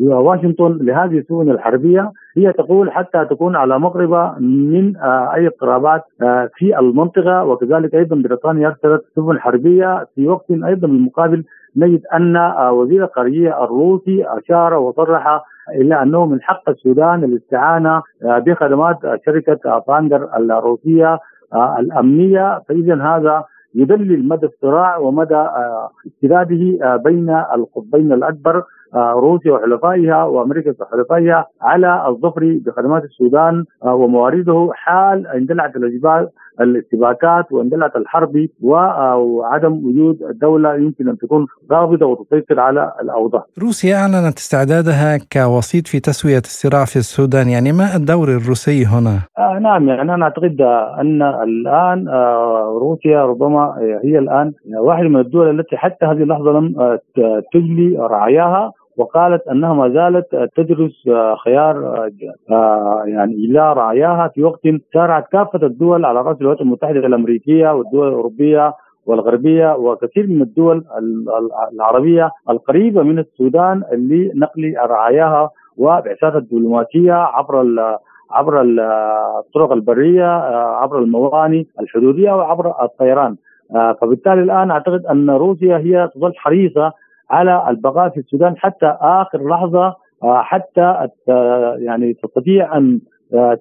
واشنطن 0.00 0.78
لهذه 0.80 1.18
السفن 1.18 1.50
الحربية. 1.50 2.12
هي 2.36 2.52
تقول 2.52 2.90
حتى 2.90 3.24
تكون 3.24 3.56
على 3.56 3.78
مقربة 3.78 4.32
من 4.38 4.96
أي 5.34 5.46
اضطرابات 5.46 6.02
في 6.54 6.78
المنطقة. 6.78 7.44
وكذلك 7.44 7.94
أيضا 7.94 8.16
بريطانيا 8.16 8.68
أرسلت 8.68 9.04
سفن 9.16 9.40
حربية 9.40 10.06
في 10.14 10.28
وقت 10.28 10.50
أيضا 10.50 10.88
بالمقابل 10.88 11.44
نجد 11.76 12.06
أن 12.14 12.36
وزير 12.70 13.04
الخارجية 13.04 13.64
الروسي 13.64 14.24
أشار 14.26 14.74
وصرح 14.74 15.42
إلا 15.74 16.02
أنه 16.02 16.26
من 16.26 16.42
حق 16.42 16.68
السودان 16.68 17.24
الاستعانة 17.24 18.02
بخدمات 18.22 18.98
شركة 19.26 19.80
فاندر 19.88 20.28
الروسية 20.36 21.18
الأمنية. 21.78 22.62
فإذا 22.68 23.02
هذا 23.02 23.44
يدلل 23.74 24.28
مدى 24.28 24.46
الصراع 24.46 24.96
ومدى 24.96 25.46
استداده 26.06 26.96
بين 26.96 27.30
القطبين 27.30 28.12
الأكبر 28.12 28.62
روسيا 28.96 29.52
وحلفائها 29.52 30.24
وأمريكا 30.24 30.74
وحلفائها 30.80 31.46
على 31.62 32.08
الظفر 32.08 32.58
بخدمات 32.66 33.04
السودان 33.04 33.64
وموارده 33.82 34.70
حال 34.72 35.26
اندلعت 35.26 35.72
الاشتباكات 36.60 37.52
واندلعت 37.52 37.96
الحرب 37.96 38.46
وعدم 38.62 39.72
وجود 39.72 40.18
دولة 40.40 40.74
يمكن 40.74 41.08
أن 41.08 41.18
تكون 41.18 41.46
رابطه 41.70 42.06
وتسيطر 42.06 42.60
على 42.60 42.92
الأوضاع. 43.02 43.44
روسيا 43.62 43.96
أعلنت 43.96 44.38
استعدادها 44.38 45.18
كوسيط 45.32 45.86
في 45.86 46.00
تسوية 46.00 46.38
الصراع 46.38 46.84
في 46.84 46.96
السودان، 46.96 47.48
يعني 47.48 47.72
ما 47.72 47.96
الدور 47.96 48.28
الروسي 48.28 48.84
هنا؟ 48.84 49.18
آه 49.38 49.58
نعم 49.58 49.88
يعني 49.88 50.02
أنا 50.02 50.24
أعتقد 50.24 50.60
أن 51.00 51.22
الآن 51.22 52.08
آه 52.08 52.78
روسيا 52.80 53.24
ربما 53.24 53.74
هي 54.04 54.18
الآن 54.18 54.52
واحدة 54.76 55.08
من 55.08 55.20
الدول 55.20 55.60
التي 55.60 55.76
حتى 55.76 56.06
هذه 56.06 56.22
اللحظة 56.22 56.52
لم 56.52 56.80
آه 56.80 57.00
تجلي 57.52 57.96
رعاياها 57.98 58.72
وقالت 58.98 59.48
أنها 59.48 59.74
ما 59.74 59.88
زالت 59.88 60.50
تدرس 60.56 61.08
خيار 61.44 62.06
يعني 63.06 63.34
إلى 63.34 63.72
رعاياها 63.72 64.28
في 64.28 64.42
وقت 64.42 64.60
سارعت 64.94 65.28
كافة 65.32 65.66
الدول 65.66 66.04
على 66.04 66.20
رأس 66.22 66.36
الولايات 66.40 66.60
المتحدة 66.60 66.98
الأمريكية 67.06 67.74
والدول 67.74 68.08
الأوروبية 68.08 68.74
والغربية 69.06 69.76
وكثير 69.76 70.26
من 70.26 70.42
الدول 70.42 70.84
العربية 71.72 72.30
القريبة 72.50 73.02
من 73.02 73.18
السودان 73.18 73.82
لنقل 73.92 74.74
رعاياها 74.78 75.50
وبعثاتها 75.76 76.38
الدبلوماسية 76.38 77.12
عبر 77.12 77.78
عبر 78.30 78.62
الطرق 79.38 79.72
البرية 79.72 80.26
عبر 80.82 80.98
المواني 80.98 81.66
الحدودية 81.80 82.32
وعبر 82.32 82.74
الطيران. 82.82 83.36
فبالتالي 84.00 84.42
الآن 84.42 84.70
أعتقد 84.70 85.06
أن 85.06 85.30
روسيا 85.30 85.76
هي 85.76 86.10
تظل 86.14 86.32
حريصة 86.36 86.92
على 87.30 87.64
البقاء 87.68 88.08
في 88.08 88.20
السودان 88.20 88.56
حتى 88.56 88.96
آخر 89.00 89.48
لحظة 89.48 89.94
حتى 90.24 91.08
يعني 91.78 92.14
تستطيع 92.14 92.76
أن 92.76 93.00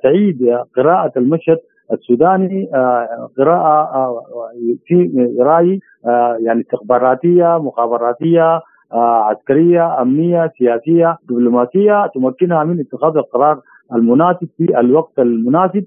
تعيد 0.03 0.57
قراءة 0.77 1.11
المشهد 1.17 1.57
السوداني 1.93 2.69
قراءة 3.37 4.21
في 4.85 5.11
راي 5.39 5.79
يعني 6.39 6.61
استخباراتيه 6.61 7.57
مخابراتية 7.57 8.61
عسكرية 8.93 10.01
أمنية 10.01 10.51
سياسية 10.57 11.17
دبلوماسية 11.29 12.07
تمكنها 12.15 12.63
من 12.63 12.79
اتخاذ 12.79 13.17
القرار 13.17 13.59
المناسب 13.95 14.47
في 14.57 14.79
الوقت 14.79 15.19
المناسب. 15.19 15.85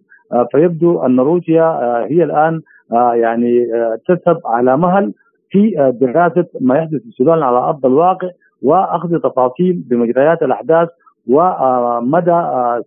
فيبدو 0.52 1.02
أن 1.02 1.20
روسيا 1.20 1.78
هي 2.10 2.24
الآن 2.24 2.60
يعني 3.14 3.66
تذهب 4.08 4.40
على 4.44 4.76
مهل. 4.76 5.12
في 5.50 5.92
دراسة 6.00 6.46
ما 6.60 6.76
يحدث 6.78 7.02
في 7.02 7.08
السودان 7.08 7.42
على 7.42 7.58
أرض 7.58 7.86
الواقع 7.86 8.28
وأخذ 8.62 9.18
تفاصيل 9.18 9.82
بمجريات 9.90 10.42
الأحداث 10.42 10.88
ومدى 11.28 12.42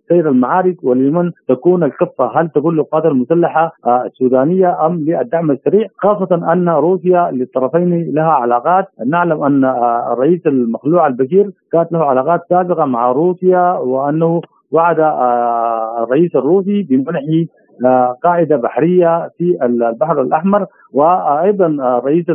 سير 0.08 0.28
المعارك 0.30 0.84
ولمن 0.84 1.30
تكون 1.48 1.84
الكفه 1.84 2.40
هل 2.40 2.48
تكون 2.48 2.74
للقوات 2.76 3.04
المسلحة 3.04 3.72
السودانية 4.06 4.86
أم 4.86 4.92
للدعم 4.94 5.50
السريع؟ 5.50 5.86
خاصة 5.98 6.52
أن 6.52 6.68
روسيا 6.68 7.30
للطرفين 7.32 8.14
لها 8.14 8.30
علاقات. 8.30 8.84
نعلم 9.06 9.42
أن 9.44 9.64
الرئيس 10.12 10.46
المخلوع 10.46 11.06
البشير 11.06 11.50
كانت 11.72 11.92
له 11.92 12.04
علاقات 12.04 12.40
سابقة 12.48 12.84
مع 12.84 13.12
روسيا 13.12 13.72
وأنه 13.72 14.40
وعد 14.72 14.96
الرئيس 16.02 16.36
الروسي 16.36 16.82
بمنحه 16.82 17.44
قاعدة 18.24 18.56
بحرية 18.56 19.30
في 19.38 19.58
البحر 19.62 20.20
الأحمر 20.22 20.66
وأيضا 20.92 21.66
الرئيس 21.66 22.30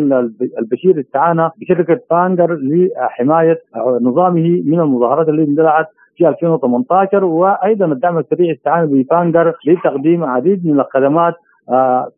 البشير 0.60 1.00
استعان 1.00 1.50
بشركة 1.62 2.00
فانجر 2.10 2.60
لحماية 2.62 3.60
نظامه 4.02 4.62
من 4.66 4.80
المظاهرات 4.80 5.30
التي 5.30 5.44
اندلعت 5.44 5.88
في 6.16 6.28
2018 6.28 7.26
وأيضا 7.26 7.86
الدعم 7.86 8.18
السريع 8.18 8.54
استعان 8.54 8.86
بفانجر 8.88 9.54
لتقديم 9.68 10.24
عديد 10.24 10.66
من 10.68 10.80
الخدمات 10.80 11.34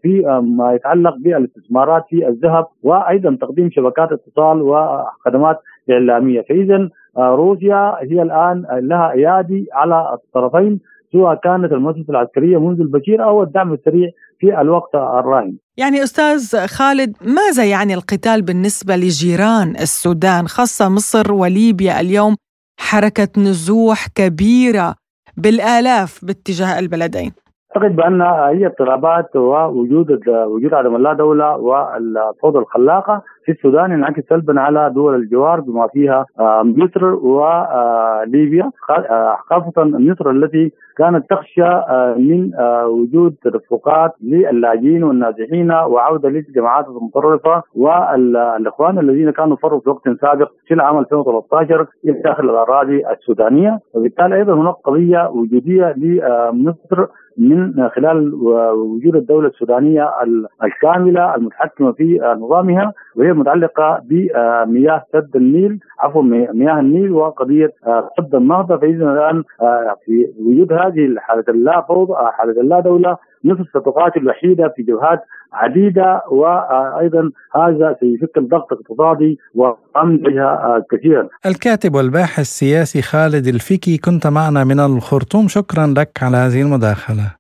في 0.02 0.42
ما 0.58 0.74
يتعلق 0.74 1.16
بالاستثمارات 1.18 2.04
في 2.10 2.28
الذهب 2.28 2.66
وأيضا 2.84 3.38
تقديم 3.42 3.70
شبكات 3.72 4.12
اتصال 4.12 4.62
وخدمات 4.62 5.60
إعلامية. 5.92 6.42
فاذا 6.42 6.90
روسيا 7.18 7.96
هي 8.02 8.22
الآن 8.22 8.66
لها 8.72 9.12
إيادي 9.12 9.68
على 9.74 10.14
الطرفين 10.14 10.80
سواء 11.12 11.36
كانت 11.36 11.72
المؤسسة 11.72 12.10
العسكرية 12.10 12.58
منذ 12.58 12.80
البشير 12.80 13.24
أو 13.24 13.44
الدعم 13.44 13.74
السريع 13.74 14.10
في 14.40 14.62
الوقت 14.62 14.96
الراهن. 14.96 15.58
يعني 15.78 16.04
أستاذ 16.04 16.68
خالد 16.68 17.16
ماذا 17.22 17.66
يعني 17.66 17.94
القتال 17.94 18.42
بالنسبة 18.42 18.96
لجيران 18.96 19.70
السودان 19.70 20.48
خاصة 20.48 20.90
مصر 20.90 21.34
وليبيا 21.34 22.00
اليوم 22.00 22.36
حركة 22.80 23.28
نزوح 23.38 24.08
كبيرة 24.16 24.96
بالآلاف 25.38 26.26
باتجاه 26.26 26.80
البلدين. 26.80 27.32
أعتقد 27.76 27.96
بأن 27.96 28.22
هي 28.22 28.66
اضطرابات 28.66 29.36
ووجود 29.36 30.08
وجود 30.28 30.74
عدم 30.74 30.96
اللا 30.96 31.14
دولة 31.14 31.58
والفوضى 31.58 32.60
الخلاقة 32.60 33.22
في 33.46 33.52
السودان 33.52 33.92
ينعكس 33.92 34.24
سلبا 34.30 34.62
على 34.62 34.92
دول 34.96 35.16
الجوار 35.16 35.60
بما 35.60 35.88
فيها 35.88 36.26
مصر 36.64 37.06
وليبيا 37.06 38.72
خاصة 39.50 39.84
مصر 39.84 40.30
التي 40.30 40.72
كانت 40.98 41.30
تخشى 41.30 41.82
من 42.18 42.52
وجود 42.86 43.36
تدفقات 43.44 44.12
للاجئين 44.24 45.04
والنازحين 45.04 45.72
وعودة 45.72 46.30
للجماعات 46.30 46.88
المتطرفه 46.88 47.64
والإخوان 47.76 49.00
الذين 49.00 49.32
كانوا 49.32 49.58
فروا 49.58 49.80
في 49.80 49.90
وقت 49.90 50.10
سابق 50.22 50.52
في 50.68 50.74
العام 50.74 50.98
2013 51.00 51.88
إلى 52.06 52.22
داخل 52.22 52.50
الأراضي 52.50 53.08
السودانية. 53.10 53.80
وبالتالي 53.94 54.36
أيضا 54.36 54.54
هناك 54.54 54.76
قضية 54.84 55.30
وجودية 55.30 55.96
لمصر 55.98 57.06
من 57.38 57.90
خلال 57.90 58.34
وجود 58.76 59.16
الدولة 59.16 59.48
السودانية 59.48 60.10
الكاملة 60.64 61.36
المتحكمة 61.36 61.92
في 61.92 62.20
نظامها 62.40 62.94
وهي 63.16 63.34
متعلقة 63.34 64.02
بمياه 64.04 65.04
سد 65.14 65.36
النيل 65.36 65.80
عفوا 66.00 66.22
مياه 66.54 66.80
النيل 66.80 67.12
وقضية 67.12 67.74
سد 68.18 68.36
النهضة. 68.36 68.78
فاذا 68.78 69.12
الآن 69.14 69.44
في 70.06 70.28
وجود 70.40 70.74
هذه 70.74 71.16
حاله 71.18 71.44
اللا 71.50 71.82
فوضى 71.82 72.14
حالة 72.32 72.62
اللا 72.62 72.80
دولة 72.80 73.18
مصر 73.44 73.64
ستقاتل 73.70 74.20
الوحيدة 74.20 74.74
في 74.76 74.84
جبهات 74.84 75.20
عديدة 75.54 76.22
وأيضا 76.32 77.32
هذا 77.56 77.96
سيشكل 78.00 78.48
ضغط 78.48 78.68
اقتصادي 78.74 79.40
وأمنها 79.56 80.84
كثيرا. 80.92 81.28
الكاتب 81.46 81.96
والباحث 81.96 82.40
السياسي 82.40 83.02
خالد 83.02 83.48
الفيكي 83.48 83.98
كنت 83.98 84.28
معنا 84.28 84.64
من 84.64 84.80
الخرطوم 84.80 85.48
شكرا 85.48 85.88
لك 85.88 86.12
على 86.22 86.38
هذه 86.38 86.62
المداخلة. 86.62 87.32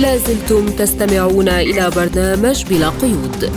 لازلتم 0.00 0.66
تستمعون 0.78 1.48
إلى 1.48 1.90
برنامج 1.96 2.64
بلا 2.70 2.88
قيود. 2.88 3.50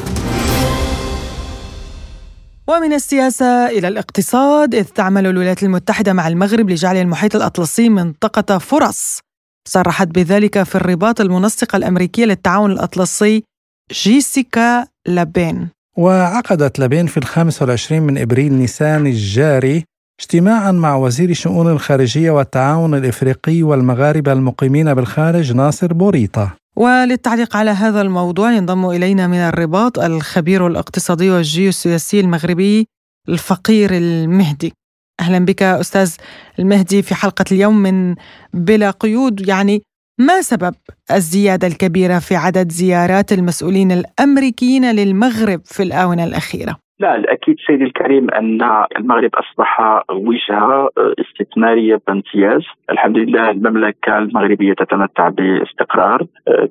ومن 2.70 2.94
السياسة 2.94 3.66
إلى 3.66 3.88
الاقتصاد 3.88 4.76
إذ 4.76 4.86
تعمل 4.86 5.28
الولايات 5.28 5.64
المتحدة 5.64 6.14
مع 6.14 6.28
المغرب 6.28 6.70
لجعل 6.70 6.96
المحيط 6.96 7.36
الأطلسي 7.36 7.90
منطقة 7.90 8.58
فرص 8.58 9.27
صرحت 9.68 10.08
بذلك 10.08 10.64
في 10.64 10.76
الرباط 10.76 11.22
المنسقة 11.22 11.76
الأمريكية 11.76 12.26
للتعاون 12.26 12.72
الأطلسي 12.72 13.44
جيسيكا 13.92 14.88
لابين. 15.08 15.70
وعقدت 15.98 16.80
لابين 16.80 17.08
في 17.08 17.18
الخامس 17.18 17.62
والعشرين 17.62 18.04
من 18.04 18.18
إبريل 18.18 18.54
نيسان 18.54 19.08
الجاري 19.08 19.84
اجتماعا 20.22 20.72
مع 20.72 20.96
وزير 20.96 21.30
الشؤون 21.30 21.72
الخارجية 21.72 22.32
والتعاون 22.32 22.96
الإفريقي 22.96 23.64
والمغاربة 23.64 24.34
المقيمين 24.34 24.94
بالخارج 24.94 25.54
ناصر 25.54 25.94
بوريطة. 25.94 26.56
وللتعليق 26.76 27.56
على 27.56 27.72
هذا 27.72 28.02
الموضوع 28.02 28.52
ينضم 28.52 28.90
إلينا 28.90 29.28
من 29.28 29.38
الرباط 29.38 30.00
الخبير 30.00 30.68
الاقتصادي 30.68 31.30
والجيوسياسي 31.30 32.20
المغربي 32.20 32.88
الفقير 33.30 33.90
المهدي. 33.94 34.74
أهلا 35.20 35.40
بك 35.46 35.64
أستاذ 35.64 36.14
المهدي 36.60 37.02
في 37.02 37.16
حلقة 37.16 37.46
اليوم 37.52 37.78
من 37.78 38.16
بلا 38.54 38.92
قيود 38.92 39.48
يعني 39.48 39.82
ما 40.20 40.42
سبب 40.42 40.76
الزيادة 41.12 41.68
الكبيرة 41.68 42.20
في 42.20 42.36
عدد 42.36 42.72
زيارات 42.72 43.34
المسؤولين 43.34 43.92
الأمريكيين 43.92 44.92
للمغرب 44.92 45.62
في 45.66 45.84
الآونة 45.84 46.24
الأخيرة؟ 46.24 46.87
لا 47.00 47.16
الأكيد 47.16 47.56
سيدي 47.68 47.84
الكريم 47.84 48.32
أن 48.32 48.62
المغرب 48.98 49.30
أصبح 49.36 50.02
وجهة 50.12 50.90
استثمارية 50.98 52.02
بامتياز. 52.08 52.62
الحمد 52.92 53.18
لله 53.18 53.50
المملكة 53.50 54.18
المغربية 54.18 54.74
تتمتع 54.74 55.30
باستقرار 55.30 56.26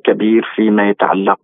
كبير 0.04 0.46
فيما 0.54 0.88
يتعلق 0.88 1.40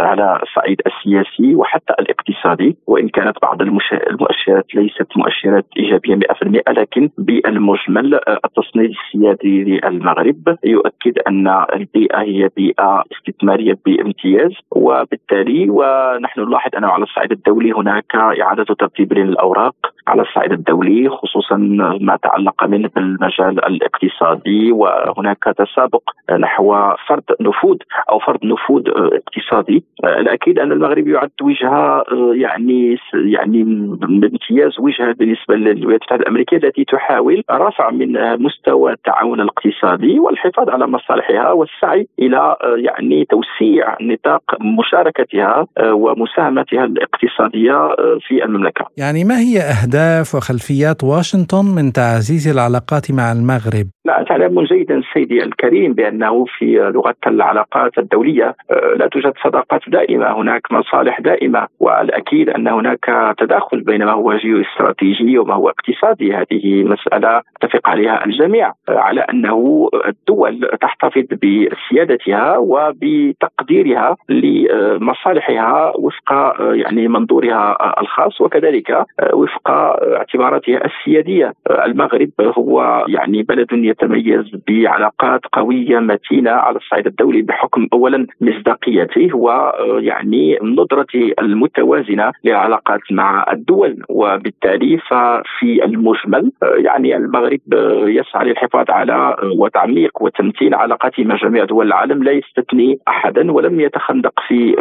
على 0.00 0.38
الصعيد 0.42 0.80
السياسي 0.86 1.54
وحتى 1.54 1.92
الاقتصادي. 2.00 2.76
وإن 2.86 3.08
كانت 3.08 3.36
بعض 3.42 3.62
المؤشرات 3.62 4.74
ليست 4.74 5.06
مؤشرات 5.16 5.66
إيجابية 5.76 6.14
100% 6.14 6.62
لكن 6.68 7.10
بالمجمل 7.18 8.20
التصنيف 8.44 8.90
السيادي 8.90 9.64
للمغرب 9.64 10.56
يؤكد 10.64 11.18
أن 11.28 11.64
البيئة 11.72 12.20
هي 12.20 12.48
بيئة 12.56 13.04
استثمارية 13.12 13.78
بامتياز. 13.86 14.52
وبالتالي 14.70 15.70
ونحن 15.70 16.40
نلاحظ 16.40 16.70
أنه 16.76 16.88
على 16.88 17.02
الصعيد 17.02 17.32
الدولي 17.32 17.72
هناك 17.72 18.11
إعادة 18.14 18.64
ترتيب 18.64 19.12
الأوراق 19.12 19.74
على 20.08 20.22
الصعيد 20.22 20.52
الدولي 20.52 21.08
خصوصا 21.08 21.56
ما 22.00 22.18
تعلق 22.22 22.64
منه 22.64 22.90
بالمجال 22.96 23.64
الاقتصادي. 23.66 24.72
وهناك 24.72 25.44
تسابق 25.44 26.02
نحو 26.38 26.94
فرض 27.08 27.22
نفوذ 27.40 27.76
أو 28.10 28.18
فرض 28.18 28.44
نفوذ 28.44 28.82
اقتصادي. 28.88 29.84
الأكيد 30.04 30.58
أن 30.58 30.72
المغرب 30.72 31.08
يعد 31.08 31.30
وجهة 31.42 32.04
يعني 32.32 32.96
يعني 33.14 33.64
بامتياز 34.00 34.80
وجهة 34.80 35.12
بالنسبة 35.12 35.54
للولايات 35.54 36.02
المتحدة 36.02 36.22
الأمريكية 36.22 36.56
التي 36.56 36.84
تحاول 36.84 37.42
رفع 37.50 37.90
من 37.90 38.42
مستوى 38.42 38.92
التعاون 38.92 39.40
الاقتصادي 39.40 40.18
والحفاظ 40.18 40.68
على 40.68 40.86
مصالحها 40.86 41.52
والسعي 41.52 42.06
إلى 42.18 42.56
يعني 42.76 43.24
توسيع 43.24 43.96
نطاق 44.00 44.42
مشاركتها 44.60 45.66
ومساهمتها 45.82 46.84
الاقتصادية. 46.84 47.88
في 48.20 48.44
المملكة 48.44 48.84
يعني 48.96 49.24
ما 49.24 49.38
هي 49.38 49.58
أهداف 49.58 50.34
وخلفيات 50.34 51.04
واشنطن 51.04 51.64
من 51.76 51.92
تعزيز 51.92 52.48
العلاقات 52.48 53.10
مع 53.10 53.32
المغرب؟ 53.32 53.86
لا 54.04 54.24
تعلم 54.28 54.64
جيدا 54.64 55.02
سيدي 55.14 55.42
الكريم 55.42 55.92
بأنه 55.92 56.44
في 56.58 56.90
لغة 56.94 57.14
العلاقات 57.26 57.98
الدولية 57.98 58.54
لا 58.96 59.08
توجد 59.12 59.32
صداقات 59.44 59.80
دائمة 59.88 60.40
هناك 60.40 60.62
مصالح 60.72 61.20
دائمة 61.20 61.66
والأكيد 61.80 62.48
أن 62.48 62.68
هناك 62.68 63.34
تداخل 63.38 63.80
بين 63.80 64.04
ما 64.04 64.12
هو 64.12 64.36
جيو 64.36 64.60
استراتيجي 64.60 65.38
وما 65.38 65.54
هو 65.54 65.68
اقتصادي 65.68 66.34
هذه 66.34 66.84
مسألة 66.84 67.42
أتفق 67.56 67.88
عليها 67.88 68.24
الجميع 68.24 68.72
على 68.88 69.20
أنه 69.20 69.88
الدول 70.06 70.68
تحتفظ 70.80 71.24
بسيادتها 71.42 72.56
وبتقديرها 72.58 74.16
لمصالحها 74.28 75.92
وفق 75.96 76.56
يعني 76.60 77.08
منظورها 77.08 77.76
الخاص 78.00 78.40
وكذلك 78.40 79.04
وفق 79.32 79.70
واعتباراته 79.70 80.76
السيادية. 80.76 81.52
المغرب 81.86 82.30
هو 82.40 83.04
يعني 83.08 83.42
بلد 83.42 83.72
يتميز 83.72 84.44
بعلاقات 84.68 85.40
قوية 85.52 85.98
متينة 85.98 86.50
على 86.50 86.76
الصعيد 86.76 87.06
الدولي 87.06 87.42
بحكم 87.42 87.86
اولا 87.92 88.26
مصداقيته 88.40 89.36
ويعني 89.36 90.58
ندرته 90.62 91.32
المتوازنة 91.40 92.32
للعلاقات 92.44 93.00
مع 93.10 93.52
الدول. 93.52 94.02
وبالتالي 94.08 94.98
ففي 94.98 95.84
المجمل 95.84 96.52
يعني 96.62 97.16
المغرب 97.16 97.60
يسعى 98.06 98.44
للحفاظ 98.48 98.90
على 98.90 99.36
وتعميق 99.58 100.22
وتمتين 100.22 100.74
علاقاته 100.74 101.24
مع 101.24 101.36
جميع 101.36 101.64
دول 101.64 101.86
العالم 101.86 102.22
لا 102.22 102.32
يستثني 102.32 102.98
احدا 103.08 103.52
ولم 103.52 103.80
يتخندق 103.80 104.32
في 104.48 104.76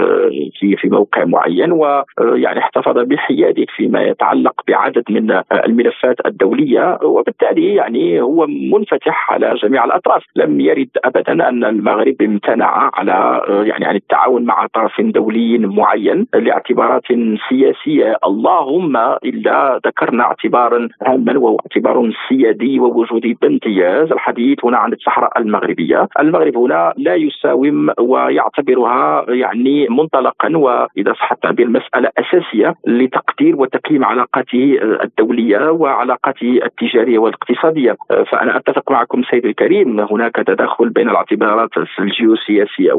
في 0.59 0.75
في 0.75 0.89
موقع 0.89 1.25
معين. 1.25 1.71
ويعني 1.71 2.59
احتفظ 2.59 2.97
بحياده 3.03 3.65
فيما 3.75 4.01
يتعلق 4.03 4.61
بعدد 4.67 5.03
من 5.09 5.41
الملفات 5.65 6.25
الدولية 6.25 6.99
وبالتالي 7.03 7.75
يعني 7.75 8.21
هو 8.21 8.47
منفتح 8.47 9.31
على 9.31 9.55
جميع 9.63 9.85
الأطراف. 9.85 10.23
لم 10.35 10.59
يرد 10.59 10.89
ابدا 11.05 11.49
أن 11.49 11.63
المغرب 11.63 12.21
امتنع 12.21 12.91
على 12.93 13.41
يعني 13.67 13.85
عن 13.85 13.95
التعاون 13.95 14.45
مع 14.45 14.67
طرف 14.73 15.01
دولي 15.01 15.57
معين 15.57 16.27
لاعتبارات 16.33 17.03
سياسية. 17.49 18.15
اللهم 18.25 18.97
إلا 18.97 19.79
ذكرنا 19.85 20.23
اعتبارا 20.23 20.89
هاما 21.07 21.37
وهو 21.37 21.57
اعتبار 21.59 22.11
سيادي 22.29 22.79
ووجودي 22.79 23.37
بامتياز 23.41 24.11
الحديث 24.11 24.65
هنا 24.65 24.77
عن 24.77 24.93
الصحراء 24.93 25.41
المغربية. 25.41 26.07
المغرب 26.19 26.57
هنا 26.57 26.93
لا 26.97 27.15
يساوم 27.15 27.89
ويعتبرها 27.99 29.25
يعني 29.29 29.87
منطلقا 29.89 30.57
وإذا 30.57 31.13
صح 31.13 31.31
التعبير 31.31 31.67
مساله 31.67 32.09
أساسية 32.17 32.75
لتقدير 32.97 33.55
وتقييم 33.55 34.05
علاقاته 34.05 34.79
الدولية 35.03 35.71
وعلاقاته 35.71 36.59
التجارية 36.65 37.19
والاقتصادية. 37.19 37.97
فأنا 38.31 38.57
أتفق 38.57 38.91
معكم 38.91 39.21
سيد 39.31 39.45
الكريم 39.45 39.99
هناك 39.99 40.35
تداخل 40.35 40.89
بين 40.89 41.09
الاعتبارات 41.09 41.69
الجيوسياسية 41.99 42.93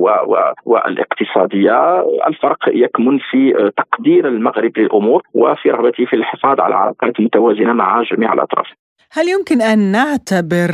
والاقتصادية. 0.65 2.05
الفرق 2.27 2.59
يكمن 2.69 3.19
في 3.31 3.71
تقدير 3.77 4.29
المغرب 4.29 4.79
للأمور 4.79 5.23
وفي 5.35 5.71
رغبته 5.71 6.05
في 6.05 6.17
الحفاظ 6.17 6.61
على 6.61 6.75
علاقات 6.75 7.21
متوازنة 7.21 7.73
مع 7.73 8.03
جميع 8.03 8.33
الأطراف. 8.33 8.67
هل 9.13 9.29
يمكن 9.29 9.63
أن 9.63 9.79
نعتبر 9.79 10.71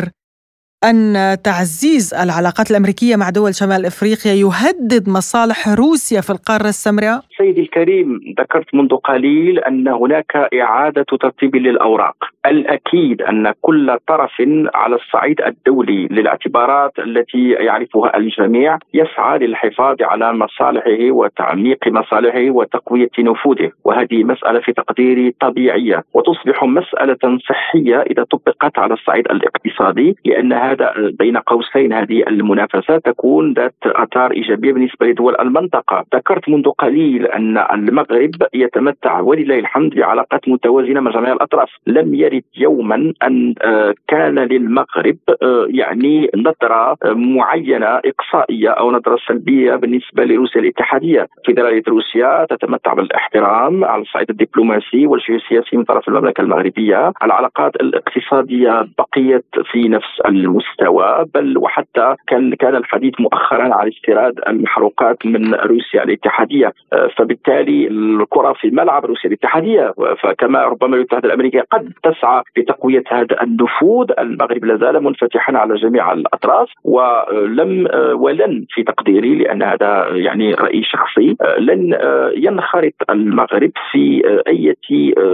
أن 0.84 1.36
تعزيز 1.44 2.14
العلاقات 2.14 2.70
الأمريكية 2.70 3.16
مع 3.16 3.30
دول 3.30 3.54
شمال 3.54 3.86
إفريقيا 3.86 4.32
يهدد 4.32 5.08
مصالح 5.08 5.68
روسيا 5.68 6.20
في 6.20 6.30
القارة 6.30 6.68
السمراء؟ 6.68 7.20
سيدي 7.38 7.60
الكريم 7.60 8.20
ذكرت 8.40 8.74
منذ 8.74 8.96
قليل 8.96 9.58
أن 9.58 9.88
هناك 9.88 10.36
إعادة 10.36 11.06
ترتيب 11.20 11.56
للأوراق. 11.56 12.16
الأكيد 12.46 13.22
أن 13.22 13.52
كل 13.60 13.96
طرف 14.06 14.42
على 14.74 14.96
الصعيد 14.96 15.40
الدولي 15.40 16.08
للاعتبارات 16.10 16.98
التي 16.98 17.50
يعرفها 17.50 18.16
الجميع 18.16 18.78
يسعى 18.94 19.38
للحفاظ 19.38 19.96
على 20.02 20.32
مصالحه 20.32 21.10
وتعميق 21.10 21.88
مصالحه 21.88 22.50
وتقوية 22.50 23.10
نفوذه. 23.18 23.70
وهذه 23.84 24.24
مسألة 24.24 24.60
في 24.60 24.72
تقديري 24.72 25.34
طبيعية. 25.40 26.04
وتصبح 26.14 26.64
مسألة 26.64 27.38
صحية 27.48 28.00
إذا 28.00 28.24
طبقت 28.24 28.78
على 28.78 28.94
الصعيد 28.94 29.30
الاقتصادي 29.30 30.16
لأنها 30.24 30.72
هذا 30.72 30.94
بين 31.18 31.36
قوسين 31.36 31.92
هذه 31.92 32.22
المنافسة 32.28 32.98
تكون 32.98 33.52
ذات 33.52 33.74
آثار 33.86 34.32
إيجابية 34.32 34.72
بالنسبة 34.72 35.06
لدول 35.06 35.34
المنطقة، 35.40 36.04
ذكرت 36.14 36.48
منذ 36.48 36.68
قليل 36.68 37.27
ان 37.36 37.58
المغرب 37.58 38.30
يتمتع 38.54 39.20
ولله 39.20 39.58
الحمد 39.58 39.94
بعلاقات 39.94 40.48
متوازنة 40.48 41.00
مع 41.00 41.10
جميع 41.10 41.32
الأطراف، 41.32 41.70
لم 41.86 42.14
يرد 42.14 42.42
يوما 42.56 43.12
أن 43.22 43.54
آه، 43.62 43.94
كان 44.08 44.38
للمغرب 44.38 45.16
آه، 45.42 45.66
يعني 45.68 46.30
نظرة 46.36 46.96
معينة 47.04 47.86
إقصائية 47.86 48.70
أو 48.70 48.90
نظرة 48.90 49.18
سلبية 49.28 49.74
بالنسبة 49.74 50.24
لروسيا 50.24 50.60
الاتحادية، 50.60 51.28
فيدراليه 51.44 51.82
روسيا 51.88 52.46
تتمتع 52.50 52.94
بالاحترام 52.94 53.84
على 53.84 54.02
الصعيد 54.02 54.30
الدبلوماسي 54.30 55.06
والجيوسياسي 55.06 55.76
من 55.76 55.84
طرف 55.84 56.08
المملكة 56.08 56.40
المغربية، 56.40 57.12
العلاقات 57.22 57.76
الاقتصادية 57.76 58.88
بقيت 58.98 59.44
في 59.72 59.88
نفس 59.88 60.20
الم 60.26 60.58
المستوى 60.58 61.26
بل 61.34 61.58
وحتى 61.58 62.14
كان 62.26 62.54
كان 62.54 62.76
الحديث 62.76 63.20
مؤخرا 63.20 63.74
عن 63.74 63.88
استيراد 63.88 64.40
المحروقات 64.48 65.26
من 65.26 65.54
روسيا 65.54 66.02
الاتحادية. 66.04 66.72
آه، 66.92 67.08
فبالتالي 67.18 67.88
الكرة 67.88 68.52
في 68.52 68.70
ملعب 68.70 69.04
روسيا 69.04 69.30
الاتحادية 69.30 69.94
فكما 70.22 70.62
ربما 70.62 70.86
الولايات 70.86 71.08
المتحده 71.12 71.26
الامريكيه 71.28 71.64
قد 71.70 71.92
تسعى 72.02 72.42
لتقويه 72.56 73.02
هذا 73.08 73.42
النفوذ. 73.42 74.06
المغرب 74.18 74.64
لا 74.64 74.76
زال 74.76 75.04
منفتحا 75.04 75.56
على 75.56 75.74
جميع 75.74 76.12
الأطراف 76.12 76.68
ولم 76.84 77.88
ولن 78.14 78.64
في 78.70 78.82
تقديري 78.82 79.34
لأن 79.34 79.62
هذا 79.62 80.08
يعني 80.12 80.54
رأي 80.54 80.82
شخصي 80.84 81.36
لن 81.58 81.98
ينخرط 82.36 82.94
المغرب 83.10 83.70
في 83.92 84.22
أي 84.48 84.76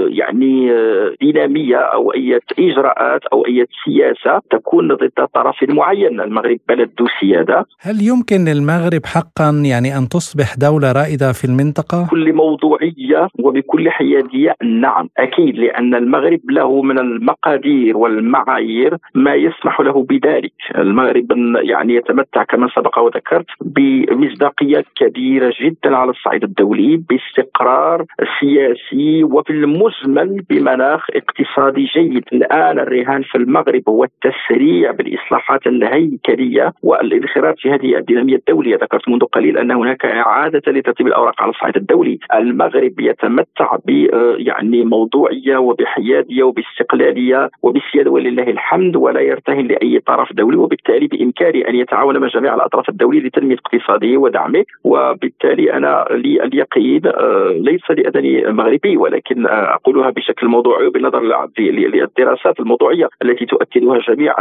يعني 0.09 0.73
دينامية 1.21 1.77
أو 1.77 2.13
أي 2.13 2.41
إجراءات 2.59 3.21
أو 3.33 3.47
أي 3.47 3.67
سياسة 3.85 4.41
تكون 4.51 4.89
ضد 4.89 5.27
طرف 5.35 5.57
معين. 5.69 6.21
المغرب 6.21 6.59
بلد 6.69 6.91
ذو 7.01 7.07
سيادة. 7.21 7.67
هل 7.81 8.03
يمكن 8.03 8.45
للمغرب 8.45 9.07
حقا 9.07 9.63
يعني 9.65 9.99
أن 9.99 10.09
تصبح 10.09 10.55
دولة 10.55 10.93
رائدة 10.93 11.33
في 11.33 11.45
المنطقة؟ 11.45 11.74
بكل 12.05 12.33
موضوعية 12.33 13.29
وبكل 13.39 13.91
حيادية 13.91 14.55
نعم 14.63 15.09
أكيد 15.19 15.57
لأن 15.57 15.95
المغرب 15.95 16.41
له 16.51 16.83
من 16.83 16.99
المقادير 16.99 17.97
والمعايير 17.97 18.97
ما 19.15 19.35
يسمح 19.35 19.81
له 19.81 20.07
بذلك. 20.11 20.53
المغرب 20.79 21.27
يعني 21.63 21.95
يتمتع 21.95 22.43
كما 22.43 22.69
سبق 22.77 22.99
وذكرت 22.99 23.47
بمصداقية 23.61 24.85
كبيرة 24.97 25.55
جدا 25.61 25.97
على 25.97 26.11
الصعيد 26.11 26.45
الدولي 26.45 26.97
باستقرار 26.97 28.05
سياسي 28.41 29.25
وفي 29.25 29.51
المجمل 29.51 30.43
بمناخ 30.51 31.07
اقتصادي 31.15 31.85
جيد. 31.85 32.25
الآن 32.33 32.79
الرهان 32.79 33.23
في 33.23 33.39
المغرب 33.39 33.83
هو 33.89 34.05
التسريع 34.05 34.91
بالإصلاحات 34.91 35.67
الهيكلية 35.67 36.73
والانخراط 36.83 37.59
في 37.59 37.71
هذه 37.71 37.97
الدينامية 37.99 38.37
الدولية 38.37 38.77
ذكرت 38.77 39.09
منذ 39.09 39.25
قليل 39.25 39.59
أن 39.59 39.71
هناك 39.71 40.05
إعادة 40.07 40.73
لترتيب 40.73 41.07
الأوراق 41.07 41.43
على 41.43 41.51
الصعيد 41.51 41.64
الدولي 41.77 42.19
المغرب 42.35 43.01
يتمتع 43.01 43.77
ب 43.87 43.91
يعني 44.39 44.85
موضوعية 44.85 45.57
وبحيادية 45.57 46.43
وباستقلالية 46.43 47.51
وبسياده 47.63 48.11
ولله 48.11 48.43
الحمد 48.43 48.97
ولا 48.97 49.21
يرتهن 49.21 49.67
لأي 49.67 50.01
طرف 50.07 50.33
دولي 50.33 50.57
وبالتالي 50.57 51.07
بامكانه 51.07 51.69
أن 51.69 51.75
يتعاون 51.75 52.19
مع 52.19 52.29
جميع 52.29 52.55
الأطراف 52.55 52.89
الدوليه 52.89 53.21
لتنمية 53.21 53.57
اقتصاده 53.57 54.17
ودعمه 54.17 54.65
وبالتالي 54.85 55.73
أنا 55.73 56.07
لي 56.11 56.45
اليقين 56.45 57.07
آه، 57.07 57.49
ليس 57.61 57.91
لادني 57.91 58.45
مغربي 58.53 58.97
ولكن 58.97 59.47
آه، 59.47 59.75
أقولها 59.75 60.11
بشكل 60.11 60.47
موضوعي 60.47 60.87
وبالنظر 60.87 61.49
للدراسات 61.59 62.61
الموضوعية 62.61 63.09
التي 63.23 63.47
تؤكدها 63.47 63.99
جميع 63.99 64.35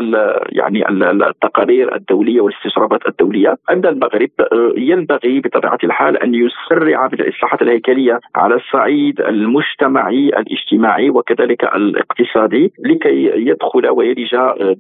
يعني 0.49 0.89
التقارير 0.89 1.95
الدولية 1.95 2.41
والاستشرافات 2.41 3.07
الدولية. 3.07 3.55
أن 3.69 3.85
المغرب 3.85 4.29
آه، 4.39 4.73
ينبغي 4.77 5.39
بطبيعة 5.39 5.77
الحال 5.83 6.17
أن 6.17 6.35
يسرع 6.35 7.07
بالاصلاحات 7.15 7.61
الهيكلية 7.61 8.19
على 8.35 8.55
الصعيد 8.55 9.21
المجتمعي 9.21 10.29
الاجتماعي 10.29 11.09
وكذلك 11.09 11.63
الاقتصادي 11.63 12.73
لكي 12.79 13.31
يدخل 13.49 13.89
ويلج 13.89 14.35
آه، 14.35 14.75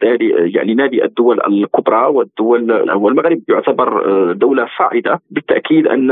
يعني 0.55 0.73
نادي 0.73 1.05
الدول 1.05 1.39
الكبرى 1.47 2.05
والدول 2.05 2.71
والمغرب. 2.91 3.39
يعتبر 3.49 3.89
آه، 4.05 4.33
دولة 4.33 4.67
صاعدة. 4.77 5.19
بالتأكيد 5.31 5.87
أن 5.87 6.07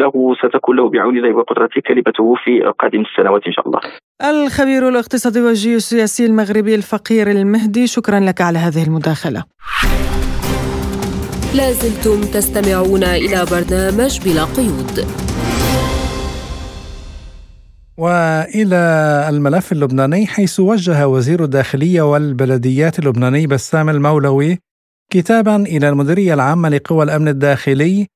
له 0.00 0.34
ستكون 0.42 0.76
له 0.76 0.88
بعون 0.88 1.16
الله 1.16 1.32
وقدرته 1.34 1.80
كلمته 1.80 2.34
في 2.44 2.72
قادم 2.78 3.00
السنوات 3.00 3.46
إن 3.46 3.52
شاء 3.52 3.66
الله. 3.66 3.80
الخبير 4.30 4.88
الاقتصادي 4.88 5.40
والجيوسياسي 5.40 6.26
المغربي 6.26 6.74
الفقير 6.74 7.30
المهدي 7.30 7.86
شكرا 7.86 8.20
لك 8.20 8.40
على 8.40 8.58
هذه 8.58 8.84
المداخلة. 8.86 9.44
لازلتم 11.56 12.20
تستمعون 12.20 13.02
إلى 13.02 13.44
برنامج 13.52 14.12
بلا 14.24 14.44
قيود. 14.56 14.96
وإلى 18.00 18.76
الملف 19.28 19.72
اللبناني 19.72 20.26
حيث 20.26 20.60
وجه 20.60 21.08
وزير 21.08 21.44
الداخلية 21.44 22.02
والبلديات 22.02 22.98
اللبناني 22.98 23.46
بسام 23.46 23.88
المولوي 23.90 24.58
كتابا 25.12 25.56
إلى 25.56 25.88
المديريه 25.88 26.34
العامه 26.34 26.68
لقوى 26.68 27.04
الأمن 27.04 27.28
الداخلي 27.28 28.06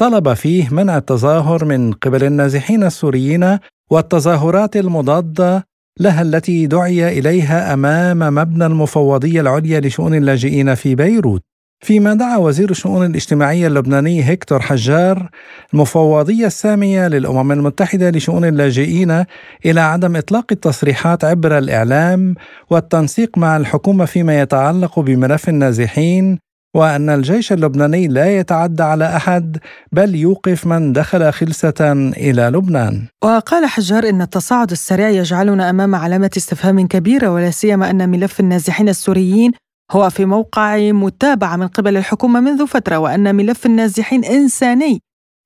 طلب 0.00 0.32
فيه 0.32 0.68
منع 0.74 0.96
التظاهر 0.96 1.64
من 1.64 1.92
قبل 1.92 2.24
النازحين 2.24 2.82
السوريين 2.84 3.58
والتظاهرات 3.90 4.76
المضادة 4.76 5.64
لها 6.00 6.22
التي 6.22 6.66
دعي 6.66 7.18
إليها 7.18 7.74
أمام 7.74 8.34
مبنى 8.34 8.66
المفوضية 8.66 9.40
العليا 9.40 9.80
لشؤون 9.80 10.14
اللاجئين 10.14 10.74
في 10.74 10.94
بيروت. 10.94 11.42
فيما 11.84 12.14
دعا 12.14 12.36
وزير 12.36 12.70
الشؤون 12.70 13.06
الاجتماعية 13.06 13.66
اللبناني 13.66 14.24
هيكتور 14.24 14.60
حجار 14.60 15.30
المفوضية 15.74 16.46
السامية 16.46 17.08
للأمم 17.08 17.52
المتحدة 17.52 18.10
لشؤون 18.10 18.44
اللاجئين 18.44 19.24
إلى 19.66 19.80
عدم 19.80 20.16
إطلاق 20.16 20.44
التصريحات 20.52 21.24
عبر 21.24 21.58
الإعلام 21.58 22.34
والتنسيق 22.70 23.38
مع 23.38 23.56
الحكومة 23.56 24.04
فيما 24.04 24.40
يتعلق 24.40 25.00
بملف 25.00 25.48
النازحين 25.48 26.38
وأن 26.76 27.10
الجيش 27.10 27.52
اللبناني 27.52 28.08
لا 28.08 28.38
يتعدى 28.38 28.82
على 28.82 29.16
أحد 29.16 29.58
بل 29.92 30.14
يوقف 30.14 30.66
من 30.66 30.92
دخل 30.92 31.32
خلسة 31.32 31.92
إلى 32.16 32.42
لبنان. 32.42 33.02
وقال 33.24 33.66
حجار 33.66 34.08
إن 34.08 34.22
التصاعد 34.22 34.70
السريع 34.70 35.08
يجعلنا 35.08 35.70
أمام 35.70 35.94
علامة 35.94 36.30
استفهام 36.36 36.86
كبيرة 36.86 37.28
ولا 37.28 37.50
سيما 37.50 37.90
أن 37.90 38.08
ملف 38.08 38.40
النازحين 38.40 38.88
السوريين 38.88 39.52
هو 39.90 40.10
في 40.10 40.24
موقع 40.24 40.92
متابعة 40.92 41.56
من 41.56 41.68
قبل 41.68 41.96
الحكومة 41.96 42.40
منذ 42.40 42.66
فترة 42.66 42.98
وأن 42.98 43.34
ملف 43.34 43.66
النازحين 43.66 44.24
إنساني 44.24 45.00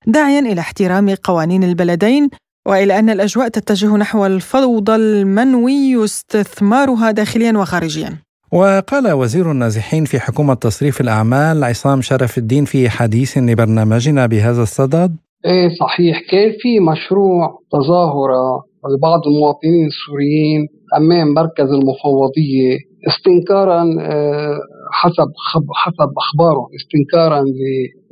داعيا 0.07 0.39
إلى 0.39 0.61
احترام 0.61 1.15
قوانين 1.23 1.63
البلدين 1.63 2.29
وإلى 2.67 2.99
أن 2.99 3.09
الأجواء 3.09 3.47
تتجه 3.47 3.97
نحو 3.97 4.25
الفوضى 4.25 4.95
المنوي 4.95 6.03
استثمارها 6.03 7.11
داخليا 7.11 7.57
وخارجيا. 7.57 8.17
وقال 8.51 9.11
وزير 9.11 9.51
النازحين 9.51 10.05
في 10.05 10.19
حكومة 10.19 10.53
تصريف 10.53 11.01
الأعمال 11.01 11.63
عصام 11.63 12.01
شرف 12.01 12.37
الدين 12.37 12.65
في 12.65 12.89
حديث 12.89 13.37
لبرنامجنا 13.37 14.25
بهذا 14.25 14.61
الصدد 14.61 15.17
إيه 15.45 15.69
صحيح 15.79 16.19
كان 16.31 16.51
في 16.59 16.79
مشروع 16.79 17.59
تظاهرة 17.71 18.63
لبعض 18.97 19.19
المواطنين 19.27 19.87
السوريين 19.87 20.67
أمام 20.97 21.33
مركز 21.33 21.69
المفوضية 21.71 22.77
استنكارا 23.07 23.81
آه، 24.01 24.59
حسب 24.91 25.29
حسب 25.75 26.09
أخباره 26.17 26.67
استنكارا 26.75 27.43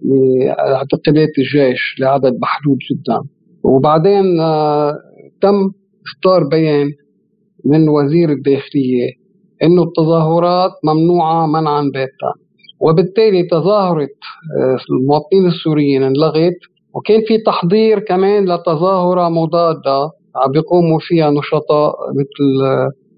لاعتقالات 0.04 1.30
الجيش 1.38 1.96
لعدد 2.00 2.38
محدود 2.42 2.78
جدا. 2.92 3.20
وبعدين 3.64 4.40
آه، 4.40 4.94
تم 5.42 5.72
إصدار 6.08 6.44
بيان 6.52 6.92
من 7.66 7.90
وزير 7.90 8.30
الداخلية 8.30 9.10
إنه 9.64 9.84
التظاهرات 9.84 10.72
ممنوعة 10.84 11.48
منعا 11.48 11.82
باتا. 11.94 12.32
وبالتالي 12.80 13.44
تظاهره 13.44 14.08
آه، 14.60 14.78
المواطنين 14.90 15.48
السوريين 15.48 16.04
انلغت. 16.04 16.60
وكان 16.96 17.22
في 17.28 17.38
تحضير 17.38 18.00
كمان 18.00 18.46
لتظاهرة 18.46 19.30
مضادة 19.30 20.12
عم 20.36 20.52
بيقوموا 20.52 21.00
فيها 21.02 21.30
نشطاء 21.32 21.96
مثل 22.16 22.48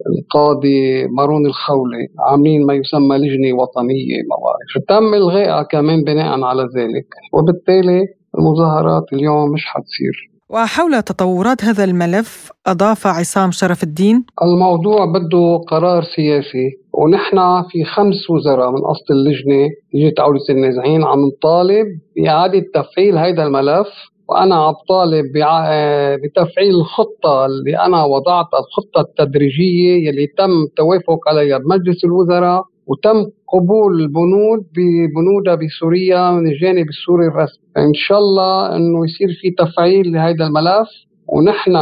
القاضي 0.07 1.07
مارون 1.07 1.45
الخولي 1.45 2.07
عاملين 2.19 2.65
ما 2.65 2.73
يسمى 2.73 3.17
لجنة 3.17 3.61
وطنية 3.61 4.17
ما 4.29 4.35
بعرف 4.43 4.85
تم 4.87 5.13
الغائها 5.13 5.63
كمان 5.63 6.03
بناء 6.03 6.43
على 6.43 6.63
ذلك. 6.63 7.07
وبالتالي 7.33 8.01
المظاهرات 8.37 9.03
اليوم 9.13 9.51
مش 9.51 9.65
حتصير. 9.65 10.29
وحول 10.49 11.01
تطورات 11.01 11.63
هذا 11.63 11.83
الملف 11.83 12.51
أضاف 12.67 13.07
عصام 13.07 13.51
شرف 13.51 13.83
الدين؟ 13.83 14.25
الموضوع 14.43 15.05
بده 15.05 15.57
قرار 15.67 16.03
سياسي 16.15 16.69
ونحن 16.93 17.37
في 17.69 17.83
خمس 17.83 18.29
وزراء 18.29 18.71
من 18.71 18.81
أصل 18.81 19.13
اللجنة 19.13 19.69
لجنة 19.93 20.13
أولية 20.19 20.49
النازحين 20.49 21.03
عم 21.03 21.19
نطالب 21.27 21.87
بإعادة 22.15 22.63
تفعيل 22.73 23.17
هذا 23.17 23.43
الملف 23.43 23.87
وأنا 24.29 24.55
عم 24.55 24.73
طالب 24.89 25.25
بتفعيل 26.23 26.75
الخطة 26.75 27.45
اللي 27.45 27.77
أنا 27.85 28.03
وضعتها 28.05 28.59
الخطة 28.59 29.01
التدريجية 29.01 30.07
يلي 30.07 30.27
تم 30.37 30.51
التوافق 30.69 31.29
عليها 31.29 31.57
بمجلس 31.57 32.03
الوزراء 32.05 32.63
وتم 32.87 33.25
قبول 33.53 34.01
البنود 34.01 34.59
ببنودها 34.75 35.55
بسوريا 35.55 36.31
من 36.31 36.47
الجانب 36.47 36.89
السوري 36.89 37.27
الرسمي. 37.27 37.63
ان 37.77 37.93
شاء 37.93 38.17
الله 38.19 38.75
إنه 38.75 39.05
يصير 39.05 39.27
في 39.41 39.51
تفعيل 39.51 40.11
لهذا 40.11 40.45
الملف 40.45 40.87
ونحن 41.27 41.75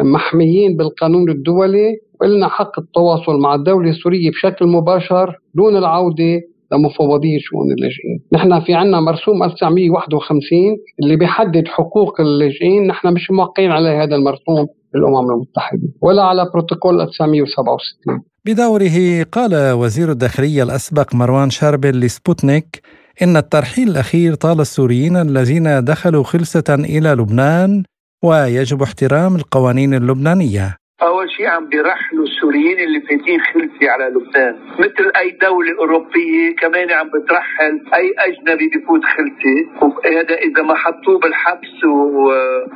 محميين 0.00 0.76
بالقانون 0.76 1.30
الدولي 1.30 1.96
ولنا 2.20 2.48
حق 2.48 2.78
التواصل 2.78 3.38
مع 3.40 3.54
الدولة 3.54 3.90
السورية 3.90 4.30
بشكل 4.30 4.66
مباشر 4.66 5.38
دون 5.54 5.76
العودة 5.76 6.40
لمفوضية 6.72 7.38
شؤون 7.40 7.72
اللاجئين 7.72 8.20
نحن 8.32 8.60
في 8.60 8.74
عنا 8.74 9.00
مرسوم 9.00 9.42
1951 9.42 10.58
اللي 11.02 11.16
بيحدد 11.16 11.68
حقوق 11.68 12.20
اللاجئين 12.20 12.86
نحن 12.86 13.12
مش 13.14 13.30
موقعين 13.30 13.70
على 13.70 13.88
هذا 13.88 14.16
المرسوم 14.16 14.66
بالأمم 14.92 15.30
المتحدة 15.30 15.88
ولا 16.02 16.22
على 16.22 16.50
بروتوكول 16.52 17.00
1967 17.00 18.22
بدوره 18.46 19.22
قال 19.32 19.72
وزير 19.72 20.10
الداخلية 20.10 20.62
الأسبق 20.62 21.14
مروان 21.14 21.50
شاربل 21.50 22.00
لسبوتنيك 22.00 22.82
إن 23.22 23.36
الترحيل 23.36 23.88
الأخير 23.88 24.34
طال 24.34 24.60
السوريين 24.60 25.16
الذين 25.16 25.84
دخلوا 25.84 26.24
خلسة 26.24 26.64
إلى 26.70 27.08
لبنان 27.08 27.82
ويجب 28.24 28.82
احترام 28.82 29.36
القوانين 29.36 29.94
اللبنانية. 29.94 30.76
أول 31.02 31.30
شيء 31.30 31.46
عم 31.46 31.66
بيرحلوا 31.68 32.24
السوريين 32.24 32.78
اللي 32.78 33.00
فاتين 33.00 33.40
خلسة 33.40 33.88
على 33.88 34.04
لبنان. 34.04 34.58
مثل 34.78 35.12
أي 35.16 35.30
دولة 35.30 35.78
أوروبية 35.78 36.56
كمان 36.56 36.90
عم 36.90 37.08
بترحل 37.10 37.80
أي 37.94 38.14
أجنبي 38.18 38.68
بفوت 38.68 39.04
خلسة. 39.04 39.66
وهذا 39.82 40.34
إذا 40.34 40.62
ما 40.62 40.74
حطوه 40.74 41.18
بالحبس 41.18 41.84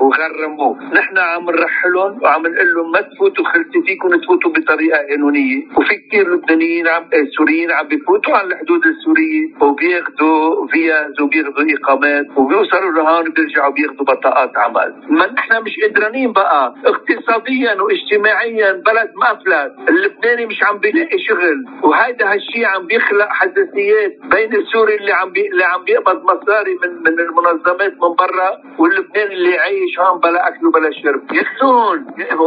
وغرموه. 0.01 0.79
نحن 0.95 1.19
عم 1.19 1.45
نرحلهم 1.51 2.23
وعم 2.23 2.43
نقول 2.47 2.75
لهم 2.75 2.93
ما 2.93 3.01
تفوتوا 3.01 3.45
خلسة 3.45 3.83
فيكم 3.87 4.09
تفوتوا 4.21 4.51
بطريقة 4.53 4.99
قانونيه 5.11 5.63
وفي 5.77 5.95
كثير 5.97 6.35
لبنانيين 6.35 6.89
عم 6.89 7.05
سوريين 7.37 7.71
عم 7.73 7.89
بفوتوا 7.89 8.37
على 8.37 8.47
الحدود 8.49 8.81
السورية 8.87 9.47
وبياخذوا 9.61 10.67
فيز 10.67 11.21
وبياخذوا 11.21 11.73
إقامات 11.79 12.27
وبيوصلوا 12.37 12.93
لهون 12.93 13.31
بيرجعوا 13.31 13.73
بياخذوا 13.73 14.05
بطاقات 14.05 14.57
عمل. 14.57 14.95
ما 15.11 15.33
نحن 15.33 15.63
مش 15.63 15.73
قدرانين 15.85 16.33
بقى 16.33 16.75
اقتصاديا 16.85 17.73
واجتماعيا 17.83 18.08
اجتماعيا 18.13 18.73
بلد 18.73 19.11
مفلس 19.17 19.89
اللبناني 19.89 20.47
مش 20.47 20.63
عم 20.63 20.79
بيلاقي 20.79 21.19
شغل. 21.19 21.65
وهذا 21.83 22.33
هالشيء 22.33 22.65
عم 22.67 22.87
بيخلق 22.87 23.29
حساسيات 23.29 24.13
بين 24.31 24.55
السوري 24.57 24.95
اللي 24.97 25.13
عم 25.13 25.33
بي... 25.33 25.49
اللي 25.49 25.65
عم 25.65 25.85
بيقبض 25.85 26.23
مصاري 26.25 26.75
من 26.83 26.91
من 27.13 27.21
المنظمات 27.21 27.93
من 27.93 28.15
برا 28.19 28.51
واللبناني 28.79 29.35
اللي 29.35 29.59
عايش 29.59 30.01
هون 30.01 30.21
بلا 30.21 30.49
أكل 30.49 30.67
وبلا 30.67 30.91
شرب. 31.03 31.23
يخسون 31.33 32.07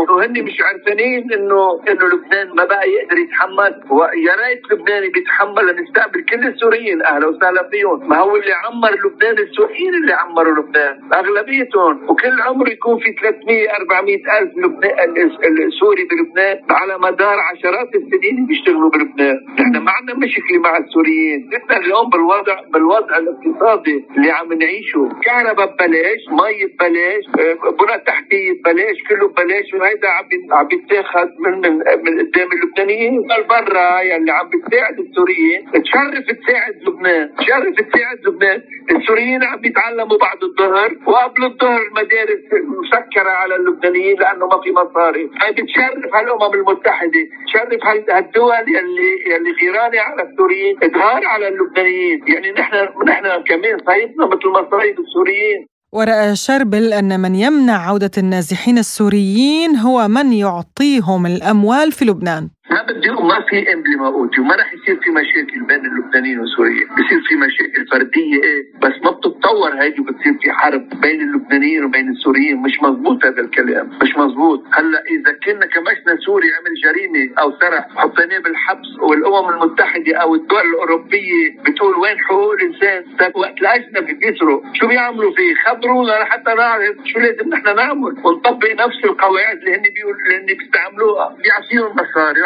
وهن 0.10 0.44
مش 0.44 0.62
عارفين 0.62 1.32
انه 1.34 1.82
إنه 1.90 2.06
لبنان 2.08 2.56
ما 2.56 2.66
بقى 2.66 2.90
يقدر 2.90 3.18
يتحمل. 3.18 3.82
ويا 3.90 4.36
ريت 4.36 4.62
لبناني 4.72 5.10
بيتحمل 5.10 5.68
لنستقبل 5.68 6.22
كل 6.26 6.48
السوريين 6.48 7.02
أهلا 7.02 7.28
وسهلا 7.28 7.70
فيهم 7.72 8.10
ما 8.10 8.18
هو 8.18 8.36
اللي 8.36 8.54
عمر 8.54 8.92
لبنان 9.06 9.38
السوريين 9.40 9.94
اللي 9.96 10.14
عمروا 10.14 10.54
لبنان 10.64 11.00
أغلبيتهم. 11.14 12.10
وكل 12.10 12.42
عمر 12.42 12.68
يكون 12.70 13.00
في 13.00 13.14
300 13.22 13.76
400 13.76 14.16
ألف 14.40 14.52
لبنان 14.58 15.18
السوري 15.60 16.04
بلبنان 16.12 16.58
على 16.70 16.98
مدار 16.98 17.38
عشرات 17.40 17.90
السنين 17.96 18.46
بيشتغلوا 18.46 18.90
بلبنان، 18.90 19.36
نحن 19.60 19.78
ما 19.78 19.92
عندنا 19.92 20.18
مشكله 20.18 20.60
مع 20.60 20.78
السوريين، 20.78 21.50
نحن 21.54 21.84
اليوم 21.84 22.10
بالوضع 22.10 22.56
بالوضع 22.74 23.18
الاقتصادي 23.18 24.06
اللي 24.18 24.32
عم 24.32 24.54
نعيشه، 24.54 25.10
كهرباء 25.24 25.68
ببلاش، 25.74 26.22
مي 26.30 26.66
ببلاش، 26.66 27.24
آه، 27.40 27.72
بنى 27.80 27.98
تحتيه 28.08 28.52
ببلاش، 28.52 28.98
كله 29.10 29.28
ببلاش 29.28 29.74
وهيدا 29.74 30.08
عم 30.08 30.26
عم 30.52 30.68
بيتاخذ 30.68 31.28
من 31.40 31.54
من 31.62 31.74
من 31.78 32.14
قدام 32.20 32.50
اللبنانيين. 32.52 33.22
برا 33.50 34.02
يلي 34.02 34.32
عم 34.32 34.50
بتساعد 34.50 35.00
السوريين، 35.00 35.62
تشرف 35.72 36.26
تساعد 36.40 36.76
لبنان، 36.88 37.36
تشرف 37.36 37.76
تساعد 37.76 38.18
لبنان، 38.28 38.62
السوريين 38.92 39.44
عم 39.44 39.60
بيتعلموا 39.62 40.18
بعد 40.18 40.44
الظهر 40.44 40.92
وقبل 41.08 41.44
الظهر 41.46 41.82
المدارس 41.82 42.42
مسكرة 42.84 43.30
على 43.30 43.56
اللبنانيين 43.56 44.20
لأنه 44.20 44.48
ما 44.48 44.62
في 44.64 44.72
مصاري، 44.72 45.30
بتشرف 45.50 46.16
هالامم 46.16 46.54
المتحدة 46.54 47.24
تشرف 47.48 47.82
هالدول 48.16 48.66
يلي 48.76 49.12
يلي 49.32 49.52
غيرانه 49.62 50.00
على 50.02 50.22
السوريين 50.30 50.76
إظهار 50.84 51.26
على 51.26 51.48
اللبنانيين. 51.48 52.20
يعني 52.28 52.52
نحن 52.52 52.76
نحن 53.08 53.26
كمان 53.50 53.78
صايبنا 53.88 54.26
مثل 54.26 54.48
ما 54.56 54.70
صايب 54.72 55.00
السوريين. 55.00 55.68
ورأى 55.94 56.36
شربل 56.36 56.94
أن 56.94 57.20
من 57.20 57.36
يمنع 57.36 57.88
عودة 57.90 58.12
النازحين 58.18 58.78
السوريين 58.78 59.76
هو 59.76 60.08
من 60.08 60.34
يعطيهم 60.34 61.26
الأموال 61.26 61.92
في 61.92 62.06
لبنان. 62.06 62.50
ما 62.70 62.82
بدي 62.84 63.10
ما 63.12 63.42
في 63.50 63.74
ام 63.74 63.84
بما 63.84 64.08
أوتي 64.08 64.42
وما 64.42 64.56
راح 64.56 64.74
يصير 64.74 65.00
في 65.02 65.10
مشاكل 65.12 65.64
بين 65.68 65.86
اللبنانيين 65.86 66.40
والسوريين. 66.40 66.88
بصير 66.88 67.22
في 67.28 67.36
مشاكل 67.36 67.88
فردية 67.92 68.44
إيه 68.44 68.64
بس 68.82 68.92
ما 69.04 69.12
بتتطور 69.12 69.74
هيدي 69.82 70.02
وبتصير 70.02 70.34
في 70.42 70.52
حرب 70.52 70.90
بين 71.02 71.22
اللبنانيين 71.22 71.84
وبين 71.86 72.10
السوريين. 72.10 72.58
مش 72.62 72.72
مزبوط 72.84 73.26
هذا 73.26 73.42
الكلام 73.42 73.90
مش 74.04 74.10
مزبوط 74.18 74.64
هلأ 74.74 75.04
إذا 75.10 75.32
كنا 75.46 75.66
كمشنا 75.66 76.16
سوري 76.26 76.48
عمل 76.54 76.74
جريمة 76.84 77.34
أو 77.42 77.52
سرق 77.60 77.88
حطيناه 77.96 78.40
بالحبس 78.40 78.90
والأمم 79.02 79.50
المتحدة 79.50 80.16
أو 80.18 80.36
الدول 80.36 80.62
الأوروبية 80.74 81.58
بتقول 81.66 81.96
وين 81.96 82.20
حقوق 82.20 82.54
الإنسان؟ 82.54 83.04
وقت 83.36 83.62
الاجنبي 83.62 84.14
بيسرق 84.14 84.62
شو 84.74 84.88
بيعملوا 84.88 85.32
فيه؟ 85.36 85.56
خبرونا 85.66 86.12
لحتى 86.12 86.54
نعرف 86.54 86.96
شو 87.06 87.20
لازم 87.20 87.50
نحن 87.50 87.76
نعمل 87.76 88.14
ونطبق 88.26 88.72
نفس 88.86 89.06
القواعد 89.06 89.58
اللي 89.58 89.76
هن 89.78 89.84
بيقولوا 89.94 90.20
اللي 90.22 90.38
هن 90.38 90.58
بيستعملوها. 90.58 91.36
بيعطيهم 91.44 91.92
مصاري 91.96 92.42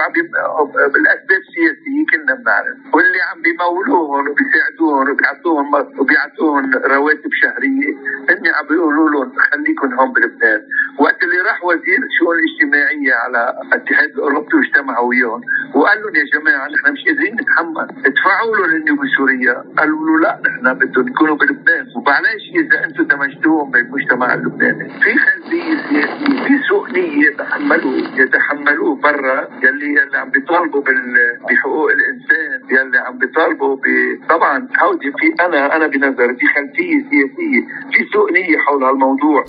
بالأسباب 0.93 1.39
السياسية 1.47 2.05
كلنا 2.11 2.35
بنعرف 2.35 2.77
واللي 2.93 3.21
عم 3.21 3.41
بيمولوهم 3.41 4.27
وبيساعدوهم 4.29 5.09
وبيعطوهم 5.09 5.73
وبيعطوهم 5.99 6.71
رواتب 6.85 7.29
شهرية 7.41 7.93
هن 8.29 8.47
عم 8.55 8.67
بيقولوا 8.69 9.09
لهم 9.09 9.31
خليكم 9.37 9.93
هون 9.93 10.13
بلبنان. 10.13 10.61
وقت 10.99 11.23
اللي 11.23 11.41
راح 11.41 11.65
وزير 11.65 11.99
الشؤون 12.03 12.35
الاجتماعية 12.39 13.13
على 13.13 13.59
الاتحاد 13.63 14.09
الاوروبي 14.09 14.55
واجتمعوا 14.57 15.09
وياهم 15.09 15.41
وقال 15.75 16.01
لهم 16.01 16.15
يا 16.15 16.39
جماعة 16.39 16.67
نحن 16.67 16.93
مش 16.93 17.03
قادرين 17.07 17.33
نتحمل. 17.33 18.05
ادفعوا 18.05 18.55
له 18.57 18.67
لأنه 18.67 18.95
بسوريا 19.01 19.63
قالوا 19.77 20.05
له 20.07 20.19
لا 20.19 20.41
نحن 20.45 20.73
بدهم 20.73 21.07
يكونوا 21.07 21.35
بلبنان. 21.35 21.85
ومعلش 21.95 22.43
إذا 22.55 22.85
أنتم 22.85 23.03
دمجتوهم 23.03 23.71
بالمجتمع 23.71 24.33
اللبناني؟ 24.33 24.89
في 24.89 25.15
خلفية 25.17 25.77
سياسية 25.89 26.43
في 26.47 26.59
سوء 26.69 26.91
نية 26.91 27.27
يتحملوه 27.27 28.19
يتحملوه 28.19 28.95
برا 28.95 29.47
يلي 29.63 29.94
يلي 29.95 30.17
عم 30.17 30.29
بيطالبوا 30.29 30.81
بحقوق 31.49 31.89
الإنسان 31.97 32.77
يلي 32.77 32.97
عم 32.97 33.17
بيطالبوا 33.17 33.77
طبعا 34.29 34.67
هودي 34.83 35.11
في 35.19 35.43
أنا 35.45 35.75
أنا 35.75 35.87
بنظري 35.87 36.35
في 36.39 36.45
خلفية 36.55 36.97
سياسية 37.09 37.61
في 37.91 38.01
سوء 38.13 38.31
نية 38.33 38.57
حول 38.67 38.83
هالموضوع. 38.83 39.45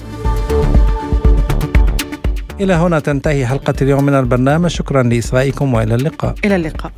إلى 2.60 2.72
هنا 2.72 2.98
تنتهي 2.98 3.46
حلقة 3.46 3.74
اليوم 3.82 4.04
من 4.04 4.14
البرنامج. 4.14 4.70
شكرا 4.70 5.02
لإصغائكم 5.02 5.74
وإلى 5.74 5.94
اللقاء. 5.94 6.34
إلى 6.44 6.56
اللقاء. 6.56 6.92